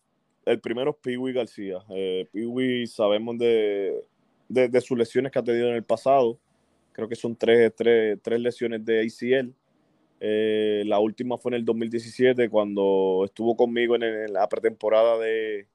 el 0.47 0.61
primero 0.61 0.91
es 0.91 0.97
Piwi 0.97 1.33
García. 1.33 1.79
Eh, 1.91 2.27
sabemos 2.89 3.39
de, 3.39 4.03
de, 4.49 4.69
de, 4.69 4.81
sus 4.81 4.99
lesiones 4.99 5.31
que 5.31 5.39
ha 5.39 5.45
tenido 5.45 5.69
en 5.69 5.77
el 5.77 5.85
pasado. 5.85 6.37
Creo 6.91 7.09
que 7.09 7.15
son 7.15 7.37
tres, 7.37 7.73
tres, 7.77 8.19
tres 8.21 8.41
lesiones 8.41 8.85
de 8.85 9.03
ACL. 9.03 9.55
Eh, 10.27 10.85
la 10.87 11.01
última 11.01 11.37
fue 11.37 11.51
en 11.51 11.57
el 11.57 11.65
2017 11.67 12.49
cuando 12.49 13.23
estuvo 13.27 13.57
conmigo 13.57 13.95
en, 13.95 14.05
el, 14.05 14.15
en 14.23 14.33
la 14.33 14.49
pretemporada 14.49 15.19
de, 15.19 15.67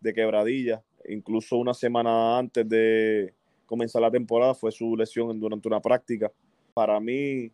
de 0.00 0.14
Quebradilla 0.14 0.82
incluso 1.08 1.56
una 1.56 1.74
semana 1.74 2.38
antes 2.38 2.68
de 2.68 3.32
comenzar 3.66 4.02
la 4.02 4.10
temporada 4.10 4.54
fue 4.54 4.72
su 4.72 4.96
lesión 4.96 5.38
durante 5.38 5.68
una 5.68 5.80
práctica. 5.80 6.30
Para 6.74 6.98
mí, 7.00 7.50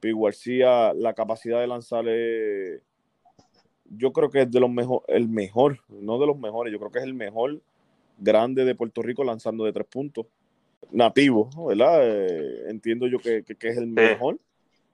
Pi 0.00 0.12
García, 0.12 0.92
la 0.94 1.14
capacidad 1.14 1.60
de 1.60 1.66
lanzar 1.66 2.06
es, 2.08 2.80
yo 3.84 4.12
creo 4.12 4.30
que 4.30 4.42
es 4.42 4.50
de 4.50 4.60
los 4.60 4.70
mejor, 4.70 5.02
el 5.08 5.28
mejor, 5.28 5.80
no 5.88 6.18
de 6.18 6.26
los 6.26 6.38
mejores, 6.38 6.72
yo 6.72 6.78
creo 6.78 6.90
que 6.90 6.98
es 6.98 7.04
el 7.04 7.14
mejor 7.14 7.60
grande 8.18 8.64
de 8.64 8.74
Puerto 8.74 9.02
Rico 9.02 9.24
lanzando 9.24 9.64
de 9.64 9.72
tres 9.72 9.86
puntos. 9.86 10.26
Nativo, 10.90 11.50
¿verdad? 11.68 12.00
Eh, 12.02 12.70
entiendo 12.70 13.06
yo 13.06 13.18
que, 13.18 13.42
que, 13.42 13.54
que, 13.54 13.68
es 13.68 13.76
el 13.76 13.86
mejor. 13.86 14.38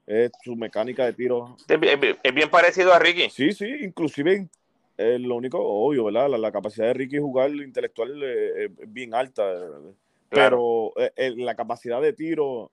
Es 0.07 0.31
su 0.43 0.55
mecánica 0.55 1.05
de 1.05 1.13
tiro. 1.13 1.57
Es 1.69 2.35
bien, 2.35 2.51
parecido 2.51 2.93
a 2.93 2.99
Ricky. 2.99 3.29
Sí, 3.31 3.53
sí, 3.53 3.67
inclusive 3.83 4.49
lo 4.99 5.37
único, 5.37 5.59
obvio, 5.61 6.05
¿verdad? 6.05 6.31
La, 6.39 6.53
capacidad 6.53 6.87
de 6.87 6.95
Ricky 6.95 7.19
jugar 7.19 7.51
intelectual 7.51 8.23
es 8.23 8.71
bien 8.87 9.15
alta. 9.15 9.45
Pero 10.29 10.93
la 11.17 11.55
capacidad 11.55 12.01
de 12.01 12.13
tiro, 12.13 12.71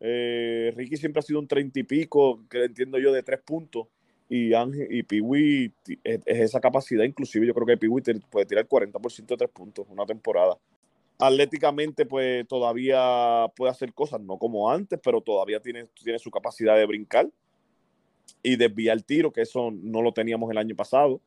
Ricky 0.00 0.96
siempre 0.96 1.20
ha 1.20 1.22
sido 1.22 1.40
un 1.40 1.48
treinta 1.48 1.80
y 1.80 1.82
pico, 1.82 2.44
que 2.48 2.64
entiendo 2.64 2.98
yo, 2.98 3.12
de 3.12 3.22
tres 3.22 3.40
puntos. 3.40 3.88
Y 4.28 4.54
Ángel 4.54 4.88
y 4.90 5.02
Piwi 5.02 5.72
es, 6.02 6.20
esa 6.26 6.60
capacidad, 6.60 7.04
inclusive 7.04 7.46
yo 7.46 7.54
creo 7.54 7.66
que 7.66 7.76
Piwi 7.76 8.02
puede 8.28 8.46
tirar 8.46 8.66
40% 8.66 9.26
de 9.26 9.36
tres 9.36 9.50
puntos 9.50 9.86
una 9.88 10.04
temporada. 10.04 10.56
Atléticamente, 11.18 12.04
pues 12.04 12.46
todavía 12.46 13.50
puede 13.56 13.70
hacer 13.70 13.94
cosas, 13.94 14.20
no 14.20 14.38
como 14.38 14.70
antes, 14.70 15.00
pero 15.02 15.20
todavía 15.20 15.60
tiene, 15.60 15.86
tiene 16.02 16.18
su 16.18 16.30
capacidad 16.30 16.76
de 16.76 16.84
brincar 16.84 17.28
y 18.42 18.56
desviar 18.56 18.96
el 18.96 19.04
tiro, 19.04 19.32
que 19.32 19.42
eso 19.42 19.70
no 19.70 20.02
lo 20.02 20.12
teníamos 20.12 20.50
el 20.50 20.58
año 20.58 20.76
pasado. 20.76 21.20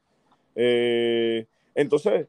Eh, 0.56 1.46
entonces, 1.74 2.28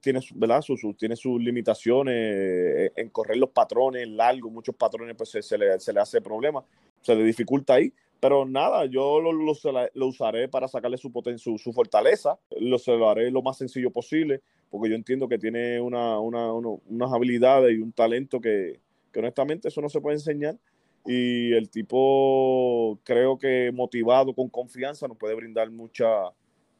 tiene, 0.00 0.20
¿verdad? 0.34 0.64
tiene 0.96 1.14
sus 1.14 1.40
limitaciones 1.40 2.14
eh, 2.16 2.92
en 2.96 3.10
correr 3.10 3.36
los 3.36 3.50
patrones 3.50 4.08
largos, 4.08 4.50
muchos 4.50 4.74
patrones 4.74 5.14
pues 5.16 5.30
se, 5.30 5.58
le, 5.58 6.00
hace 6.00 6.20
problema, 6.20 6.64
se 7.02 7.14
le 7.14 7.22
dificulta 7.22 7.74
ahí, 7.74 7.92
pero 8.18 8.44
nada, 8.44 8.86
yo 8.86 9.20
lo, 9.20 9.32
lo, 9.32 10.06
usaré 10.06 10.48
para 10.48 10.68
sacarle 10.68 10.96
su, 10.96 11.12
su, 11.36 11.58
su, 11.58 11.72
fortaleza, 11.72 12.38
lo, 12.58 12.78
se 12.78 12.96
lo 12.96 13.10
haré 13.10 13.30
lo 13.30 13.42
más 13.42 13.58
sencillo 13.58 13.90
posible, 13.90 14.40
porque 14.70 14.90
yo 14.90 14.96
entiendo 14.96 15.28
que 15.28 15.38
tiene 15.38 15.80
una, 15.80 16.18
una, 16.20 16.52
unas 16.52 17.12
habilidades 17.12 17.76
y 17.76 17.80
un 17.80 17.92
talento 17.92 18.40
que, 18.40 18.80
que 19.12 19.18
honestamente 19.20 19.68
eso 19.68 19.80
no 19.80 19.88
se 19.88 20.00
puede 20.00 20.16
enseñar 20.16 20.56
y 21.08 21.54
el 21.54 21.70
tipo 21.70 22.98
creo 23.02 23.38
que 23.38 23.70
motivado, 23.72 24.34
con 24.34 24.50
confianza, 24.50 25.08
nos 25.08 25.16
puede 25.16 25.34
brindar 25.34 25.70
mucha, 25.70 26.06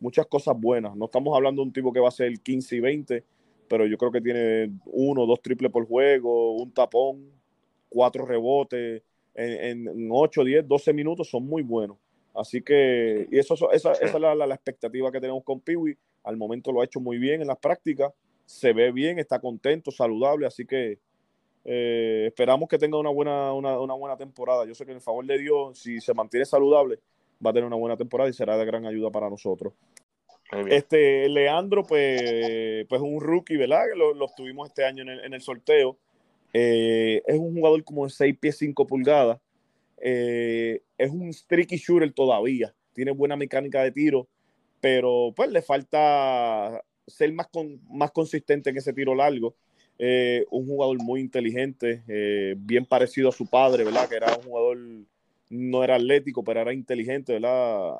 muchas 0.00 0.26
cosas 0.26 0.54
buenas. 0.58 0.94
No 0.96 1.06
estamos 1.06 1.34
hablando 1.34 1.62
de 1.62 1.68
un 1.68 1.72
tipo 1.72 1.92
que 1.92 2.00
va 2.00 2.08
a 2.08 2.12
ser 2.12 2.38
15 2.38 2.76
y 2.76 2.80
20, 2.80 3.24
pero 3.68 3.86
yo 3.86 3.96
creo 3.96 4.12
que 4.12 4.20
tiene 4.20 4.70
uno, 4.84 5.24
dos 5.24 5.40
triples 5.40 5.72
por 5.72 5.86
juego, 5.86 6.56
un 6.56 6.72
tapón, 6.72 7.30
cuatro 7.88 8.26
rebotes, 8.26 9.02
en, 9.34 10.08
8, 10.10 10.44
10, 10.44 10.68
12 10.68 10.92
minutos 10.92 11.30
son 11.30 11.46
muy 11.46 11.62
buenos. 11.62 11.96
Así 12.34 12.60
que, 12.60 13.26
y 13.30 13.38
eso, 13.38 13.54
esa, 13.72 13.92
esa 13.92 14.16
es 14.16 14.20
la, 14.20 14.34
la, 14.34 14.54
expectativa 14.54 15.10
que 15.10 15.20
tenemos 15.20 15.42
con 15.42 15.60
Piwi. 15.60 15.96
Al 16.28 16.36
momento 16.36 16.72
lo 16.72 16.82
ha 16.82 16.84
hecho 16.84 17.00
muy 17.00 17.16
bien 17.16 17.40
en 17.40 17.46
las 17.46 17.56
prácticas, 17.56 18.12
se 18.44 18.74
ve 18.74 18.92
bien, 18.92 19.18
está 19.18 19.40
contento, 19.40 19.90
saludable, 19.90 20.46
así 20.46 20.66
que 20.66 20.98
eh, 21.64 22.24
esperamos 22.26 22.68
que 22.68 22.76
tenga 22.76 22.98
una 22.98 23.08
buena, 23.08 23.54
una, 23.54 23.80
una, 23.80 23.94
buena 23.94 24.16
temporada. 24.18 24.66
Yo 24.66 24.74
sé 24.74 24.84
que 24.84 24.92
en 24.92 25.00
favor 25.00 25.24
de 25.24 25.38
Dios, 25.38 25.78
si 25.78 26.00
se 26.00 26.12
mantiene 26.12 26.44
saludable, 26.44 26.98
va 27.44 27.48
a 27.50 27.52
tener 27.54 27.66
una 27.66 27.76
buena 27.76 27.96
temporada 27.96 28.28
y 28.28 28.34
será 28.34 28.58
de 28.58 28.66
gran 28.66 28.84
ayuda 28.84 29.10
para 29.10 29.30
nosotros. 29.30 29.72
Este 30.68 31.30
Leandro, 31.30 31.82
pues, 31.82 32.86
pues 32.88 33.00
un 33.00 33.20
rookie, 33.20 33.56
¿verdad? 33.56 33.84
Lo, 33.96 34.12
lo 34.12 34.28
tuvimos 34.36 34.68
este 34.68 34.84
año 34.84 35.04
en 35.04 35.08
el, 35.08 35.24
en 35.24 35.32
el 35.32 35.40
sorteo. 35.40 35.96
Eh, 36.52 37.22
es 37.26 37.38
un 37.38 37.54
jugador 37.54 37.82
como 37.84 38.04
de 38.04 38.10
6 38.10 38.36
pies 38.38 38.58
5 38.58 38.86
pulgadas. 38.86 39.40
Eh, 40.00 40.82
es 40.98 41.10
un 41.10 41.32
streaky 41.32 41.76
shooter 41.76 42.12
todavía. 42.12 42.74
Tiene 42.92 43.12
buena 43.12 43.36
mecánica 43.36 43.82
de 43.82 43.92
tiro, 43.92 44.28
pero 44.80 45.32
pues 45.34 45.50
le 45.50 45.62
falta 45.62 46.82
ser 47.06 47.32
más, 47.32 47.48
con, 47.48 47.80
más 47.90 48.10
consistente 48.10 48.70
en 48.70 48.76
ese 48.76 48.92
tiro 48.92 49.14
largo. 49.14 49.54
Eh, 49.98 50.44
un 50.50 50.66
jugador 50.66 51.02
muy 51.02 51.20
inteligente, 51.20 52.04
bien 52.56 52.84
parecido 52.84 53.30
a 53.30 53.32
su 53.32 53.46
padre, 53.46 53.82
¿verdad? 53.82 54.08
Que 54.08 54.16
era 54.16 54.36
un 54.36 54.42
jugador, 54.44 54.78
no 55.50 55.82
era 55.82 55.96
atlético, 55.96 56.44
pero 56.44 56.60
era 56.60 56.72
inteligente, 56.72 57.32
¿verdad? 57.32 57.96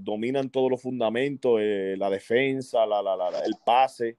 dominan 0.00 0.50
todos 0.50 0.70
los 0.70 0.82
fundamentos, 0.82 1.60
la 1.60 2.10
defensa, 2.10 2.84
la, 2.86 3.02
la, 3.02 3.42
el 3.46 3.54
pase 3.64 4.16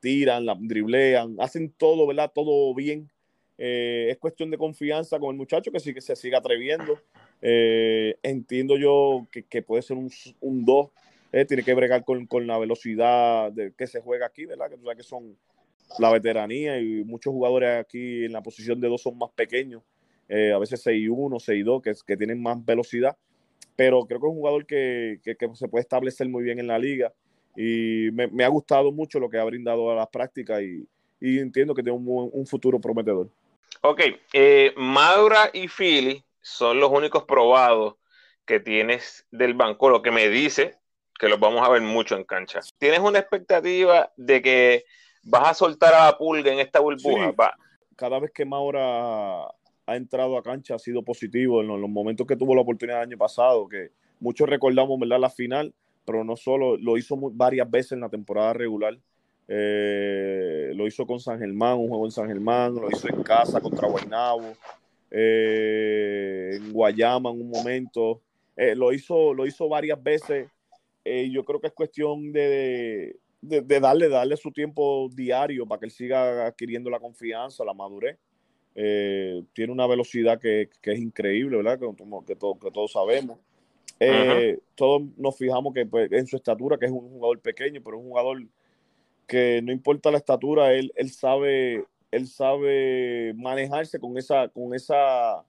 tiran, 0.00 0.46
la 0.46 0.56
driblean, 0.58 1.36
hacen 1.40 1.70
todo, 1.70 2.06
¿verdad? 2.06 2.30
Todo 2.34 2.74
bien. 2.74 3.10
Eh, 3.58 4.08
es 4.10 4.18
cuestión 4.18 4.50
de 4.50 4.58
confianza 4.58 5.18
con 5.18 5.30
el 5.30 5.36
muchacho 5.36 5.70
que 5.72 5.80
sí 5.80 5.94
que 5.94 6.00
se 6.00 6.16
siga 6.16 6.38
atreviendo. 6.38 6.98
Eh, 7.42 8.16
entiendo 8.22 8.76
yo 8.76 9.26
que, 9.30 9.62
puede 9.62 9.82
ser 9.82 9.96
un 9.96 10.64
2. 10.64 10.88
Eh, 11.32 11.44
tiene 11.44 11.62
que 11.62 11.74
bregar 11.74 12.04
con, 12.04 12.46
la 12.46 12.58
velocidad 12.58 13.52
que 13.76 13.86
se 13.86 14.00
juega 14.00 14.26
aquí, 14.26 14.46
¿verdad? 14.46 14.70
Que 14.70 14.76
tú 14.76 14.84
sabes 14.84 14.98
que 14.98 15.02
son 15.02 15.36
la 15.98 16.10
veteranía 16.10 16.80
y 16.80 17.04
muchos 17.04 17.32
jugadores 17.32 17.78
aquí 17.78 18.24
en 18.24 18.32
la 18.32 18.42
posición 18.42 18.80
de 18.80 18.88
2 18.88 19.00
son 19.00 19.18
más 19.18 19.30
pequeños. 19.30 19.82
a 20.28 20.58
veces 20.58 20.84
6-1, 20.86 21.38
6-2, 21.38 21.82
que, 21.82 21.92
que 22.06 22.16
tienen 22.16 22.42
más 22.42 22.64
velocidad. 22.64 23.16
Pero 23.76 24.06
creo 24.06 24.20
que 24.20 24.26
es 24.26 24.32
un 24.32 24.38
jugador 24.38 24.66
que, 24.66 25.20
que 25.22 25.36
se 25.54 25.68
puede 25.68 25.82
establecer 25.82 26.28
muy 26.28 26.42
bien 26.42 26.58
en 26.58 26.66
la 26.66 26.78
liga 26.78 27.12
y 27.56 28.10
me, 28.12 28.44
ha 28.44 28.48
gustado 28.48 28.92
mucho 28.92 29.18
lo 29.18 29.30
que 29.30 29.38
ha 29.38 29.44
brindado 29.44 29.90
a 29.90 29.94
las 29.94 30.08
prácticas 30.08 30.62
y, 30.62 30.86
entiendo 31.20 31.74
que 31.74 31.82
tiene 31.82 31.98
un, 31.98 32.46
futuro 32.46 32.78
prometedor. 32.78 33.30
Ok, 33.80 34.00
eh, 34.32 34.72
Maura 34.76 35.50
y 35.52 35.66
Philly 35.66 36.22
son 36.46 36.78
los 36.78 36.90
únicos 36.92 37.24
probados 37.24 37.96
que 38.44 38.60
tienes 38.60 39.26
del 39.32 39.54
banco, 39.54 39.90
lo 39.90 40.00
que 40.00 40.12
me 40.12 40.28
dice 40.28 40.78
que 41.18 41.28
los 41.28 41.40
vamos 41.40 41.66
a 41.66 41.70
ver 41.70 41.82
mucho 41.82 42.14
en 42.14 42.22
cancha. 42.22 42.60
¿Tienes 42.78 43.00
una 43.00 43.18
expectativa 43.18 44.12
de 44.16 44.40
que 44.42 44.84
vas 45.24 45.48
a 45.48 45.54
soltar 45.54 45.92
a 45.94 46.04
la 46.06 46.18
pulga 46.18 46.52
en 46.52 46.60
esta 46.60 46.78
burbuja? 46.78 47.34
Cada 47.96 48.20
vez 48.20 48.30
que 48.30 48.44
Maura 48.44 49.42
ha 49.44 49.96
entrado 49.96 50.38
a 50.38 50.42
cancha 50.42 50.76
ha 50.76 50.78
sido 50.78 51.02
positivo 51.02 51.62
en 51.62 51.68
los, 51.68 51.80
momentos 51.90 52.26
que 52.26 52.36
tuvo 52.36 52.54
la 52.54 52.60
oportunidad 52.60 52.98
el 52.98 53.08
año 53.08 53.18
pasado, 53.18 53.68
que 53.68 53.90
muchos 54.20 54.48
recordamos, 54.48 55.00
¿verdad? 55.00 55.18
La 55.18 55.30
final 55.30 55.74
pero 56.06 56.22
no 56.22 56.36
solo, 56.36 56.76
lo 56.76 56.96
hizo 56.96 57.16
varias 57.32 57.68
veces 57.68 57.92
en 57.92 58.00
la 58.00 58.08
temporada 58.08 58.52
regular. 58.52 58.96
Eh, 59.48 60.72
lo 60.74 60.86
hizo 60.86 61.04
con 61.06 61.18
San 61.18 61.38
Germán, 61.38 61.78
un 61.78 61.88
juego 61.88 62.04
en 62.04 62.12
San 62.12 62.28
Germán, 62.28 62.74
lo 62.76 62.88
hizo 62.88 63.08
en 63.08 63.22
casa 63.22 63.60
contra 63.60 63.88
Guaynabo, 63.88 64.52
eh, 65.16 66.56
en 66.56 66.72
Guayama 66.72 67.30
en 67.30 67.40
un 67.40 67.50
momento. 67.50 68.20
Eh, 68.56 68.74
lo, 68.74 68.92
hizo, 68.92 69.32
lo 69.34 69.46
hizo 69.46 69.68
varias 69.68 70.02
veces. 70.02 70.48
yo 71.04 71.44
creo 71.44 71.60
que 71.60 71.68
es 71.68 71.72
cuestión 71.72 72.32
de, 72.32 73.16
de, 73.40 73.80
darle, 73.80 74.08
darle 74.08 74.36
su 74.36 74.50
tiempo 74.50 75.08
diario 75.14 75.66
para 75.66 75.80
que 75.80 75.86
él 75.86 75.92
siga 75.92 76.46
adquiriendo 76.46 76.90
la 76.90 77.00
confianza, 77.00 77.64
la 77.64 77.74
madurez. 77.74 78.18
tiene 78.74 79.72
una 79.72 79.86
velocidad 79.86 80.40
que, 80.40 80.68
que, 80.82 80.92
es 80.92 80.98
increíble, 80.98 81.56
¿verdad? 81.56 81.78
Que, 81.78 81.86
que, 82.26 82.34
que 82.34 82.70
todos 82.70 82.92
sabemos. 82.92 83.38
Eh, 83.98 84.58
todos 84.74 85.02
nos 85.16 85.36
fijamos 85.36 85.72
que 85.72 85.86
pues, 85.86 86.10
en 86.12 86.26
su 86.26 86.36
estatura, 86.36 86.76
que 86.78 86.86
es 86.86 86.92
un 86.92 87.08
jugador 87.10 87.40
pequeño, 87.40 87.80
pero 87.82 87.98
un 87.98 88.08
jugador 88.08 88.42
que 89.26 89.60
no 89.62 89.72
importa 89.72 90.10
la 90.10 90.18
estatura, 90.18 90.72
él, 90.74 90.92
él 90.96 91.10
sabe, 91.10 91.84
él 92.10 92.26
sabe 92.26 93.32
manejarse 93.34 93.98
con 93.98 94.16
esa, 94.16 94.48
con 94.48 94.74
esa, 94.74 95.44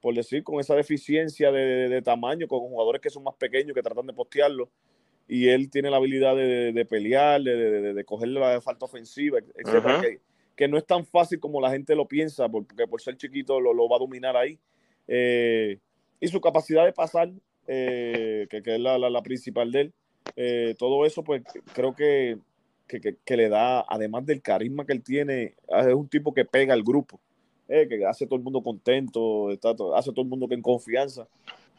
por 0.00 0.14
decir, 0.14 0.42
con 0.44 0.60
esa 0.60 0.74
deficiencia 0.74 1.50
de, 1.50 2.02
tamaño, 2.02 2.46
con 2.48 2.60
jugadores 2.60 3.00
que 3.00 3.10
son 3.10 3.24
más 3.24 3.34
pequeños, 3.34 3.74
que 3.74 3.82
tratan 3.82 4.06
de 4.06 4.12
postearlo, 4.12 4.70
y 5.28 5.48
él 5.48 5.70
tiene 5.70 5.90
la 5.90 5.96
habilidad 5.96 6.36
de, 6.36 6.86
pelear, 6.88 7.42
de, 7.42 7.94
de, 7.94 8.04
cogerle 8.04 8.40
la 8.40 8.60
falta 8.60 8.84
ofensiva, 8.84 9.38
etcétera, 9.38 10.00
que, 10.00 10.20
que, 10.54 10.68
no 10.68 10.76
es 10.76 10.84
tan 10.84 11.06
fácil 11.06 11.40
como 11.40 11.60
la 11.60 11.70
gente 11.70 11.94
lo 11.94 12.06
piensa, 12.06 12.48
porque 12.48 12.86
por 12.86 13.00
ser 13.00 13.16
chiquito 13.16 13.60
lo, 13.60 13.72
lo 13.72 13.88
va 13.88 13.96
a 13.96 14.00
dominar 14.00 14.36
ahí. 14.36 14.58
Eh, 15.08 15.78
y 16.20 16.28
su 16.28 16.40
capacidad 16.40 16.84
de 16.84 16.92
pasar 16.92 17.30
eh, 17.66 18.46
que, 18.48 18.62
es 18.64 18.80
la, 18.80 19.22
principal 19.22 19.72
de 19.72 19.80
él. 19.80 19.92
Eh, 20.36 20.74
todo 20.78 21.04
eso, 21.04 21.24
pues 21.24 21.42
creo 21.74 21.94
que, 21.94 22.38
que, 23.00 23.36
le 23.36 23.48
da, 23.48 23.84
además 23.88 24.26
del 24.26 24.42
carisma 24.42 24.84
que 24.84 24.92
él 24.92 25.02
tiene, 25.02 25.54
es 25.68 25.94
un 25.94 26.08
tipo 26.08 26.32
que 26.34 26.44
pega 26.44 26.74
al 26.74 26.82
grupo, 26.82 27.20
eh, 27.68 27.86
que 27.88 28.04
hace 28.04 28.26
todo 28.26 28.36
el 28.36 28.42
mundo 28.42 28.62
contento, 28.62 29.50
está, 29.50 29.74
hace 29.94 30.10
todo 30.10 30.22
el 30.22 30.28
mundo 30.28 30.46
en 30.50 30.62
confianza. 30.62 31.26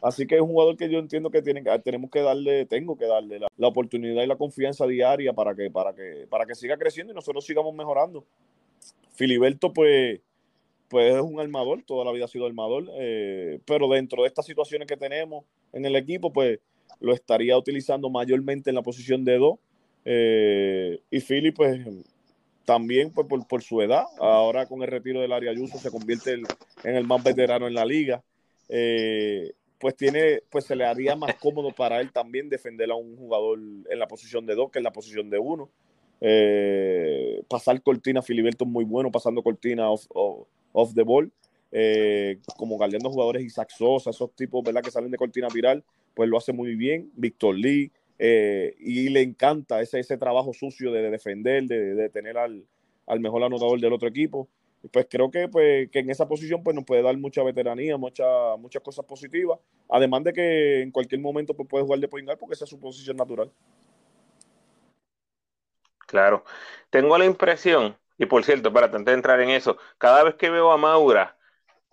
Así 0.02 0.26
que 0.26 0.34
es 0.34 0.40
un 0.40 0.48
jugador 0.48 0.76
que 0.76 0.90
yo 0.90 0.98
entiendo 0.98 1.30
que 1.30 1.40
tiene, 1.40 1.62
tenemos 1.82 2.10
que 2.10 2.20
darle, 2.20 2.66
tengo 2.66 2.96
que 2.96 3.06
darle 3.06 3.38
la, 3.38 3.48
la, 3.56 3.68
oportunidad 3.68 4.22
y 4.22 4.26
la 4.26 4.36
confianza 4.36 4.86
diaria 4.86 5.32
para 5.32 5.54
que, 5.54 5.70
para, 5.70 5.94
que, 5.94 6.26
para 6.28 6.44
que 6.44 6.54
siga 6.54 6.76
creciendo 6.76 7.12
y 7.12 7.16
nosotros 7.16 7.44
sigamos 7.46 7.74
mejorando. 7.74 8.24
Filiberto, 9.14 9.72
pues 9.72 10.20
pues 10.94 11.12
es 11.12 11.20
un 11.20 11.40
armador, 11.40 11.82
toda 11.82 12.04
la 12.04 12.12
vida 12.12 12.26
ha 12.26 12.28
sido 12.28 12.46
armador, 12.46 12.88
eh, 12.94 13.58
pero 13.64 13.88
dentro 13.88 14.22
de 14.22 14.28
estas 14.28 14.46
situaciones 14.46 14.86
que 14.86 14.96
tenemos 14.96 15.44
en 15.72 15.84
el 15.84 15.96
equipo, 15.96 16.32
pues 16.32 16.60
lo 17.00 17.12
estaría 17.12 17.58
utilizando 17.58 18.10
mayormente 18.10 18.70
en 18.70 18.76
la 18.76 18.82
posición 18.82 19.24
de 19.24 19.38
dos. 19.38 19.58
Eh, 20.04 21.00
y 21.10 21.20
Philly, 21.20 21.50
pues 21.50 21.80
también 22.64 23.10
pues, 23.12 23.26
por, 23.48 23.62
su 23.62 23.82
edad, 23.82 24.04
ahora 24.18 24.66
con 24.66 24.82
el 24.82 24.88
retiro 24.88 25.20
del 25.20 25.32
área 25.32 25.50
Ayuso 25.50 25.78
se 25.78 25.90
convierte 25.90 26.34
en 26.34 26.96
el 26.96 27.06
más 27.06 27.22
veterano 27.22 27.66
en 27.66 27.74
la 27.74 27.84
liga. 27.84 28.22
Eh, 28.68 29.52
pues 29.78 29.96
tiene, 29.96 30.42
pues 30.50 30.64
se 30.64 30.76
le 30.76 30.86
haría 30.86 31.14
más 31.14 31.34
cómodo 31.36 31.70
para 31.72 32.00
él 32.00 32.10
también 32.10 32.48
defender 32.48 32.90
a 32.90 32.94
un 32.94 33.16
jugador 33.16 33.58
en 33.58 33.98
la 33.98 34.08
posición 34.08 34.46
de 34.46 34.54
dos 34.54 34.70
que 34.70 34.78
en 34.78 34.84
la 34.84 34.92
posición 34.92 35.28
de 35.28 35.38
uno. 35.38 35.70
pasar 37.48 37.82
cortina, 37.82 38.22
Filiberto 38.22 38.64
es 38.64 38.70
muy 38.70 38.84
bueno 38.84 39.10
pasando 39.10 39.42
cortina 39.42 39.90
off 39.90 40.94
the 40.94 41.02
ball, 41.02 41.32
eh, 41.76 42.38
como 42.56 42.76
guardiando 42.76 43.10
jugadores 43.10 43.42
Isaac 43.42 43.70
Sosa, 43.70 44.10
esos 44.10 44.34
tipos 44.36 44.62
¿verdad? 44.62 44.82
que 44.82 44.90
salen 44.90 45.10
de 45.10 45.16
cortina 45.16 45.48
viral, 45.52 45.82
pues 46.14 46.28
lo 46.28 46.36
hace 46.36 46.52
muy 46.52 46.76
bien. 46.76 47.10
Víctor 47.14 47.56
Lee, 47.56 47.90
eh, 48.18 48.74
y 48.78 49.08
le 49.08 49.22
encanta 49.22 49.80
ese, 49.80 50.00
ese 50.00 50.16
trabajo 50.16 50.52
sucio 50.52 50.92
de, 50.92 51.10
defender, 51.10 51.64
de, 51.64 52.08
tener 52.10 52.38
al, 52.38 52.64
mejor 53.20 53.42
anotador 53.42 53.80
del 53.80 53.92
otro 53.92 54.08
equipo. 54.08 54.48
Pues 54.92 55.06
creo 55.08 55.30
que, 55.30 55.48
pues, 55.48 55.90
que 55.90 56.00
en 56.00 56.10
esa 56.10 56.28
posición 56.28 56.62
pues, 56.62 56.76
nos 56.76 56.84
puede 56.84 57.02
dar 57.02 57.16
mucha 57.16 57.42
veteranía, 57.42 57.96
mucha, 57.96 58.24
muchas 58.58 58.82
cosas 58.82 59.04
positivas. 59.06 59.58
Además 59.88 60.24
de 60.24 60.32
que 60.32 60.82
en 60.82 60.90
cualquier 60.90 61.20
momento 61.20 61.54
pues, 61.54 61.68
puede 61.68 61.84
jugar 61.84 62.00
de 62.00 62.08
point 62.08 62.28
porque 62.38 62.54
esa 62.54 62.64
es 62.64 62.70
su 62.70 62.78
posición 62.78 63.16
natural. 63.16 63.50
Claro. 66.06 66.44
Tengo 66.90 67.16
la 67.18 67.24
impresión, 67.24 67.96
y 68.18 68.26
por 68.26 68.44
cierto, 68.44 68.72
para 68.72 68.86
antes 68.86 69.04
de 69.04 69.12
entrar 69.12 69.40
en 69.40 69.50
eso, 69.50 69.78
cada 69.98 70.22
vez 70.22 70.34
que 70.36 70.50
veo 70.50 70.70
a 70.70 70.76
Maura, 70.76 71.36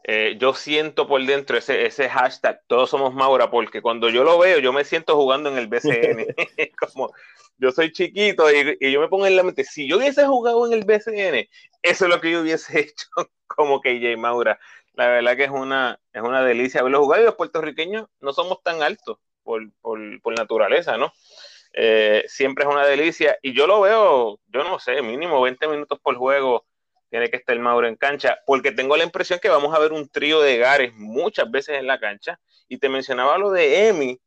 eh, 0.04 0.36
yo 0.40 0.54
siento 0.54 1.08
por 1.08 1.24
dentro 1.26 1.58
ese, 1.58 1.86
ese 1.86 2.10
hashtag, 2.10 2.62
todos 2.68 2.90
somos 2.90 3.14
Maura, 3.14 3.52
porque 3.52 3.82
cuando 3.82 4.10
yo 4.10 4.24
lo 4.24 4.40
veo, 4.40 4.60
yo 4.60 4.74
me 4.74 4.84
siento 4.84 5.16
jugando 5.16 5.50
en 5.50 5.58
el 5.58 5.68
BCN. 5.68 6.26
Como 6.80 7.12
yo 7.58 7.72
soy 7.72 7.92
chiquito 7.92 8.46
y, 8.52 8.92
yo 8.92 9.00
me 9.00 9.08
pongo 9.08 9.28
en 9.28 9.36
la 9.36 9.44
mente, 9.44 9.64
si 9.64 9.88
yo 9.88 9.98
hubiese 9.98 10.26
jugado 10.26 10.66
en 10.66 10.74
el 10.74 10.86
BCN, 10.86 11.48
eso 11.84 12.06
es 12.06 12.10
lo 12.10 12.20
que 12.20 12.32
yo 12.32 12.42
hubiese 12.42 12.80
hecho 12.80 13.08
como 13.46 13.82
KJ 13.82 14.18
Maura. 14.18 14.60
La 14.94 15.08
verdad 15.08 15.38
que 15.38 15.44
es 15.44 15.52
una, 15.52 16.00
es 16.12 16.22
una 16.22 16.44
delicia 16.44 16.82
verlo 16.82 17.04
jugar 17.04 17.22
y 17.22 17.26
los 17.26 17.36
puertorriqueños 17.36 18.08
no 18.20 18.34
somos 18.34 18.62
tan 18.64 18.82
altos 18.82 19.20
por, 19.44 19.72
por, 19.82 20.00
por 20.22 20.38
naturaleza, 20.38 20.98
¿no? 20.98 21.14
Eh, 21.74 22.26
siempre 22.28 22.66
es 22.66 22.70
una 22.70 22.86
delicia 22.86 23.38
y 23.42 23.54
yo 23.54 23.68
lo 23.68 23.80
veo, 23.82 24.40
yo 24.48 24.64
no 24.64 24.80
sé, 24.80 25.02
mínimo 25.02 25.40
20 25.42 25.68
minutos 25.68 26.00
por 26.02 26.18
juego 26.18 26.66
tiene 27.12 27.30
que 27.30 27.38
estar 27.38 27.60
Mauro 27.60 27.88
en 27.88 27.98
cancha, 27.98 28.40
porque 28.46 28.72
tengo 28.72 28.96
la 28.96 29.04
impresión 29.04 29.38
que 29.40 29.50
vamos 29.50 29.76
a 29.76 29.80
ver 29.80 29.92
un 29.92 30.08
trío 30.08 30.40
de 30.40 30.58
Gares 30.58 30.94
muchas 30.96 31.52
veces 31.52 31.78
en 31.78 31.86
la 31.86 32.00
cancha. 32.00 32.40
Y 32.70 32.78
te 32.78 32.88
mencionaba 32.88 33.38
lo 33.38 33.52
de 33.52 33.90
Emi, 33.90 34.18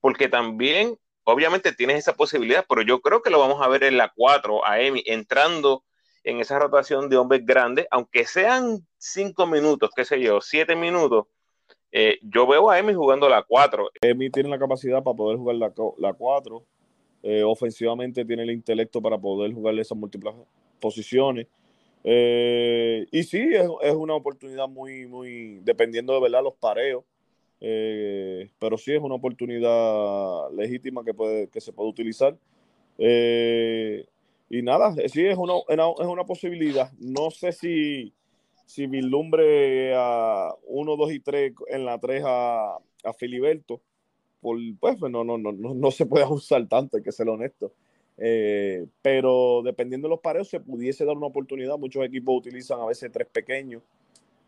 porque 0.00 0.26
también, 0.26 0.96
obviamente 1.24 1.72
tienes 1.72 1.98
esa 1.98 2.14
posibilidad, 2.14 2.64
pero 2.66 2.80
yo 2.80 3.02
creo 3.02 3.20
que 3.20 3.28
lo 3.28 3.38
vamos 3.38 3.60
a 3.60 3.68
ver 3.68 3.84
en 3.84 3.98
la 3.98 4.10
4 4.16 4.66
a 4.66 4.80
Emi 4.80 5.02
entrando 5.04 5.84
en 6.24 6.40
esa 6.40 6.58
rotación 6.58 7.10
de 7.10 7.18
hombres 7.18 7.44
grandes, 7.44 7.86
aunque 7.90 8.24
sean 8.24 8.86
5 8.96 9.46
minutos, 9.46 9.90
qué 9.94 10.06
sé 10.06 10.18
yo, 10.18 10.40
7 10.40 10.74
minutos. 10.76 11.26
Eh, 11.92 12.20
yo 12.22 12.46
veo 12.46 12.70
a 12.70 12.78
Emi 12.78 12.94
jugando 12.94 13.28
la 13.28 13.42
4. 13.42 13.90
Emi 14.00 14.30
tiene 14.30 14.48
la 14.48 14.58
capacidad 14.58 15.02
para 15.02 15.16
poder 15.16 15.36
jugar 15.36 15.56
la, 15.56 15.72
la 15.98 16.14
4. 16.14 16.64
Eh, 17.22 17.42
ofensivamente 17.42 18.24
tiene 18.24 18.44
el 18.44 18.50
intelecto 18.50 19.02
para 19.02 19.18
poder 19.18 19.52
jugar 19.52 19.78
esas 19.78 19.98
múltiples 19.98 20.34
posiciones. 20.80 21.46
Eh, 22.04 23.06
y 23.10 23.22
sí, 23.24 23.50
es, 23.82 23.94
una 23.94 24.14
oportunidad 24.14 24.68
muy, 24.68 25.06
muy, 25.06 25.60
dependiendo 25.62 26.14
de 26.14 26.20
verdad 26.20 26.42
los 26.42 26.54
pareos, 26.54 27.04
eh, 27.60 28.50
pero 28.58 28.78
sí 28.78 28.92
es 28.92 29.00
una 29.00 29.16
oportunidad 29.16 30.50
legítima 30.52 31.04
que, 31.04 31.14
puede, 31.14 31.48
que 31.48 31.60
se 31.60 31.72
puede 31.72 31.90
utilizar. 31.90 32.36
Eh, 32.98 34.06
y 34.48 34.62
nada, 34.62 34.94
sí 35.08 35.26
es 35.26 35.36
una, 35.38 35.54
es 35.68 36.06
una 36.06 36.24
posibilidad. 36.24 36.90
No 36.98 37.30
sé 37.30 37.52
si, 37.52 38.12
si 38.66 38.86
vislumbre 38.86 39.94
a 39.94 40.54
1, 40.66 40.96
2 40.96 41.12
y 41.12 41.20
3 41.20 41.52
en 41.68 41.84
la 41.84 41.98
3 41.98 42.24
a, 42.26 42.76
a 43.04 43.12
Filiberto, 43.12 43.80
por, 44.40 44.58
pues, 44.78 44.96
pues 44.98 45.12
no, 45.12 45.22
no, 45.22 45.38
no, 45.38 45.52
no, 45.52 45.90
se 45.90 46.06
puede 46.06 46.24
usar 46.26 46.66
tanto, 46.66 46.96
hay 46.96 47.02
que 47.02 47.12
ser 47.12 47.28
honesto. 47.28 47.72
Eh, 48.22 48.86
pero 49.00 49.62
dependiendo 49.64 50.06
de 50.06 50.10
los 50.10 50.20
pareos 50.20 50.46
se 50.46 50.60
pudiese 50.60 51.06
dar 51.06 51.16
una 51.16 51.28
oportunidad. 51.28 51.78
Muchos 51.78 52.04
equipos 52.04 52.36
utilizan 52.36 52.78
a 52.78 52.84
veces 52.84 53.10
tres 53.10 53.26
pequeños 53.26 53.82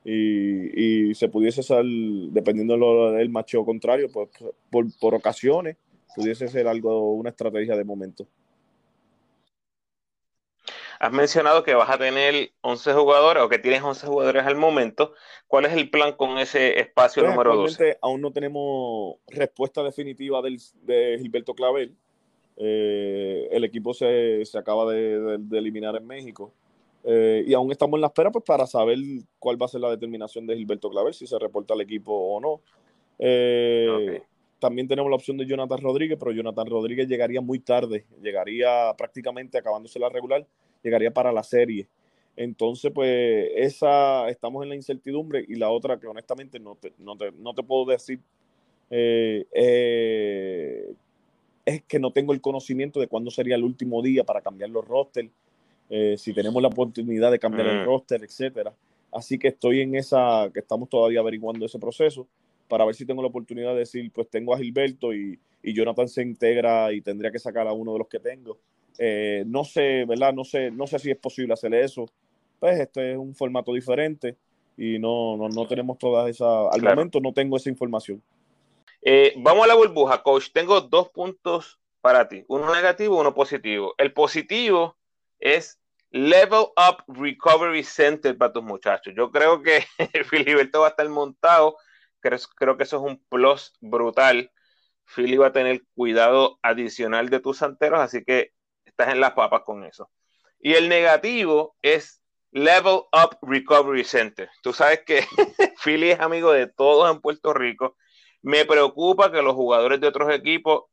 y, 0.05 1.15
se 1.15 1.29
pudiese 1.29 1.63
ser, 1.63 1.85
dependiendo 1.85 3.13
del 3.13 3.31
macho 3.31 3.65
contrario, 3.65 4.09
pues, 4.13 4.29
por, 4.71 4.87
por, 4.99 5.15
ocasiones, 5.15 5.77
pudiese 6.15 6.49
ser 6.49 6.67
algo, 6.69 7.15
una 7.15 7.31
estrategia 7.31 7.77
de 7.77 7.85
momento. 7.85 8.27
Has 10.99 11.13
mencionado 11.13 11.65
que 11.65 11.75
vas 11.75 11.91
a 11.91 11.99
tener 11.99 12.53
11 12.61 12.93
jugadores 12.93 13.43
o 13.43 13.49
que 13.49 13.59
tienes 13.59 13.83
11 13.83 14.07
jugadores 14.07 14.45
al 14.45 14.57
momento. 14.57 15.15
¿Cuál 15.49 15.65
es 15.65 15.73
el 15.73 15.91
plan 15.91 16.13
con 16.13 16.39
ese 16.39 16.79
espacio 16.79 17.23
pues, 17.23 17.33
número 17.33 17.57
12? 17.57 17.99
Aún 18.03 18.21
no 18.21 18.33
tenemos 18.33 19.17
respuesta 19.29 19.83
definitiva 19.83 20.43
del, 20.43 20.61
de 20.83 21.17
Gilberto 21.21 21.55
Clavel 21.55 21.97
eh, 22.57 23.49
el 23.51 23.65
equipo 23.65 23.95
se, 23.95 24.43
acaba 24.55 24.93
de, 24.93 25.39
eliminar 25.53 25.97
en 25.97 26.07
México. 26.07 26.53
Eh, 27.05 27.45
y 27.47 27.55
aún 27.55 27.73
estamos 27.73 27.97
en 27.97 28.03
la 28.03 28.07
espera 28.09 28.31
pues, 28.31 28.45
para 28.45 28.67
saber 28.67 28.99
cuál 29.39 29.61
va 29.61 29.67
a 29.67 29.69
ser 29.69 29.81
la 29.81 29.91
determinación 29.91 30.47
de 30.47 30.57
Gilberto 30.57 30.89
Claver, 30.89 31.15
si 31.15 31.27
se 31.27 31.39
reporta 31.39 31.75
al 31.75 31.81
equipo 31.81 32.13
o 32.13 32.41
no. 32.41 32.61
Eh, 33.19 34.23
también 34.59 34.87
tenemos 34.87 35.11
la 35.11 35.17
opción 35.17 35.37
de 35.37 35.47
Jonathan 35.47 35.81
Rodríguez, 35.81 36.17
pero 36.19 36.31
Jonathan 36.31 36.67
Rodríguez 36.67 37.09
llegaría 37.09 37.41
muy 37.41 37.59
tarde, 37.59 38.05
llegaría 38.23 38.95
prácticamente 38.97 39.59
acabándose 39.59 39.99
la 39.99 40.09
regular, 40.09 40.47
llegaría 40.83 41.13
para 41.13 41.33
la 41.33 41.43
serie. 41.43 41.89
Entonces, 42.37 42.93
pues, 42.95 43.51
esa, 43.57 44.29
estamos 44.29 44.63
en 44.63 44.69
la 44.69 44.77
incertidumbre 44.77 45.45
y 45.47 45.57
la 45.57 45.71
otra 45.71 45.99
que 45.99 46.07
honestamente 46.07 46.61
no 46.61 46.77
te, 46.77 46.93
no 46.99 47.17
te, 47.17 47.63
puedo 47.63 47.85
decir 47.87 48.21
eh, 48.89 49.45
es 51.65 51.83
que 51.83 51.99
no 51.99 52.13
tengo 52.13 52.33
el 52.33 52.41
conocimiento 52.41 53.01
de 53.01 53.07
cuándo 53.07 53.31
sería 53.31 53.57
el 53.57 53.65
último 53.65 54.03
día 54.03 54.25
para 54.25 54.41
cambiar 54.41 54.71
los 54.71 54.87
rosters, 54.87 55.31
eh, 55.91 56.17
si 56.19 56.33
tenemos 56.33 56.61
la 56.63 56.69
oportunidad 56.69 57.31
de 57.31 57.39
cambiar 57.39 57.67
el 57.69 57.83
mm. 57.83 57.85
roster, 57.85 58.23
etcétera. 58.25 58.73
Así 59.13 59.39
que 59.39 59.49
estoy 59.49 59.81
en 59.81 59.95
esa, 59.95 60.51
que 60.53 60.61
estamos 60.61 60.89
todavía 60.89 61.21
averiguando 61.21 61.67
ese 61.67 61.79
proceso 61.79 62.27
para 62.67 62.87
ver 62.87 62.95
si 62.95 63.05
tengo 63.05 63.21
la 63.21 63.29
oportunidad 63.29 63.73
de 63.73 63.81
decir, 63.81 64.11
pues 64.13 64.29
tengo 64.31 64.55
a 64.55 64.59
Gilberto 64.59 65.13
y, 65.13 65.39
y 65.63 65.75
Jonathan 65.75 66.09
se 66.09 66.23
integra 66.23 66.93
y 66.93 67.03
tendría 67.03 67.31
que 67.31 67.39
sacar 67.39 67.69
a 67.69 67.73
uno 67.73 67.93
de 67.93 67.99
los 67.99 68.09
que 68.09 68.19
tengo. 68.19 68.59
Eh, 68.99 69.45
no 69.47 69.65
sé, 69.65 70.05
¿verdad? 70.07 70.33
No 70.33 70.45
sé, 70.45 70.71
no 70.71 70.87
sé 70.87 70.99
si 70.99 71.11
es 71.11 71.19
posible 71.19 71.53
hacer 71.53 71.75
eso. 71.75 72.07
Pues 72.59 72.81
este 72.81 73.13
es 73.13 73.19
un 73.19 73.35
formato 73.35 73.75
diferente 73.75 74.37
y 74.77 74.99
no, 74.99 75.37
no, 75.37 75.49
no 75.49 75.67
tenemos 75.67 75.99
todas 75.99 76.31
esas, 76.31 76.69
al 76.73 76.83
momento 76.83 77.21
no 77.21 77.33
tengo 77.33 77.57
esa 77.57 77.69
información. 77.69 78.23
Eh, 79.05 79.35
vamos 79.37 79.65
a 79.65 79.67
la 79.67 79.75
burbuja, 79.75 80.23
coach. 80.23 80.51
Tengo 80.53 80.81
dos 80.81 81.11
puntos 81.11 81.81
para 82.01 82.29
ti, 82.29 82.45
uno 82.49 82.73
negativo, 82.73 83.21
uno 83.21 83.35
positivo. 83.35 83.95
El 83.99 84.13
positivo 84.13 84.97
es 85.41 85.81
Level 86.11 86.67
Up 86.77 87.05
Recovery 87.09 87.83
Center 87.83 88.37
para 88.39 88.53
tus 88.53 88.63
muchachos. 88.63 89.13
Yo 89.17 89.33
creo 89.33 89.61
que 89.63 89.85
Filiberto 90.31 90.81
va 90.81 90.89
a 90.89 90.91
estar 90.91 91.09
montado. 91.09 91.77
Creo, 92.21 92.39
creo, 92.57 92.77
que 92.77 92.85
eso 92.85 92.99
es 92.99 93.03
un 93.03 93.25
plus 93.29 93.73
brutal. 93.81 94.53
Fili 95.05 95.37
va 95.37 95.49
a 95.49 95.53
tener 95.53 95.83
cuidado 95.95 96.61
adicional 96.63 97.29
de 97.29 97.41
tus 97.41 97.59
santeros, 97.59 97.99
así 97.99 98.25
que 98.25 98.53
estás 98.85 99.09
en 99.09 99.21
las 99.21 99.33
papas 99.33 99.63
con 99.65 99.85
eso. 99.85 100.11
Y 100.61 100.75
el 100.75 100.89
negativo 100.89 101.77
es 101.83 102.23
Level 102.53 103.01
Up 103.13 103.37
Recovery 103.43 104.05
Center. 104.05 104.49
Tú 104.63 104.73
sabes 104.73 105.01
que 105.05 105.25
Philly 105.85 106.11
es 106.11 106.21
amigo 106.21 106.53
de 106.53 106.69
todos 106.69 107.13
en 107.13 107.21
Puerto 107.21 107.53
Rico 107.53 107.97
me 108.43 108.65
preocupa 108.65 109.31
que 109.31 109.43
los 109.43 109.55
jugadores 109.55 110.01
de 110.01 110.09
otros 110.09 110.33
equipos 110.35 110.85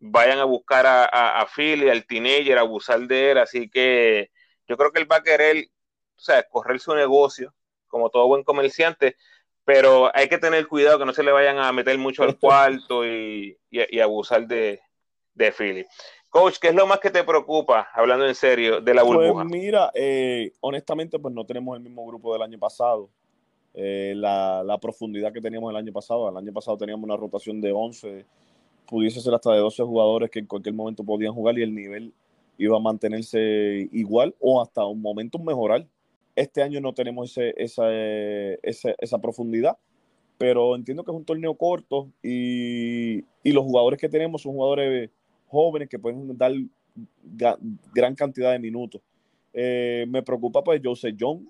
vayan 0.00 0.38
a 0.38 0.44
buscar 0.44 0.86
a, 0.86 1.40
a, 1.40 1.46
Philly, 1.46 1.88
al 1.88 2.06
teenager, 2.06 2.58
a 2.58 2.62
abusar 2.62 3.00
de 3.00 3.32
él, 3.32 3.38
así 3.38 3.68
que 3.68 4.30
yo 4.66 4.76
creo 4.76 4.92
que 4.92 5.00
él 5.00 5.10
va 5.10 5.16
a 5.16 5.22
querer, 5.22 5.68
o 6.16 6.20
sea, 6.20 6.42
correr 6.44 6.78
su 6.80 6.94
negocio, 6.94 7.54
como 7.88 8.10
todo 8.10 8.28
buen 8.28 8.44
comerciante, 8.44 9.16
pero 9.64 10.10
hay 10.14 10.28
que 10.28 10.38
tener 10.38 10.66
cuidado 10.66 10.98
que 10.98 11.04
no 11.04 11.12
se 11.12 11.22
le 11.22 11.32
vayan 11.32 11.58
a 11.58 11.72
meter 11.72 11.98
mucho 11.98 12.22
al 12.22 12.38
cuarto 12.38 13.06
y, 13.06 13.58
abusar 14.00 14.46
de, 14.46 14.80
de 15.34 15.52
Philly. 15.52 15.86
Coach, 16.30 16.58
¿qué 16.60 16.68
es 16.68 16.74
lo 16.74 16.86
más 16.86 17.00
que 17.00 17.10
te 17.10 17.24
preocupa, 17.24 17.88
hablando 17.94 18.26
en 18.26 18.34
serio, 18.34 18.80
de 18.80 18.94
la 18.94 19.02
pues 19.02 19.14
burbuja? 19.14 19.44
Pues 19.44 19.46
mira, 19.46 19.90
eh, 19.94 20.52
honestamente, 20.60 21.18
pues 21.18 21.34
no 21.34 21.46
tenemos 21.46 21.76
el 21.76 21.82
mismo 21.82 22.06
grupo 22.06 22.34
del 22.34 22.42
año 22.42 22.58
pasado. 22.58 23.10
Eh, 23.80 24.14
la, 24.16 24.76
profundidad 24.82 25.32
que 25.32 25.40
teníamos 25.40 25.70
el 25.70 25.76
año 25.76 25.92
pasado. 25.92 26.28
El 26.28 26.36
año 26.36 26.52
pasado 26.52 26.76
teníamos 26.76 27.04
una 27.04 27.16
rotación 27.16 27.60
de 27.60 27.70
11, 27.70 28.26
pudiese 28.88 29.20
ser 29.20 29.32
hasta 29.34 29.52
de 29.52 29.60
12 29.60 29.84
jugadores 29.84 30.30
que 30.30 30.40
en 30.40 30.46
cualquier 30.46 30.74
momento 30.74 31.04
podían 31.04 31.32
jugar 31.32 31.56
y 31.56 31.62
el 31.62 31.72
nivel 31.72 32.12
iba 32.58 32.76
a 32.76 32.80
mantenerse 32.80 33.88
igual 33.92 34.34
o 34.40 34.60
hasta 34.60 34.84
un 34.84 35.00
momento 35.00 35.38
mejorar. 35.38 35.86
Este 36.34 36.60
año 36.60 36.80
no 36.80 36.92
tenemos 36.92 37.30
ese, 37.30 37.54
esa, 37.56 37.84
esa, 38.62 39.18
profundidad, 39.20 39.78
pero 40.38 40.74
entiendo 40.74 41.04
que 41.04 41.12
es 41.12 41.16
un 41.16 41.24
torneo 41.24 41.54
corto 41.54 42.10
y, 42.20 43.24
los 43.44 43.64
jugadores 43.64 44.00
que 44.00 44.08
tenemos 44.08 44.42
son 44.42 44.52
jugadores 44.54 45.08
jóvenes 45.46 45.88
que 45.88 46.00
pueden 46.00 46.36
dar 46.36 46.52
gran 47.94 48.14
cantidad 48.16 48.50
de 48.50 48.58
minutos. 48.58 49.00
Eh, 49.54 50.04
me 50.08 50.22
preocupa 50.24 50.64
pues 50.64 50.80
Jose 50.84 51.14
John, 51.18 51.48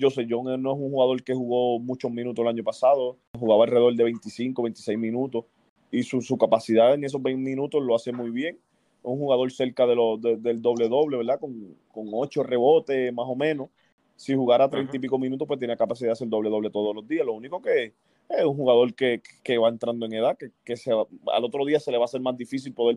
Jose 0.00 0.26
John 0.28 0.44
no 0.62 0.72
es 0.72 0.78
un 0.78 0.90
jugador 0.90 1.22
que 1.22 1.34
jugó 1.34 1.78
muchos 1.78 2.10
minutos 2.10 2.42
el 2.42 2.48
año 2.48 2.64
pasado, 2.64 3.16
jugaba 3.38 3.64
alrededor 3.64 3.94
de 3.94 4.04
25, 4.04 4.62
26 4.62 4.98
minutos 4.98 5.44
y 5.90 6.02
su, 6.02 6.36
capacidad 6.36 6.94
en 6.94 7.04
esos 7.04 7.22
20 7.22 7.48
minutos 7.48 7.82
lo 7.82 7.94
hace 7.94 8.12
muy 8.12 8.30
bien. 8.30 8.58
Un 9.02 9.18
jugador 9.18 9.52
cerca 9.52 9.86
de 9.86 9.94
lo, 9.94 10.16
del 10.16 10.60
doble-doble, 10.62 11.18
¿verdad? 11.18 11.38
Con, 11.38 11.76
con 11.92 12.08
8 12.12 12.42
rebotes 12.42 13.12
más 13.12 13.26
o 13.28 13.36
menos. 13.36 13.68
Si 14.16 14.34
jugara 14.34 14.68
30 14.68 14.96
y 14.96 14.98
pico 14.98 15.18
minutos, 15.18 15.46
pues 15.46 15.58
tiene 15.58 15.76
capacidad 15.76 16.08
de 16.08 16.12
hacer 16.12 16.28
doble-doble 16.28 16.70
todos 16.70 16.94
los 16.94 17.06
días. 17.06 17.26
Lo 17.26 17.34
único 17.34 17.60
que 17.60 17.92
es 18.28 18.44
un 18.44 18.56
jugador 18.56 18.94
que, 18.94 19.20
que 19.42 19.58
va 19.58 19.68
entrando 19.68 20.06
en 20.06 20.14
edad, 20.14 20.36
que, 20.36 20.50
que 20.64 20.76
se, 20.76 20.90
al 20.90 21.44
otro 21.44 21.64
día 21.64 21.78
se 21.78 21.92
le 21.92 21.98
va 21.98 22.04
a 22.04 22.06
hacer 22.06 22.20
más 22.20 22.36
difícil 22.36 22.72
poder 22.72 22.96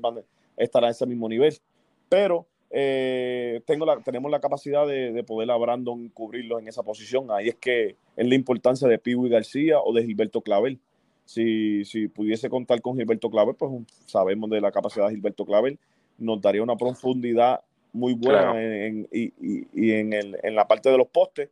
estar 0.56 0.84
a 0.84 0.90
ese 0.90 1.06
mismo 1.06 1.28
nivel. 1.28 1.54
Pero 2.10 2.48
eh, 2.70 3.62
tengo 3.66 3.86
la, 3.86 3.98
tenemos 4.02 4.30
la 4.30 4.40
capacidad 4.40 4.86
de, 4.86 5.12
de, 5.14 5.24
poder 5.24 5.50
a 5.52 5.58
Brandon 5.58 6.10
cubrirlo 6.10 6.60
en 6.60 6.68
esa 6.68 6.84
posición. 6.84 7.32
Ahí 7.32 7.50
es 7.50 7.56
que 7.56 7.96
es 8.16 8.28
la 8.28 8.36
importancia 8.36 8.88
de 8.88 9.00
Piwi 9.00 9.30
García 9.30 9.80
o 9.80 9.94
de 9.94 10.06
Gilberto 10.06 10.42
Clavel. 10.42 10.80
Si, 11.26 11.84
si 11.86 12.08
pudiese 12.08 12.50
contar 12.50 12.82
con 12.82 12.98
Gilberto 12.98 13.30
Clavel, 13.30 13.56
pues 13.56 13.72
sabemos 14.06 14.50
de 14.50 14.62
la 14.62 14.72
capacidad 14.72 15.08
de 15.08 15.16
Gilberto 15.16 15.46
Clavel, 15.46 15.78
nos 16.18 16.42
daría 16.42 16.64
una 16.64 16.78
profundidad 16.78 17.62
muy 17.94 18.14
buena 18.14 18.62
en, 18.62 19.08
y, 19.12 19.34
y, 19.40 19.68
y 19.74 19.92
en, 19.92 20.14
el, 20.14 20.38
en, 20.44 20.56
la 20.56 20.68
parte 20.68 20.90
de 20.90 20.98
los 20.98 21.08
postes 21.08 21.50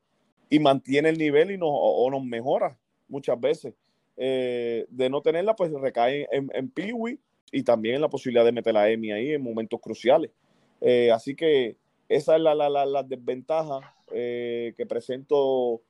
y 0.49 0.59
mantiene 0.59 1.09
el 1.09 1.17
nivel 1.17 1.51
y 1.51 1.57
nos, 1.57 1.69
o, 1.71 2.09
nos 2.09 2.23
mejora 2.23 2.77
muchas 3.07 3.39
veces. 3.39 3.73
Eh, 4.17 4.85
de 4.89 5.09
no 5.09 5.21
tenerla, 5.21 5.55
pues 5.55 5.71
recae 5.71 6.27
en, 6.31 6.49
en 6.53 6.69
Piwi 6.69 7.19
y 7.51 7.63
también 7.63 7.95
en 7.95 8.01
la 8.01 8.09
posibilidad 8.09 8.45
de 8.45 8.51
meter 8.51 8.77
a 8.77 8.89
Emi 8.89 9.11
ahí 9.11 9.31
en 9.31 9.41
momentos 9.41 9.79
cruciales. 9.81 10.31
Eh, 10.81 11.11
así 11.11 11.35
que 11.35 11.77
esa 12.09 12.35
es 12.35 12.41
la, 12.41 12.53
la, 12.53 12.69
la, 12.69 12.85
la 12.85 13.03
desventaja 13.03 13.95
eh, 14.11 14.73
que 14.77 14.85
presento 14.85 15.81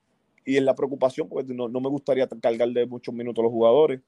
y 0.46 0.58
en 0.58 0.66
la 0.66 0.76
preocupación, 0.76 1.28
porque 1.28 1.54
no, 1.54 1.68
no, 1.68 1.82
me 1.82 1.90
gustaría 1.90 2.28
cargar 2.28 2.70
de 2.70 2.86
muchos 2.86 3.14
minutos 3.14 3.42
a 3.42 3.46
los 3.46 3.52
jugadores. 3.52 4.00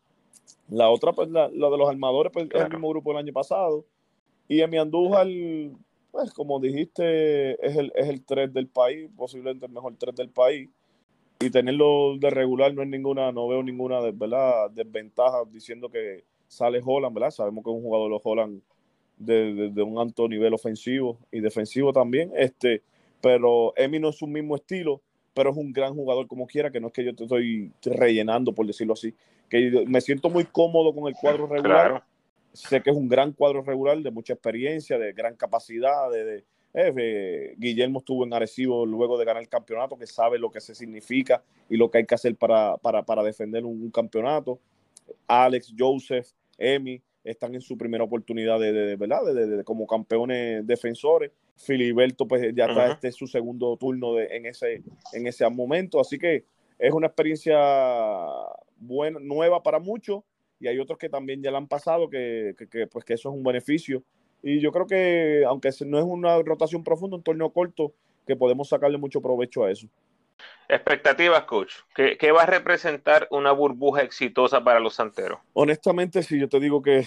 La 0.70 0.90
otra, 0.90 1.12
pues 1.12 1.30
la, 1.30 1.50
la 1.50 1.70
de 1.70 1.78
los 1.78 1.90
armadores, 1.90 2.32
pues 2.32 2.48
claro. 2.48 2.66
es 2.66 2.72
el 2.72 2.78
mismo 2.78 2.90
grupo 2.90 3.10
del 3.10 3.20
año 3.20 3.34
pasado. 3.34 3.86
Y 4.48 4.62
Emi 4.62 4.78
Andújar, 4.78 5.28
pues 6.12 6.32
como 6.34 6.60
dijiste, 6.60 7.54
es 7.66 7.76
el, 7.76 7.92
es 7.96 8.08
el 8.08 8.24
3 8.24 8.54
del 8.54 8.68
país, 8.68 9.10
posiblemente 9.18 9.66
el 9.66 9.72
mejor 9.72 9.96
3 9.98 10.16
del 10.16 10.30
país. 10.30 10.70
Y 11.40 11.50
tenerlo 11.50 12.18
de 12.18 12.30
regular 12.30 12.74
no 12.74 12.82
es 12.82 12.88
ninguna, 12.88 13.32
no 13.32 13.48
veo 13.48 13.62
ninguna 13.62 14.00
¿verdad? 14.00 14.70
desventaja 14.72 15.44
diciendo 15.52 15.90
que 15.90 16.24
sale 16.48 16.82
Holland, 16.84 17.14
¿verdad? 17.14 17.32
Sabemos 17.32 17.64
que 17.64 17.70
es 17.70 17.76
un 17.76 17.84
jugador 17.84 18.08
de 18.08 18.12
los 18.12 18.22
Holland 18.24 18.62
de, 19.18 19.54
de, 19.54 19.70
de, 19.70 19.82
un 19.82 19.98
alto 20.00 20.28
nivel 20.28 20.54
ofensivo 20.54 21.18
y 21.32 21.40
defensivo 21.40 21.92
también. 21.94 22.32
Este, 22.36 22.82
pero 23.22 23.74
Emi 23.76 24.00
no 24.00 24.10
es 24.10 24.18
su 24.18 24.28
mismo 24.28 24.56
estilo, 24.56 25.02
pero 25.34 25.52
es 25.52 25.58
un 25.58 25.72
gran 25.72 25.94
jugador 25.94 26.28
como 26.28 26.48
quiera, 26.48 26.72
que 26.72 26.80
no 26.80 26.88
es 26.88 26.94
que 26.94 27.04
yo 27.04 27.16
te 27.16 27.24
estoy 27.24 27.72
rellenando, 27.84 28.54
por 28.54 28.66
decirlo 28.66 28.94
así. 28.94 29.14
Que 29.50 29.86
me 29.88 30.02
siento 30.02 30.30
muy 30.30 30.46
cómodo 30.46 30.94
con 30.94 31.08
el 31.08 31.16
cuadro 31.16 31.48
regular. 31.48 31.90
Claro. 31.90 32.04
Sé 32.54 32.82
que 32.82 32.90
es 32.90 32.96
un 32.96 33.08
gran 33.08 33.34
cuadro 33.34 33.62
regular 33.62 33.98
de 34.00 34.10
mucha 34.10 34.34
experiencia, 34.34 34.98
de 34.98 35.14
gran 35.14 35.36
capacidad, 35.36 36.10
de, 36.12 36.24
de 36.26 36.44
eh, 36.74 37.56
Guillermo 37.58 38.00
estuvo 38.00 38.26
en 38.26 38.34
Arecibo 38.34 38.86
luego 38.86 39.18
de 39.18 39.26
ganar 39.26 39.42
el 39.42 39.50
campeonato, 39.50 39.98
que 39.98 40.08
sabe 40.08 40.38
lo 40.40 40.52
que 40.52 40.62
se 40.62 40.76
significa 40.76 41.44
y 41.70 41.78
lo 41.78 41.90
que 41.90 42.00
hay 42.00 42.06
que 42.06 42.16
hacer 42.16 42.36
para, 42.36 42.78
para, 42.78 43.04
para 43.04 43.24
defender 43.24 43.66
un, 43.66 43.82
un, 43.82 43.92
campeonato. 43.92 44.60
Alex, 45.28 45.74
Joseph, 45.78 46.28
Emi, 46.58 47.02
están 47.30 47.56
en 47.56 47.62
su 47.62 47.78
primera 47.78 48.04
oportunidad 48.04 48.60
de, 48.60 48.72
de, 48.72 48.86
de 48.88 48.96
¿verdad? 48.96 49.34
De, 49.34 49.64
como 49.64 49.86
campeones 49.86 50.66
defensores. 50.66 51.32
Filiberto, 51.56 52.28
pues 52.28 52.42
ya 52.56 52.66
está, 52.66 52.86
uh 52.86 52.90
-huh. 52.90 52.94
este 52.94 53.08
es 53.08 53.16
su 53.16 53.28
segundo 53.28 53.76
turno 53.78 54.20
en, 54.20 54.46
ese, 54.46 54.84
en 55.14 55.28
ese 55.28 55.50
momento. 55.50 56.00
Así 56.00 56.18
que 56.18 56.46
es 56.78 56.94
una 56.94 57.08
experiencia 57.08 57.58
buena, 58.78 59.20
nueva 59.20 59.64
para 59.64 59.80
muchos 59.80 60.24
y 60.60 60.68
hay 60.68 60.80
otros 60.80 60.98
que 60.98 61.10
también 61.10 61.42
ya 61.42 61.52
la 61.52 61.58
han 61.58 61.68
pasado, 61.68 62.10
que, 62.10 62.54
que, 62.58 62.68
que, 62.68 62.88
pues 62.88 63.06
que 63.06 63.14
eso 63.14 63.30
es 63.30 63.36
un 63.36 63.44
beneficio. 63.44 64.04
Y 64.44 64.60
yo 64.60 64.72
creo 64.72 64.86
que, 64.86 65.44
aunque 65.48 65.70
no 65.86 65.98
es 65.98 66.06
una 66.06 66.42
rotación 66.44 66.84
profunda, 66.84 67.18
un 67.18 67.24
torneo 67.24 67.52
corto, 67.52 67.94
que 68.26 68.36
podemos 68.36 68.70
sacarle 68.70 68.98
mucho 68.98 69.22
provecho 69.22 69.64
a 69.64 69.72
eso. 69.72 69.88
Expectativas, 70.70 71.44
coach. 71.44 71.72
¿Qué, 71.96 72.18
¿Qué, 72.18 72.32
va 72.32 72.44
a 72.44 72.46
representar 72.46 73.28
una 73.32 73.52
burbuja 73.52 74.02
exitosa 74.02 74.64
para 74.64 74.80
los 74.80 74.96
santeros? 74.96 75.40
Honestamente, 75.54 76.22
si 76.24 76.40
yo 76.40 76.50
te 76.50 76.60
digo 76.60 76.82
que, 76.82 77.06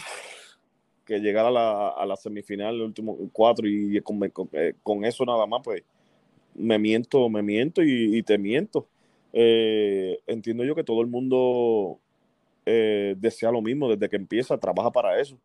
que 1.05 1.19
llegar 1.19 1.45
a 1.45 1.51
la, 1.51 1.89
a 1.89 2.07
la 2.07 2.17
semifinal, 2.17 2.75
el 2.75 2.83
último 2.83 3.19
cuatro, 3.33 3.69
y 3.69 4.01
con, 4.01 4.19
con, 4.31 4.49
eh, 4.53 4.75
con, 4.83 5.05
eso 5.05 5.27
nada 5.27 5.47
más, 5.47 5.61
pues 5.63 5.83
me 6.55 6.79
miento, 6.79 7.29
me 7.29 7.43
miento 7.43 7.83
y, 7.83 8.17
y 8.17 8.23
te 8.23 8.39
miento. 8.39 8.87
Eh, 9.33 10.19
entiendo 10.27 10.65
yo 10.65 10.75
que 10.75 10.85
todo 10.85 11.03
el 11.03 11.07
mundo 11.07 11.99
eh, 12.65 13.15
desea 13.19 13.53
lo 13.53 13.61
mismo 13.61 13.91
desde 13.91 14.09
que 14.09 14.17
empieza, 14.17 14.59
trabaja 14.59 14.91
para 14.91 15.21
eso. 15.21 15.37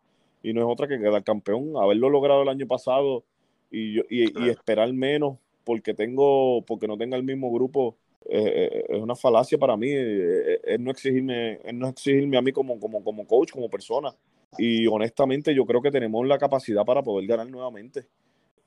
Y 0.41 0.53
no 0.53 0.61
es 0.61 0.67
otra 0.67 0.87
que 0.87 0.99
quedar 0.99 1.23
campeón. 1.23 1.73
Haberlo 1.75 2.09
logrado 2.09 2.43
el 2.43 2.49
año 2.49 2.65
pasado 2.65 3.25
y, 3.71 3.99
y, 4.09 4.45
y 4.45 4.49
esperar 4.49 4.91
menos 4.93 5.37
porque 5.65 5.93
tengo, 5.93 6.63
porque 6.65 6.87
no 6.87 6.97
tenga 6.97 7.17
el 7.17 7.23
mismo 7.23 7.51
grupo, 7.51 7.97
eh, 8.29 8.85
es 8.89 9.01
una 9.01 9.15
falacia 9.15 9.57
para 9.57 9.77
mí. 9.77 9.87
Eh, 9.89 10.59
es 10.63 10.79
no 10.79 10.91
exigirme, 10.91 11.59
es 11.63 11.73
no 11.73 11.87
exigirme 11.87 12.37
a 12.37 12.41
mí 12.41 12.51
como, 12.51 12.79
como, 12.79 13.03
como 13.03 13.25
coach, 13.25 13.51
como 13.51 13.69
persona. 13.69 14.13
Y 14.57 14.87
honestamente 14.87 15.53
yo 15.53 15.65
creo 15.65 15.81
que 15.81 15.91
tenemos 15.91 16.25
la 16.27 16.37
capacidad 16.37 16.85
para 16.85 17.03
poder 17.03 17.27
ganar 17.27 17.49
nuevamente. 17.49 18.05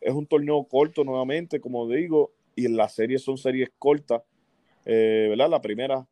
Es 0.01 0.13
un 0.13 0.27
torneo 0.27 0.63
corto 0.65 1.03
nuevamente, 1.05 1.61
como 1.61 1.89
digo, 1.89 2.31
y 2.55 2.67
en 2.67 2.77
las 2.77 2.95
series 2.95 3.23
son 3.23 3.37
series 3.37 3.71
cortas, 3.79 4.23
eh, 4.85 5.27
¿verdad? 5.31 5.49
La 5.49 5.61
primera 5.61 6.07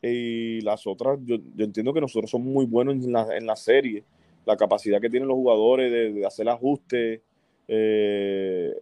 y 0.00 0.60
las 0.62 0.86
otras, 0.86 1.18
yo, 1.24 1.36
yo, 1.54 1.64
entiendo 1.64 1.92
que 1.92 2.00
nosotros 2.00 2.30
somos 2.30 2.48
muy 2.48 2.66
buenos 2.66 2.94
en 2.96 3.12
la, 3.12 3.36
en 3.36 3.46
la 3.46 3.54
serie, 3.54 4.02
la 4.44 4.56
capacidad 4.56 5.00
que 5.00 5.08
tienen 5.08 5.28
los 5.28 5.36
jugadores 5.36 5.92
de, 5.92 6.12
de 6.12 6.26
hacer 6.26 6.48
ajustes, 6.48 7.20
eh, 7.68 8.74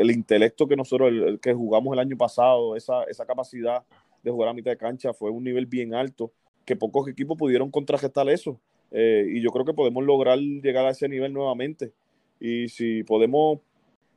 el 0.00 0.10
intelecto 0.10 0.66
que 0.66 0.76
nosotros, 0.76 1.08
el, 1.08 1.22
el, 1.24 1.40
que 1.40 1.52
jugamos 1.52 1.92
el 1.92 1.98
año 1.98 2.16
pasado, 2.16 2.76
esa, 2.76 3.04
esa 3.04 3.26
capacidad 3.26 3.82
de 4.22 4.30
jugar 4.30 4.48
a 4.50 4.54
mitad 4.54 4.70
de 4.70 4.76
cancha 4.76 5.12
fue 5.12 5.30
un 5.30 5.44
nivel 5.44 5.66
bien 5.66 5.94
alto, 5.94 6.32
que 6.64 6.76
pocos 6.76 7.08
equipos 7.08 7.36
pudieron 7.36 7.70
contrarrestar 7.70 8.28
eso. 8.28 8.60
Eh, 8.90 9.26
y 9.34 9.40
yo 9.40 9.50
creo 9.50 9.64
que 9.64 9.74
podemos 9.74 10.04
lograr 10.04 10.38
llegar 10.38 10.86
a 10.86 10.90
ese 10.90 11.08
nivel 11.08 11.32
nuevamente. 11.32 11.92
Y 12.40 12.68
si 12.68 13.02
podemos, 13.04 13.60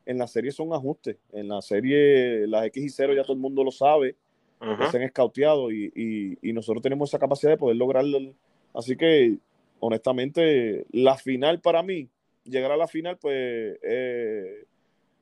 en 0.06 0.18
la 0.18 0.28
serie 0.28 0.52
son 0.52 0.74
ajustes. 0.74 1.18
En 1.32 1.48
la 1.48 1.62
serie, 1.62 2.48
las 2.48 2.66
X 2.68 2.84
y 2.84 2.90
0 2.90 3.14
ya 3.16 3.24
todo 3.24 3.34
el 3.34 3.40
mundo 3.40 3.64
lo 3.64 3.72
sabe, 3.72 4.16
uh 4.62 4.66
-huh. 4.66 4.92
se 4.92 4.98
han 4.98 5.04
escauteado 5.04 5.72
y, 5.72 5.92
y, 5.96 6.50
y, 6.50 6.54
nosotros 6.54 6.82
tenemos 6.82 7.10
esa 7.10 7.20
capacidad 7.20 7.52
de 7.52 7.58
poder 7.58 7.78
lograrlo. 7.78 8.34
Así 8.74 8.96
que, 8.96 9.38
honestamente, 9.80 10.86
la 10.92 11.18
final 11.18 11.60
para 11.60 11.84
mí, 11.84 12.08
llegar 12.44 12.72
a 12.72 12.78
la 12.78 12.88
final, 12.88 13.18
pues 13.18 13.78
eh, 13.84 14.66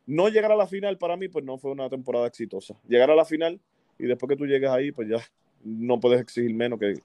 no 0.09 0.27
llegar 0.27 0.51
a 0.51 0.55
la 0.55 0.65
final 0.65 0.97
para 0.97 1.15
mí, 1.15 1.27
pues 1.27 1.45
no 1.45 1.59
fue 1.59 1.71
una 1.71 1.87
temporada 1.87 2.25
exitosa. 2.25 2.75
Llegar 2.87 3.11
a 3.11 3.15
la 3.15 3.25
final 3.25 3.59
y 3.99 4.07
después 4.07 4.27
que 4.27 4.35
tú 4.35 4.47
llegues 4.47 4.69
ahí, 4.69 4.91
pues 4.91 5.07
ya 5.07 5.17
no 5.63 5.99
puedes 5.99 6.19
exigir 6.19 6.53
menos 6.53 6.79
que, 6.79 6.95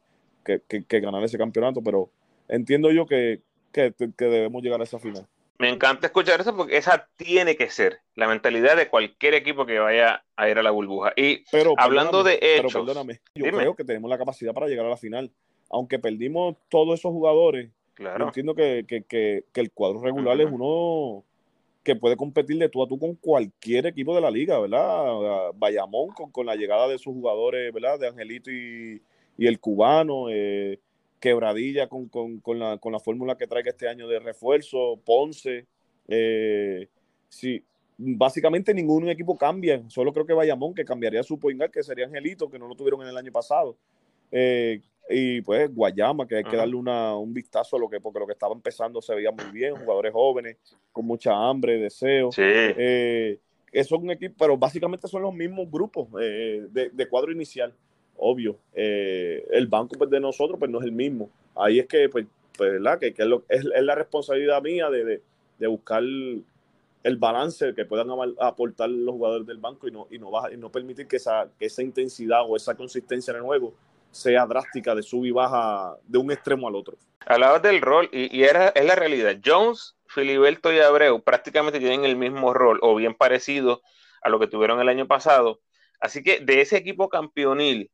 que, 0.42 0.62
que, 0.66 0.84
que 0.84 1.00
ganar 1.00 1.22
ese 1.22 1.36
campeonato, 1.36 1.82
pero 1.82 2.10
entiendo 2.48 2.90
yo 2.90 3.04
que, 3.04 3.42
que, 3.72 3.92
debemos 4.16 4.62
llegar 4.62 4.80
a 4.80 4.84
esa 4.84 4.98
final. 4.98 5.26
Me 5.58 5.68
encanta 5.68 6.06
escuchar 6.06 6.40
eso 6.40 6.56
porque 6.56 6.78
esa 6.78 7.06
tiene 7.16 7.56
que 7.56 7.68
ser 7.68 8.00
la 8.14 8.26
mentalidad 8.26 8.74
de 8.74 8.88
cualquier 8.88 9.34
equipo 9.34 9.66
que 9.66 9.78
vaya 9.78 10.24
a 10.34 10.48
ir 10.48 10.58
a 10.58 10.62
la 10.62 10.70
burbuja. 10.70 11.12
Y 11.14 11.44
pero, 11.52 11.74
hablando 11.76 12.24
de 12.24 12.38
hechos, 12.40 12.72
pero 12.72 12.86
perdóname, 12.86 13.20
yo 13.34 13.44
dime. 13.44 13.58
creo 13.58 13.74
que 13.74 13.84
tenemos 13.84 14.08
la 14.08 14.18
capacidad 14.18 14.54
para 14.54 14.66
llegar 14.66 14.86
a 14.86 14.90
la 14.90 14.96
final. 14.96 15.30
Aunque 15.70 15.98
perdimos 15.98 16.56
todos 16.70 16.98
esos 16.98 17.12
jugadores, 17.12 17.70
claro. 17.94 18.18
yo 18.18 18.24
entiendo 18.26 18.54
que, 18.54 18.84
que, 18.88 19.02
que, 19.04 19.44
que 19.52 19.60
el 19.60 19.72
cuadro 19.72 20.00
regular 20.00 20.36
uh 20.36 20.40
-huh. 20.40 20.46
es 20.46 20.52
uno 20.52 21.24
que 21.85 21.94
puede 21.94 22.16
competir 22.16 22.59
de 22.59 22.70
tú 22.70 22.83
a 22.83 22.88
tú 22.88 22.99
con 22.99 23.14
cualquier 23.14 23.87
equipo 23.87 24.14
de 24.14 24.23
la 24.23 24.31
liga, 24.31 24.59
¿verdad? 24.59 25.53
Bayamón 25.55 26.09
con, 26.09 26.33
con 26.33 26.47
la 26.47 26.57
llegada 26.57 26.88
de 26.88 26.99
sus 26.99 27.12
jugadores, 27.12 27.73
¿verdad? 27.73 28.01
De 28.01 28.09
Angelito 28.09 28.51
y, 28.51 29.03
y 29.37 29.47
el 29.47 29.61
cubano, 29.61 30.31
eh, 30.31 30.81
Quebradilla 31.20 31.87
con, 31.87 32.09
con, 32.09 32.40
con, 32.40 32.59
la, 32.59 32.79
con 32.79 32.92
la 32.92 33.01
fórmula 33.01 33.37
que 33.37 33.47
traiga 33.47 33.70
este 33.70 33.88
año 33.88 34.09
de 34.09 34.18
refuerzo, 34.18 34.99
Ponce, 35.05 35.66
eh, 36.09 36.88
sí, 37.29 37.62
básicamente 37.99 38.75
ningún 38.75 39.09
equipo 39.09 39.37
cambia, 39.37 39.83
solo 39.88 40.12
creo 40.12 40.27
que 40.27 40.33
Bayamón, 40.33 40.75
que 40.75 40.85
cambiaría 40.85 41.23
su 41.23 41.38
point 41.38 41.62
que 41.70 41.82
sería 41.82 42.07
Angelito, 42.07 42.51
que 42.51 42.59
no 42.59 42.66
lo 42.66 42.74
tuvieron 42.74 43.03
en 43.03 43.09
el 43.09 43.16
año 43.16 43.30
pasado. 43.30 43.76
Eh, 44.32 44.80
y 45.09 45.42
pues 45.42 45.74
Guayama, 45.74 46.26
que 46.26 46.36
hay 46.36 46.44
que 46.44 46.57
darle 46.57 46.76
una, 46.76 47.16
un 47.16 47.32
vistazo 47.34 47.76
a 47.76 47.78
lo 47.78 47.88
que, 47.90 48.00
porque 48.00 48.20
lo 48.20 48.26
que 48.26 48.32
estaba 48.32 48.55
empezando 48.55 49.02
se 49.02 49.14
veía 49.14 49.30
muy 49.30 49.44
bien, 49.52 49.76
jugadores 49.76 50.12
jóvenes, 50.12 50.57
con 50.92 51.05
mucha 51.05 51.32
hambre, 51.34 51.78
deseo. 51.78 52.32
Sí. 52.32 52.42
Eh, 52.42 53.38
eso 53.70 53.96
es 53.96 54.02
un 54.02 54.11
equipo, 54.11 54.34
pero 54.38 54.57
básicamente 54.57 55.07
son 55.09 55.22
los 55.22 55.34
mismos 55.34 55.70
grupos 55.70 56.09
eh, 56.20 56.66
de, 56.70 56.90
de, 56.90 57.09
cuadro 57.09 57.32
inicial, 57.32 57.74
obvio. 58.16 58.57
Eh, 58.72 59.44
el 59.50 59.66
banco 59.66 59.96
pues, 59.98 60.09
de 60.09 60.20
nosotros 60.20 60.59
pues 60.59 60.70
no 60.70 60.78
es 60.78 60.84
el 60.84 60.92
mismo. 60.92 61.28
Ahí 61.55 61.80
es 61.80 61.86
que, 61.86 62.09
pues, 62.09 62.26
pues 62.57 62.72
¿verdad? 62.72 62.98
Que, 62.98 63.12
que 63.12 63.22
es, 63.22 63.28
lo, 63.28 63.44
es, 63.48 63.61
es, 63.61 63.82
la 63.82 63.94
responsabilidad 63.94 64.62
mía 64.62 64.88
de, 64.88 65.05
de, 65.05 65.22
de 65.59 65.66
buscar 65.66 66.02
el 66.02 67.16
balance 67.18 67.74
que 67.74 67.84
puedan 67.84 68.09
aportar 68.40 68.88
los 68.88 69.14
jugadores 69.14 69.46
del 69.46 69.59
banco 69.59 69.86
y 69.86 69.90
no, 69.90 70.07
y 70.11 70.18
no, 70.18 70.30
baja, 70.30 70.50
y 70.52 70.57
no 70.57 70.72
permitir 70.72 71.07
que 71.07 71.16
esa, 71.16 71.50
que 71.59 71.66
esa 71.66 71.82
intensidad 71.82 72.40
o 72.48 72.57
esa 72.57 72.74
consistencia 72.74 73.32
en 73.32 73.38
el 73.38 73.42
juego 73.42 73.74
sea 74.14 74.46
drástica 74.46 74.94
de 74.94 75.02
sub 75.02 75.24
y 75.24 75.30
baja 75.30 75.96
de 76.04 76.18
un 76.18 76.30
extremo 76.30 76.68
al 76.68 76.76
otro. 76.76 76.96
Hablabas 77.26 77.62
del 77.62 77.80
rol 77.80 78.08
y, 78.12 78.42
era, 78.42 78.68
es 78.68 78.84
la 78.84 78.94
realidad. 78.94 79.36
Jones, 79.44 79.96
Filiberto 80.06 80.72
y 80.72 80.78
Abreu 80.78 81.22
prácticamente 81.22 81.80
tienen 81.80 82.04
el 82.04 82.16
mismo 82.16 82.54
rol 82.54 82.78
o 82.82 82.94
bien 82.94 83.14
parecido 83.14 83.82
a 84.22 84.28
lo 84.28 84.38
que 84.38 84.46
tuvieron 84.46 84.80
el 84.80 84.88
año 84.88 85.06
pasado. 85.06 85.60
Así 86.00 86.22
que 86.22 86.40
de 86.40 86.60
ese 86.60 86.76
equipo 86.76 87.08
campeonil, 87.08 87.90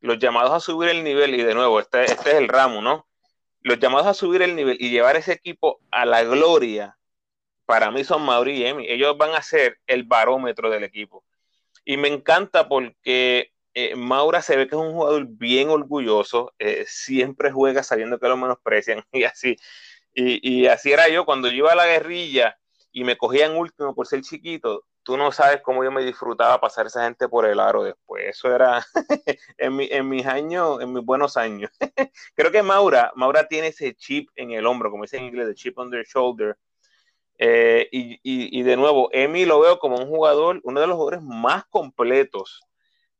los 0.00 0.18
llamados 0.18 0.52
a 0.52 0.60
subir 0.60 0.88
el 0.88 1.04
nivel, 1.04 1.34
y 1.34 1.42
de 1.42 1.54
nuevo, 1.54 1.80
este, 1.80 2.04
este 2.04 2.30
es 2.30 2.36
el 2.36 2.48
ramo, 2.48 2.82
¿no? 2.82 3.06
Los 3.62 3.78
llamados 3.78 4.06
a 4.06 4.14
subir 4.14 4.42
el 4.42 4.56
nivel 4.56 4.76
y 4.80 4.90
llevar 4.90 5.16
ese 5.16 5.32
equipo 5.32 5.80
a 5.90 6.06
la 6.06 6.22
gloria, 6.22 6.96
para 7.66 7.90
mí 7.90 8.02
son 8.02 8.22
Mauri 8.22 8.58
y 8.58 8.66
Emi. 8.66 8.86
Ellos 8.88 9.16
van 9.16 9.34
a 9.34 9.42
ser 9.42 9.78
el 9.86 10.04
barómetro 10.04 10.70
del 10.70 10.82
equipo. 10.82 11.24
Y 11.84 11.96
me 11.98 12.08
encanta 12.08 12.68
porque 12.68 13.52
eh, 13.74 13.94
Maura 13.94 14.42
se 14.42 14.56
ve 14.56 14.66
que 14.66 14.74
es 14.74 14.80
un 14.80 14.92
jugador 14.92 15.26
bien 15.28 15.70
orgulloso, 15.70 16.52
eh, 16.58 16.84
siempre 16.88 17.52
juega 17.52 17.82
sabiendo 17.82 18.18
que 18.18 18.28
lo 18.28 18.36
menosprecian 18.36 19.04
y 19.12 19.24
así. 19.24 19.56
Y, 20.12 20.66
así 20.66 20.92
era 20.92 21.08
yo 21.08 21.24
cuando 21.24 21.48
yo 21.48 21.58
iba 21.58 21.72
a 21.72 21.76
la 21.76 21.86
guerrilla 21.86 22.58
y 22.92 23.04
me 23.04 23.16
cogían 23.16 23.56
último 23.56 23.94
por 23.94 24.06
ser 24.06 24.22
chiquito. 24.22 24.84
Tú 25.02 25.16
no 25.16 25.32
sabes 25.32 25.62
cómo 25.62 25.84
yo 25.84 25.92
me 25.92 26.04
disfrutaba 26.04 26.60
pasar 26.60 26.86
esa 26.86 27.04
gente 27.04 27.28
por 27.28 27.46
el 27.46 27.60
aro 27.60 27.84
después. 27.84 28.24
Eso 28.26 28.54
era 28.54 28.84
en, 29.58 29.76
mi, 29.76 29.88
mis 30.02 30.26
años, 30.26 30.80
en 30.82 30.92
mis 30.92 31.04
buenos 31.04 31.36
años. 31.36 31.70
Creo 32.34 32.50
que 32.50 32.62
Maura, 32.62 33.12
Maura 33.14 33.46
tiene 33.48 33.68
ese 33.68 33.94
chip 33.94 34.28
en 34.34 34.50
el 34.50 34.66
hombro, 34.66 34.90
como 34.90 35.04
dice 35.04 35.18
en 35.18 35.26
inglés, 35.26 35.46
de 35.46 35.54
chip 35.54 35.78
on 35.78 35.90
the 35.90 36.02
shoulder. 36.04 36.58
Eh, 37.38 37.88
y, 37.92 38.14
y, 38.22 38.60
y, 38.60 38.62
de 38.62 38.76
nuevo, 38.76 39.08
Emi 39.12 39.46
lo 39.46 39.60
veo 39.60 39.78
como 39.78 39.96
un 39.96 40.08
jugador, 40.08 40.60
uno 40.64 40.80
de 40.80 40.86
los 40.86 40.96
jugadores 40.96 41.22
más 41.22 41.64
completos 41.66 42.60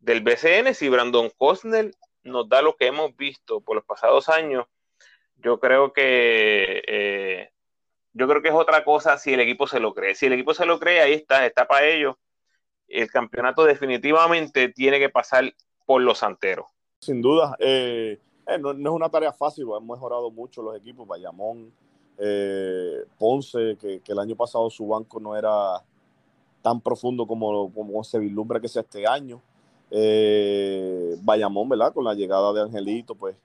del 0.00 0.22
BCN. 0.22 0.74
Si 0.74 0.88
Brandon 0.88 1.30
Cosnell 1.36 1.94
nos 2.22 2.48
da 2.48 2.62
lo 2.62 2.76
que 2.76 2.86
hemos 2.86 3.16
visto 3.16 3.60
por 3.60 3.76
los 3.76 3.84
pasados 3.84 4.28
años, 4.28 4.66
yo 5.36 5.60
creo 5.60 5.92
que 5.92 6.82
eh, 6.86 7.50
yo 8.12 8.28
creo 8.28 8.42
que 8.42 8.48
es 8.48 8.54
otra 8.54 8.84
cosa 8.84 9.16
si 9.18 9.32
el 9.32 9.40
equipo 9.40 9.66
se 9.66 9.80
lo 9.80 9.94
cree. 9.94 10.14
Si 10.14 10.26
el 10.26 10.32
equipo 10.32 10.52
se 10.52 10.66
lo 10.66 10.78
cree, 10.78 11.00
ahí 11.00 11.12
está, 11.12 11.46
está 11.46 11.66
para 11.66 11.86
ellos. 11.86 12.16
El 12.88 13.08
campeonato 13.10 13.64
definitivamente 13.64 14.68
tiene 14.70 14.98
que 14.98 15.08
pasar 15.08 15.54
por 15.86 16.02
los 16.02 16.18
santeros. 16.18 16.66
Sin 17.00 17.22
duda, 17.22 17.56
eh, 17.60 18.18
eh, 18.46 18.58
no, 18.58 18.72
es 18.72 18.78
una 18.78 19.08
tarea 19.08 19.32
fácil, 19.32 19.62
hemos 19.64 19.84
mejorado 19.84 20.30
mucho 20.30 20.60
los 20.60 20.76
equipos, 20.76 21.06
Bayamón, 21.06 21.72
Ponce, 23.18 23.78
que, 23.80 24.00
que, 24.00 24.12
el 24.12 24.18
año 24.18 24.36
pasado 24.36 24.68
su 24.68 24.86
banco 24.86 25.18
no 25.18 25.34
era 25.34 25.82
tan 26.60 26.80
profundo 26.80 27.26
como, 27.26 27.72
como 27.72 28.04
se 28.04 28.18
vislumbra 28.18 28.60
que 28.60 28.68
sea 28.68 28.82
este 28.82 29.06
año. 29.06 29.40
Eh, 29.90 31.16
Bayamón, 31.22 31.68
¿verdad? 31.68 31.92
Con 31.92 32.04
la 32.04 32.14
llegada 32.14 32.52
de 32.52 32.62
Angelito, 32.62 33.14
pues 33.14 33.36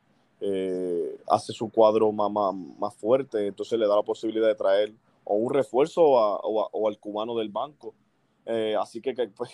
eh, 0.42 1.18
hace 1.28 1.54
su 1.54 1.70
cuadro 1.70 2.12
más, 2.12 2.32
más, 2.32 2.54
más, 2.78 2.94
fuerte, 2.96 3.48
entonces 3.48 3.80
le 3.80 3.88
da 3.88 3.96
la 3.96 4.04
posibilidad 4.04 4.48
de 4.48 4.56
traer 4.56 4.94
o 5.24 5.36
un 5.36 5.52
refuerzo 5.52 6.04
o, 6.04 6.70
o, 6.72 6.88
al 6.88 7.00
cubano 7.00 7.36
del 7.36 7.50
banco. 7.50 7.94
Eh, 8.46 8.76
así 8.80 9.02
que, 9.02 9.16
que 9.16 9.28
pues, 9.30 9.50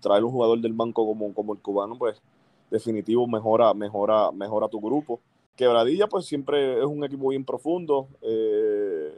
traer 0.00 0.24
un 0.24 0.32
jugador 0.32 0.58
del 0.60 0.72
banco 0.72 1.06
como, 1.06 1.34
como 1.34 1.52
el 1.52 1.60
cubano, 1.60 1.96
pues 1.98 2.20
definitivo 2.70 3.26
mejora, 3.26 3.74
mejora, 3.74 4.32
mejora 4.32 4.68
tu 4.68 4.80
grupo. 4.80 5.20
Quebradilla, 5.54 6.08
pues 6.08 6.24
siempre 6.24 6.78
es 6.78 6.86
un 6.86 7.04
equipo 7.04 7.28
bien 7.28 7.44
profundo. 7.44 8.08
Eh, 8.22 9.12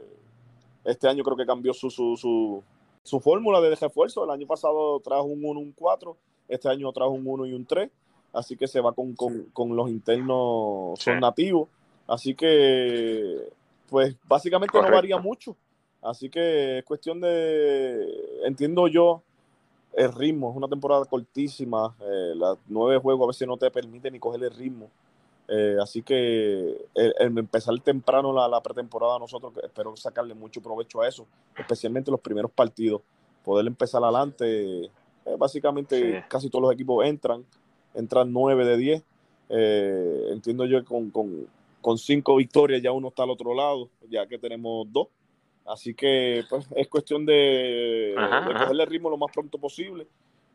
este 0.83 1.07
año 1.07 1.23
creo 1.23 1.37
que 1.37 1.45
cambió 1.45 1.73
su, 1.73 1.89
su, 1.89 2.17
su, 2.17 2.61
su 3.03 3.19
fórmula 3.21 3.61
de 3.61 3.73
refuerzo. 3.75 4.25
El 4.25 4.31
año 4.31 4.45
pasado 4.45 4.99
trajo 4.99 5.23
un 5.23 5.45
1, 5.45 5.59
un 5.59 5.71
4. 5.71 6.17
Este 6.47 6.69
año 6.69 6.91
trajo 6.91 7.11
un 7.11 7.25
1 7.25 7.45
y 7.47 7.53
un 7.53 7.65
3 7.65 7.89
así 8.35 8.57
que 8.57 8.67
se 8.67 8.81
va 8.81 8.91
con, 8.91 9.15
con, 9.15 9.45
con 9.53 9.75
los 9.75 9.89
internos, 9.89 10.99
son 10.99 11.19
nativos, 11.19 11.69
así 12.07 12.35
que, 12.35 13.49
pues 13.89 14.15
básicamente 14.27 14.73
Correcto. 14.73 14.91
no 14.91 14.95
varía 14.95 15.17
mucho, 15.17 15.55
así 16.01 16.29
que 16.29 16.79
es 16.79 16.85
cuestión 16.85 17.21
de, 17.21 18.05
entiendo 18.43 18.87
yo, 18.87 19.21
el 19.93 20.11
ritmo, 20.13 20.51
es 20.51 20.57
una 20.57 20.67
temporada 20.67 21.05
cortísima, 21.05 21.95
eh, 22.01 22.33
las 22.35 22.57
nueve 22.67 22.97
juegos 22.97 23.23
a 23.23 23.27
veces 23.27 23.47
no 23.47 23.55
te 23.55 23.71
permiten 23.71 24.11
ni 24.11 24.19
coger 24.19 24.43
el 24.43 24.51
ritmo, 24.51 24.89
eh, 25.47 25.77
así 25.81 26.01
que 26.01 26.85
el, 26.93 27.15
el, 27.17 27.37
empezar 27.37 27.79
temprano 27.79 28.33
la, 28.33 28.47
la 28.47 28.61
pretemporada 28.61 29.19
nosotros 29.19 29.53
espero 29.63 29.95
sacarle 29.95 30.33
mucho 30.33 30.61
provecho 30.61 31.01
a 31.01 31.07
eso, 31.07 31.25
especialmente 31.57 32.11
los 32.11 32.19
primeros 32.19 32.51
partidos, 32.51 33.01
poder 33.45 33.65
empezar 33.67 34.03
adelante, 34.03 34.89
eh, 35.25 35.35
básicamente 35.37 36.21
sí. 36.21 36.25
casi 36.27 36.49
todos 36.49 36.63
los 36.63 36.73
equipos 36.73 37.05
entran, 37.05 37.45
entran 37.93 38.31
9 38.31 38.65
de 38.65 38.77
10. 38.77 39.03
Eh, 39.49 40.27
entiendo 40.31 40.65
yo 40.65 40.79
que 40.79 40.85
con, 40.85 41.11
con, 41.11 41.47
con, 41.81 41.97
cinco 41.97 42.35
victorias 42.35 42.81
ya 42.81 42.91
uno 42.91 43.09
está 43.09 43.23
al 43.23 43.29
otro 43.29 43.53
lado, 43.53 43.89
ya 44.09 44.27
que 44.27 44.37
tenemos 44.37 44.87
dos. 44.91 45.07
Así 45.65 45.93
que 45.93 46.43
pues, 46.49 46.67
es 46.75 46.87
cuestión 46.87 47.25
de, 47.25 48.13
ajá, 48.17 48.41
de 48.41 48.53
cogerle 48.53 48.83
el 48.83 48.89
ritmo 48.89 49.09
lo 49.09 49.17
más 49.17 49.31
pronto 49.31 49.57
posible. 49.57 50.07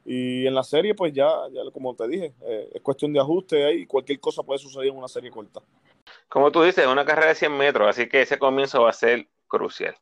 Y 0.05 0.47
en 0.47 0.55
la 0.55 0.62
serie, 0.62 0.95
pues 0.95 1.12
ya, 1.12 1.29
ya 1.53 1.61
como 1.73 1.95
te 1.95 2.09
dije, 2.09 2.33
eh, 2.43 2.71
es 2.75 2.81
cuestión 2.81 3.12
de 3.12 3.21
ajuste 3.21 3.64
ahí. 3.64 3.87
Cualquier 3.87 4.18
cosa 4.18 4.43
puede 4.43 4.59
suceder 4.59 4.89
en 4.89 4.97
una 4.97 5.09
serie 5.09 5.31
corta. 5.31 5.61
Como 6.29 6.51
tú 6.51 6.62
dices, 6.62 6.87
una 6.87 7.05
carrera 7.05 7.29
de 7.29 7.35
100 7.35 7.57
metros, 7.57 7.89
así 7.89 8.09
que 8.09 8.23
ese 8.23 8.39
comienzo 8.39 8.83
va 8.83 8.91
a 8.91 8.95
ser 8.95 9.29
crucial. 9.47 9.95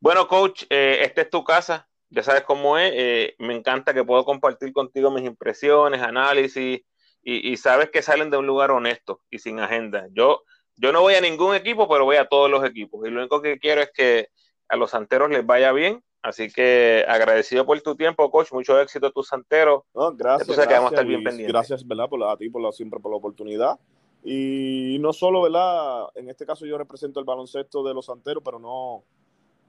Bueno, 0.00 0.28
coach, 0.28 0.64
eh, 0.70 0.98
esta 1.02 1.22
es 1.22 1.30
tu 1.30 1.42
casa 1.44 1.87
ya 2.10 2.22
sabes 2.22 2.42
cómo 2.42 2.78
es, 2.78 2.92
eh, 2.94 3.34
me 3.38 3.54
encanta 3.54 3.92
que 3.94 4.04
puedo 4.04 4.24
compartir 4.24 4.72
contigo 4.72 5.10
mis 5.10 5.24
impresiones, 5.24 6.02
análisis, 6.02 6.80
y, 7.22 7.52
y, 7.52 7.56
sabes 7.56 7.90
que 7.90 8.00
salen 8.00 8.30
de 8.30 8.38
un 8.38 8.46
lugar 8.46 8.70
honesto 8.70 9.20
y 9.28 9.38
sin 9.38 9.58
agenda. 9.58 10.06
Yo, 10.12 10.44
yo 10.76 10.92
no 10.92 11.02
voy 11.02 11.14
a 11.14 11.20
ningún 11.20 11.54
equipo, 11.54 11.88
pero 11.88 12.04
voy 12.04 12.16
a 12.16 12.26
todos 12.26 12.50
los 12.50 12.64
equipos, 12.64 13.06
y 13.06 13.10
lo 13.10 13.20
único 13.20 13.42
que 13.42 13.58
quiero 13.58 13.82
es 13.82 13.90
que 13.92 14.28
a 14.68 14.76
los 14.76 14.90
santeros 14.90 15.30
les 15.30 15.44
vaya 15.44 15.72
bien, 15.72 16.02
así 16.22 16.50
que 16.50 17.04
agradecido 17.08 17.66
por 17.66 17.80
tu 17.80 17.96
tiempo, 17.96 18.30
coach, 18.30 18.52
mucho 18.52 18.80
éxito 18.80 19.08
a 19.08 19.10
tus 19.10 19.28
santeros. 19.28 19.82
No, 19.94 20.14
gracias, 20.14 20.48
gracias, 20.48 20.66
que 20.66 20.74
vamos 20.74 20.92
a 20.92 20.94
estar 20.94 21.06
bien 21.06 21.24
pendientes. 21.24 21.52
Gracias, 21.52 21.86
¿verdad? 21.86 22.08
Por 22.08 22.20
la, 22.20 22.32
a 22.32 22.36
ti 22.36 22.48
por 22.48 22.62
la, 22.62 22.72
siempre 22.72 23.00
por 23.00 23.10
la 23.10 23.16
oportunidad. 23.16 23.78
Y 24.24 24.98
no 25.00 25.12
solo, 25.12 25.42
¿verdad? 25.42 26.08
En 26.14 26.28
este 26.28 26.44
caso 26.44 26.66
yo 26.66 26.76
represento 26.76 27.20
el 27.20 27.26
baloncesto 27.26 27.82
de 27.82 27.94
los 27.94 28.06
santeros, 28.06 28.42
pero 28.44 28.58
no, 28.58 29.04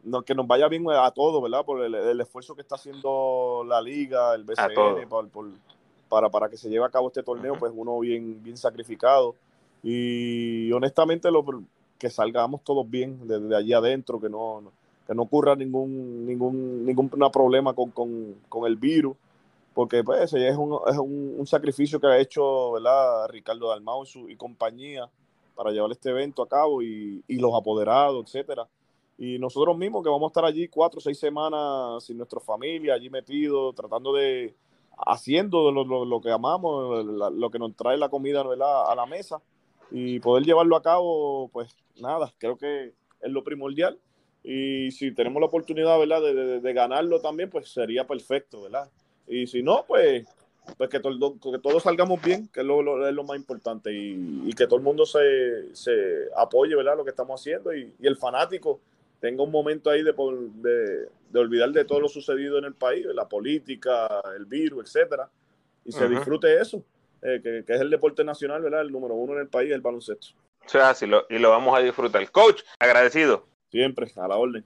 no, 0.03 0.21
que 0.21 0.35
nos 0.35 0.47
vaya 0.47 0.67
bien 0.67 0.85
a 0.89 1.11
todos, 1.11 1.41
¿verdad? 1.41 1.65
Por 1.65 1.83
el, 1.83 1.93
el, 1.93 2.21
esfuerzo 2.21 2.55
que 2.55 2.61
está 2.61 2.75
haciendo 2.75 3.63
la 3.67 3.81
liga, 3.81 4.33
el 4.33 4.43
BCN, 4.43 5.07
por, 5.09 5.29
por, 5.29 5.47
para, 6.07 6.29
para 6.29 6.49
que 6.49 6.57
se 6.57 6.69
lleve 6.69 6.85
a 6.85 6.89
cabo 6.89 7.07
este 7.07 7.23
torneo, 7.23 7.53
uh 7.53 7.55
-huh. 7.55 7.59
pues 7.59 7.73
uno 7.75 7.99
bien, 7.99 8.41
bien 8.41 8.57
sacrificado. 8.57 9.35
Y 9.83 10.71
honestamente, 10.71 11.29
lo, 11.31 11.43
que 11.97 12.09
salgamos 12.09 12.63
todos 12.63 12.89
bien 12.89 13.27
desde 13.27 13.55
allí 13.55 13.73
adentro, 13.73 14.19
que 14.19 14.29
no, 14.29 14.71
que 15.05 15.13
no 15.13 15.23
ocurra 15.23 15.55
ningún, 15.55 16.25
ningún, 16.25 16.85
ningún 16.85 17.09
problema 17.09 17.73
con, 17.73 17.91
con, 17.91 18.35
con 18.47 18.65
el 18.65 18.77
virus, 18.77 19.15
porque 19.73 20.03
pues 20.03 20.33
es, 20.33 20.57
un, 20.57 20.79
es 20.87 20.97
un, 20.97 21.35
un, 21.37 21.47
sacrificio 21.47 21.99
que 21.99 22.07
ha 22.07 22.17
hecho 22.17 22.71
¿verdad? 22.71 23.27
Ricardo 23.29 23.69
Dalmau 23.69 24.03
y, 24.03 24.07
su, 24.07 24.29
y 24.29 24.35
compañía 24.35 25.09
para 25.55 25.71
llevar 25.71 25.91
este 25.91 26.09
evento 26.09 26.41
a 26.41 26.47
cabo 26.47 26.81
y, 26.81 27.23
y 27.27 27.35
los 27.37 27.53
apoderados, 27.53 28.25
etcétera 28.25 28.67
y 29.21 29.37
nosotros 29.37 29.77
mismos 29.77 30.01
que 30.01 30.09
vamos 30.09 30.29
a 30.29 30.31
estar 30.31 30.45
allí 30.45 30.69
cuatro 30.69 30.99
o 30.99 31.01
seis 31.01 31.19
semanas 31.19 32.05
sin 32.05 32.17
nuestra 32.17 32.39
familia, 32.39 32.93
allí 32.93 33.09
metidos, 33.09 33.75
tratando 33.75 34.13
de, 34.13 34.55
haciendo 35.05 35.71
lo, 35.73 35.83
lo, 35.83 36.05
lo 36.05 36.21
que 36.21 36.31
amamos, 36.31 37.05
lo, 37.05 37.51
que 37.51 37.59
nos 37.59 37.75
trae 37.75 37.97
la 37.97 38.07
comida 38.07 38.43
¿verdad? 38.43 38.89
a 38.89 38.95
la 38.95 39.05
mesa 39.05 39.41
y 39.91 40.21
poder 40.21 40.45
llevarlo 40.45 40.77
a 40.77 40.81
cabo, 40.81 41.49
pues 41.49 41.75
nada, 41.99 42.33
creo 42.37 42.57
que 42.57 42.93
es 43.19 43.31
lo 43.31 43.43
primordial. 43.43 43.99
Y 44.41 44.89
si 44.91 45.11
tenemos 45.11 45.41
la 45.41 45.47
oportunidad 45.47 45.99
¿verdad? 45.99 46.21
De, 46.21 46.61
de, 46.61 46.73
ganarlo 46.73 47.19
también, 47.19 47.49
pues 47.49 47.69
sería 47.69 48.07
perfecto, 48.07 48.61
¿verdad? 48.61 48.89
Y 49.27 49.47
si 49.47 49.61
no, 49.61 49.83
pues 49.85 50.25
pues 50.77 50.89
que, 50.89 51.01
todo, 51.01 51.33
que 51.41 51.59
todos 51.59 51.83
salgamos 51.83 52.21
bien, 52.21 52.47
que 52.53 52.61
es 52.61 52.65
lo, 52.65 52.81
lo, 52.81 53.05
es 53.05 53.13
lo 53.13 53.25
más 53.25 53.35
importante, 53.35 53.91
y, 53.91 54.43
y, 54.45 54.53
que 54.53 54.65
todo 54.65 54.77
el 54.77 54.83
mundo 54.83 55.05
se, 55.05 55.75
se 55.75 55.91
apoye, 56.37 56.75
¿verdad? 56.75 56.95
Lo 56.95 57.03
que 57.03 57.09
estamos 57.09 57.41
haciendo, 57.41 57.75
y, 57.75 57.91
y 57.99 58.07
el 58.07 58.15
fanático 58.15 58.79
tenga 59.19 59.43
un 59.43 59.51
momento 59.51 59.89
ahí 59.89 60.03
de, 60.03 60.13
de, 60.13 61.07
de, 61.29 61.39
olvidar 61.39 61.71
de 61.71 61.85
todo 61.85 61.99
lo 61.99 62.07
sucedido 62.07 62.57
en 62.57 62.65
el 62.65 62.73
país, 62.73 63.05
la 63.13 63.27
política, 63.27 64.07
el 64.35 64.45
virus, 64.45 64.85
etcétera, 64.85 65.29
y 65.85 65.91
se 65.91 66.05
uh 66.05 66.07
-huh. 66.07 66.09
disfrute 66.09 66.59
eso, 66.59 66.83
eh, 67.21 67.39
que, 67.43 67.63
que, 67.65 67.73
es 67.73 67.81
el 67.81 67.89
deporte 67.89 68.23
nacional, 68.23 68.61
¿verdad? 68.61 68.81
El 68.81 68.91
número 68.91 69.15
uno 69.15 69.33
en 69.33 69.39
el 69.39 69.47
país, 69.47 69.71
el 69.71 69.81
baloncesto. 69.81 70.29
O 70.65 70.69
sea, 70.69 70.93
sí, 70.93 71.05
lo, 71.05 71.25
y 71.29 71.39
lo 71.39 71.49
vamos 71.49 71.75
a 71.77 71.81
disfrutar. 71.81 72.29
Coach, 72.31 72.61
agradecido. 72.79 73.45
Siempre, 73.71 74.11
a 74.15 74.27
la 74.27 74.37
orden. 74.37 74.65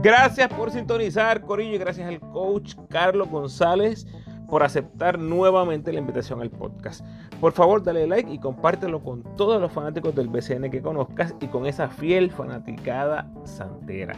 Gracias 0.00 0.48
por 0.54 0.70
sintonizar, 0.70 1.40
Corillo, 1.42 1.74
y 1.74 1.78
gracias 1.78 2.08
al 2.08 2.20
coach 2.20 2.74
Carlos 2.88 3.28
González 3.28 4.06
por 4.48 4.62
aceptar 4.62 5.18
nuevamente 5.18 5.92
la 5.92 6.00
invitación 6.00 6.40
al 6.40 6.50
podcast. 6.50 7.04
Por 7.40 7.52
favor, 7.52 7.82
dale 7.82 8.06
like 8.06 8.32
y 8.32 8.38
compártelo 8.38 9.02
con 9.02 9.22
todos 9.36 9.60
los 9.60 9.72
fanáticos 9.72 10.14
del 10.14 10.28
BCN 10.28 10.70
que 10.70 10.82
conozcas 10.82 11.34
y 11.40 11.48
con 11.48 11.66
esa 11.66 11.88
fiel 11.88 12.30
fanaticada 12.30 13.30
santera. 13.44 14.14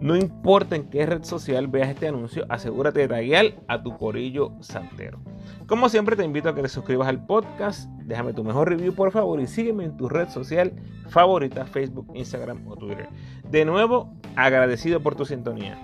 No 0.00 0.16
importa 0.16 0.76
en 0.76 0.88
qué 0.90 1.06
red 1.06 1.24
social 1.24 1.66
veas 1.66 1.88
este 1.88 2.06
anuncio, 2.06 2.46
asegúrate 2.48 3.00
de 3.00 3.08
taguear 3.08 3.46
a 3.66 3.82
tu 3.82 3.96
corillo 3.96 4.52
santero. 4.60 5.18
Como 5.66 5.88
siempre 5.88 6.14
te 6.14 6.24
invito 6.24 6.48
a 6.48 6.54
que 6.54 6.62
te 6.62 6.68
suscribas 6.68 7.08
al 7.08 7.26
podcast, 7.26 7.90
déjame 8.04 8.32
tu 8.32 8.44
mejor 8.44 8.68
review 8.68 8.94
por 8.94 9.10
favor 9.10 9.40
y 9.40 9.48
sígueme 9.48 9.84
en 9.84 9.96
tu 9.96 10.08
red 10.08 10.28
social 10.28 10.72
favorita, 11.08 11.66
Facebook, 11.66 12.06
Instagram 12.14 12.66
o 12.68 12.76
Twitter. 12.76 13.08
De 13.50 13.64
nuevo, 13.64 14.14
agradecido 14.36 15.00
por 15.00 15.16
tu 15.16 15.24
sintonía. 15.24 15.78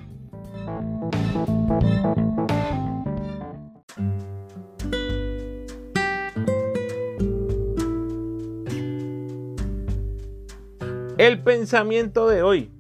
El 11.25 11.41
pensamiento 11.41 12.29
de 12.29 12.43
hoy. 12.43 12.71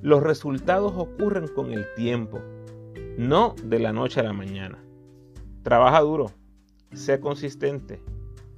Los 0.00 0.22
resultados 0.22 0.92
ocurren 0.96 1.48
con 1.48 1.72
el 1.72 1.92
tiempo, 1.96 2.40
no 3.18 3.56
de 3.64 3.80
la 3.80 3.92
noche 3.92 4.20
a 4.20 4.22
la 4.22 4.32
mañana. 4.32 4.78
Trabaja 5.64 5.98
duro, 6.02 6.30
sé 6.92 7.18
consistente, 7.18 8.00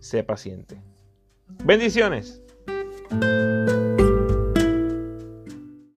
sé 0.01 0.23
paciente. 0.23 0.83
Bendiciones. 1.65 2.43